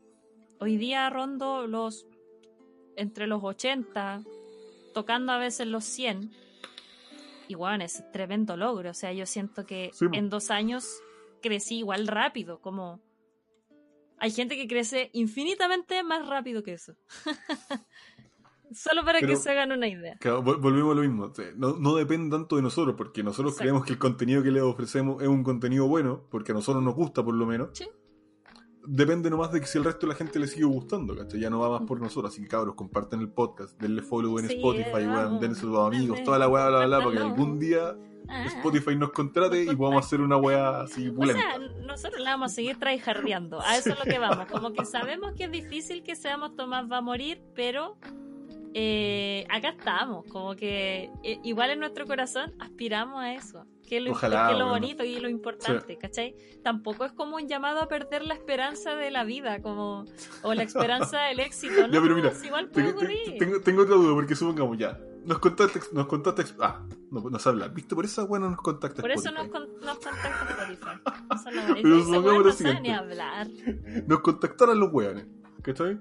[0.60, 2.06] Hoy día rondo los
[2.96, 4.22] entre los 80,
[4.92, 6.30] tocando a veces los 100.
[7.48, 8.90] Y bueno, es tremendo logro.
[8.90, 10.14] O sea, yo siento que Sí, po.
[10.14, 10.86] en dos años
[11.40, 13.00] crecí igual rápido, como...
[14.18, 16.94] Hay gente que crece infinitamente más rápido que eso.
[18.74, 20.16] Solo para que Pero- se hagan una idea.
[20.20, 21.32] Claro, vol- volvemos a lo mismo.
[21.56, 23.62] No, no depende tanto de nosotros, porque nosotros Exacto.
[23.62, 26.94] creemos que el contenido que les ofrecemos es un contenido bueno, porque a nosotros nos
[26.94, 27.70] gusta por lo menos.
[27.72, 27.88] Sí.
[28.84, 31.38] Depende nomás de que si el resto de la gente le sigue gustando, ¿cachai?
[31.38, 32.32] Ya no va más por nosotros.
[32.32, 35.78] Así que cabros, comparten el podcast, denle follow en Sí, Spotify, weón, denle a sus
[35.78, 37.96] amigos, toda la weá, bla, bla, bla, para que algún día
[38.28, 38.44] Ah.
[38.46, 41.42] Spotify nos contrate y podamos hacer una weá así O pulenta.
[41.42, 43.60] sea, nosotros la vamos a seguir tryhardeando.
[43.60, 44.46] A eso es lo que vamos.
[44.50, 47.96] Como que sabemos que es difícil que seamos Tomás va a morir, pero
[48.74, 50.26] eh, acá estamos.
[50.26, 53.66] Como que eh, igual en nuestro corazón aspiramos a eso.
[53.88, 54.80] Que es lo, Ojalá, que es lo bueno.
[54.80, 56.34] bonito y lo importante, ¿cachai?
[56.62, 60.06] Tampoco es como un llamado a perder la esperanza de la vida, como
[60.42, 61.74] o la esperanza del éxito.
[61.88, 64.98] No, Ya, pero mira, es igual puede Tengo, tengo, tengo otra duda, porque supongamos ya.
[65.24, 66.06] Nos contaste, nos
[66.60, 66.80] ah,
[67.10, 67.68] no, nos habla.
[67.68, 67.94] ¿Viste?
[67.94, 71.00] Por esa weá no nos contacta Por eso nos, con- nos Spotify.
[71.34, 71.50] Eso
[71.82, 72.82] Pero supongamos no siguiente.
[72.82, 73.46] ni hablar.
[74.06, 75.26] nos contactaron los weones,
[75.62, 75.98] ¿cachai?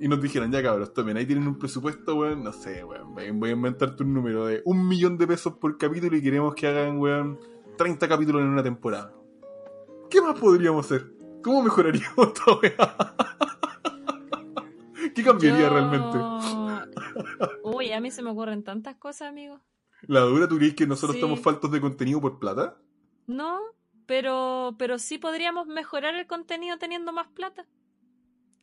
[0.00, 3.30] Y nos dijeron, ya cabros, tomen, ahí tienen un presupuesto, weón, no sé, weón, voy
[3.32, 6.68] voy a inventarte un número de un millón de pesos por capítulo y queremos que
[6.68, 7.38] hagan, weón,
[7.76, 9.12] 30 capítulos en una temporada.
[10.10, 11.10] ¿Qué más podríamos hacer?
[11.42, 13.14] ¿Cómo mejoraríamos esta weá?
[15.14, 16.18] ¿Qué cambiaría Yo- realmente?
[17.64, 19.60] Uy, a mí se me ocurren tantas cosas, amigo.
[20.02, 21.18] ¿La dura tú crees que nosotros Sí.
[21.20, 22.76] estamos faltos de contenido por plata?
[23.26, 23.58] No,
[24.06, 27.66] pero, pero sí podríamos mejorar el contenido teniendo más plata.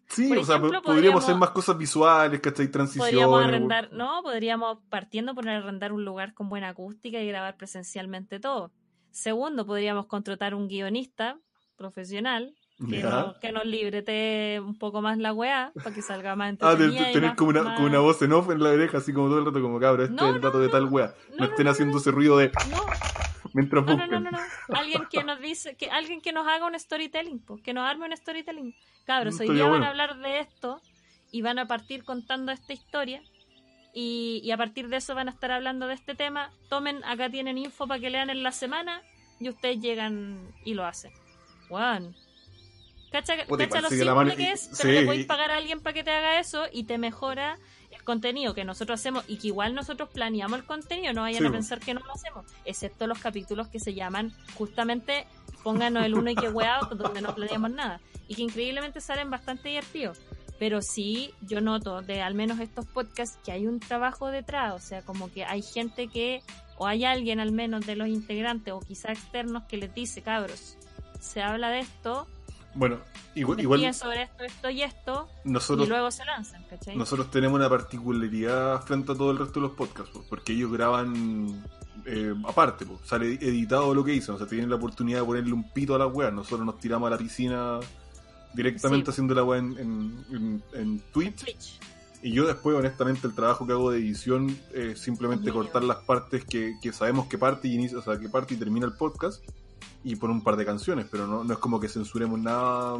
[0.08, 2.68] Sí, Por o sea, ejemplo, podríamos hacer más cosas visuales, ¿cachai?
[2.68, 3.12] Transiciones.
[3.12, 8.40] Podríamos arrendar, no, podríamos partiendo por arrendar un lugar con buena acústica y grabar presencialmente
[8.40, 8.72] todo.
[9.12, 11.38] Segundo, podríamos contratar un guionista
[11.76, 12.54] profesional
[12.90, 13.10] que, Ya.
[13.10, 16.86] no- que nos librete un poco más la weá para que salga más Ah, de,
[16.86, 17.10] entretenida.
[17.10, 19.28] y tener como una, más- como una voz en off en la oreja, así como
[19.30, 21.14] todo el rato, como cabro, este No, es el dato de tal wea.
[21.40, 22.82] No, estén haciendo ese ruido de No,
[23.56, 24.24] mientras No, no, buscan.
[24.24, 24.78] no, no, no.
[24.78, 28.06] Alguien que nos dice, que alguien que nos haga un storytelling, pues, que nos arme
[28.06, 28.76] un storytelling.
[29.06, 30.82] Cabros, Mm, hoy día van a hablar de esto
[31.32, 33.24] y van a partir contando esta historia.
[33.94, 36.52] Y, y a partir de eso van a estar hablando de este tema.
[36.70, 39.02] Tomen, acá tienen info para que lean en la semana
[39.40, 41.12] y ustedes llegan y lo hacen.
[41.70, 42.14] Juan.
[43.12, 44.70] ¿Cacha, Puta, cacha lo simple que es?
[44.82, 47.58] Pero sí, le podéis pagar a alguien para que te haga eso y te mejora
[48.06, 51.52] contenido que nosotros hacemos y que igual nosotros planeamos el contenido, no vayan Sí, a
[51.52, 55.26] pensar que no lo hacemos, excepto los capítulos que se llaman justamente
[55.66, 58.00] pónganos el uno y que weá, donde no planeamos nada.
[58.28, 60.20] Y que increíblemente salen bastante divertidos.
[60.60, 64.80] Pero sí, yo noto de al menos estos podcasts que hay un trabajo detrás, o
[64.80, 66.44] sea, como que hay gente que,
[66.78, 70.78] o hay alguien al menos de los integrantes, o quizá externos, que les dice, cabros,
[71.20, 72.28] se habla de esto,
[72.76, 72.98] Bueno,
[73.36, 76.96] igual, igual sobre esto, esto y esto, nosotros y luego se lanzan, ¿cachai?
[76.98, 80.72] Nosotros tenemos una particularidad frente a todo el resto de los podcasts, po, porque ellos
[80.74, 81.64] graban
[82.06, 85.72] eh, aparte, sale editado lo que dicen, o sea, tienen la oportunidad de ponerle un
[85.72, 86.34] pito a las weas.
[86.34, 87.80] Nosotros nos tiramos a la piscina
[88.54, 89.12] directamente Sí.
[89.12, 91.44] haciendo la wea en, en, en- en Twitch.
[91.44, 91.80] Twitch.
[92.22, 95.54] Y yo después, honestamente, el trabajo que hago de edición es simplemente Mío.
[95.54, 98.58] cortar las partes que, que sabemos que parte y inicia, o sea, que parte y
[98.58, 99.44] termina el podcast
[100.08, 103.00] y por un par de canciones, pero no, no es como que censuremos nada,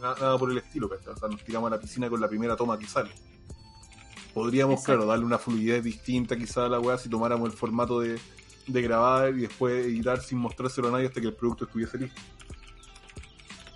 [0.00, 1.12] na- nada, por el estilo, ¿cachai?
[1.12, 3.10] O sea, nos tiramos a la piscina con la primera toma que sale.
[4.32, 4.92] Podríamos, Exacto.
[4.92, 8.18] claro, darle una fluidez distinta quizá a la weá si tomáramos el formato de,
[8.66, 12.20] de grabar y después editar sin mostrárselo a nadie hasta que el producto estuviese listo.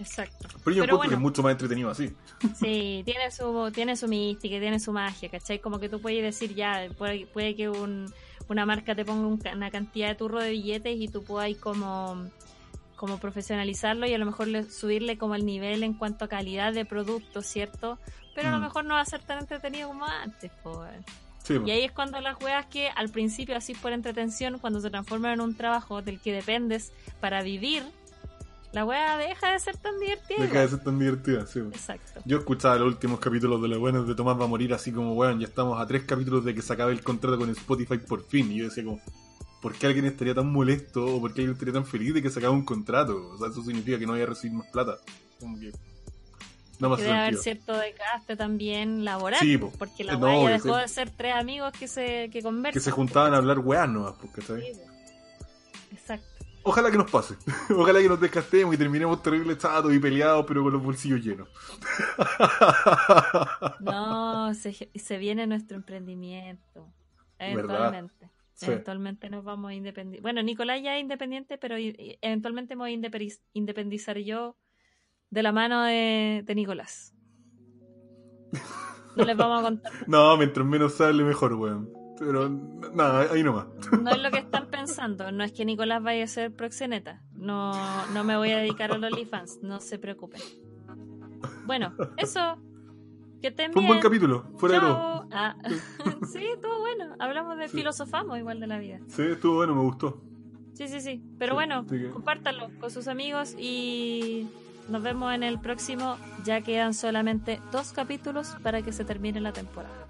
[0.00, 0.48] Exacto.
[0.64, 1.12] Pero yo Pero encuentro que bueno.
[1.14, 2.10] es mucho más entretenido así.
[2.58, 5.60] Sí, tiene su, tiene su mística, tiene su magia, ¿cachai?
[5.60, 8.12] Como que tú puedes decir ya, puede, puede que un,
[8.48, 12.28] una marca te ponga un una cantidad de turro de billetes y tú puedas como,
[13.04, 16.72] como profesionalizarlo y a lo mejor le- subirle como el nivel en cuanto a calidad
[16.72, 17.98] de producto, ¿cierto?
[18.34, 18.62] Pero a lo Mm.
[18.62, 20.90] mejor no va a ser tan entretenido como antes, pues.
[21.42, 21.66] Sí, po.
[21.66, 25.32] Y ahí es cuando las weas que al principio así por entretención, cuando se transforman
[25.34, 27.82] en un trabajo del que dependes para vivir,
[28.72, 30.38] la wea deja de ser tan divertida.
[30.40, 31.60] Deja de ser tan divertida, sí.
[31.60, 31.68] po.
[31.68, 32.22] Exacto.
[32.24, 35.12] Yo escuchaba los últimos capítulos de Los Buenos de Tomás va a morir así como,
[35.12, 38.24] weón, ya estamos a tres capítulos de que se acabe el contrato con Spotify por
[38.24, 38.50] fin.
[38.50, 39.00] Y yo decía como,
[39.64, 42.28] ¿por qué alguien estaría tan molesto o por qué alguien estaría tan feliz de que
[42.28, 43.30] se un contrato?
[43.32, 44.98] O sea, eso significa que no vaya a recibir más plata.
[45.40, 45.72] Como que...
[46.80, 49.72] No hace debe haber cierto desgaste también laboral, Sí, po.
[49.78, 52.78] porque la Eh, no, dejó de ser tres amigos que se que conversan.
[52.78, 54.66] Que se juntaban a hablar weas nomás, porque ¿sabes?
[54.66, 55.96] Sí, po.
[55.96, 56.44] Exacto.
[56.64, 57.34] Ojalá que nos pase.
[57.74, 61.48] Ojalá que nos desgastemos y terminemos terribles chatos y peleados, pero con los bolsillos llenos.
[63.80, 66.86] No, se, se viene nuestro emprendimiento.
[67.38, 68.33] Eventualmente.
[68.54, 68.66] Sí.
[68.66, 70.22] Eventualmente nos vamos a independizar.
[70.22, 74.56] Bueno, Nicolás ya es independiente, pero eventualmente me voy a independiz- independizar yo
[75.30, 77.12] de la mano de, de Nicolás.
[79.16, 79.92] No les vamos a contar.
[80.06, 81.90] No, mientras menos sale, mejor, weón.
[82.18, 83.66] Pero nada, ahí nomás.
[84.00, 85.32] No es lo que están pensando.
[85.32, 87.22] No es que Nicolás vaya a ser proxeneta.
[87.32, 87.72] No,
[88.12, 89.58] no me voy a dedicar a los OnlyFans.
[89.62, 90.40] No se preocupen.
[91.66, 92.56] Bueno, eso.
[93.52, 95.28] Fue un buen capítulo, fuera de todo.
[95.30, 95.54] Ah.
[96.32, 97.14] Sí, estuvo bueno.
[97.18, 99.00] Hablamos de filosofamos igual de la vida.
[99.08, 100.22] Sí, estuvo bueno, me gustó.
[100.72, 101.22] Sí, sí, sí.
[101.38, 104.46] Pero bueno, sí compártanlo con sus amigos y
[104.88, 106.16] nos vemos en el próximo.
[106.44, 110.04] Ya quedan solamente dos capítulos para que se termine la temporada.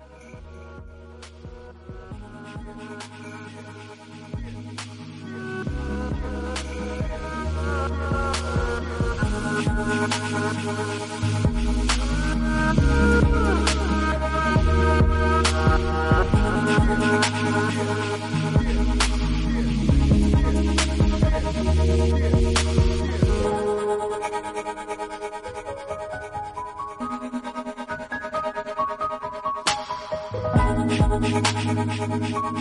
[32.34, 32.58] Thank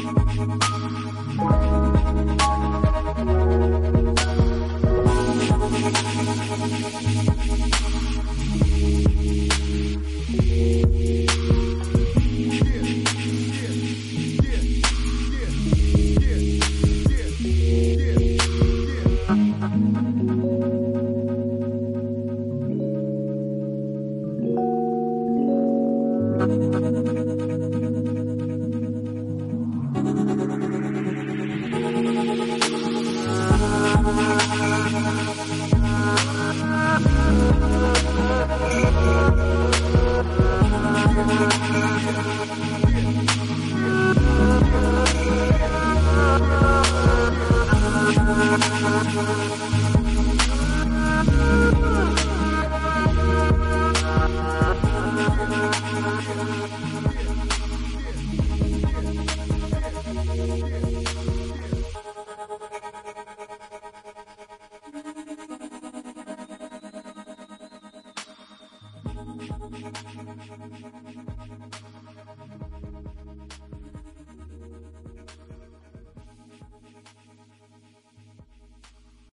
[1.98, 2.03] you.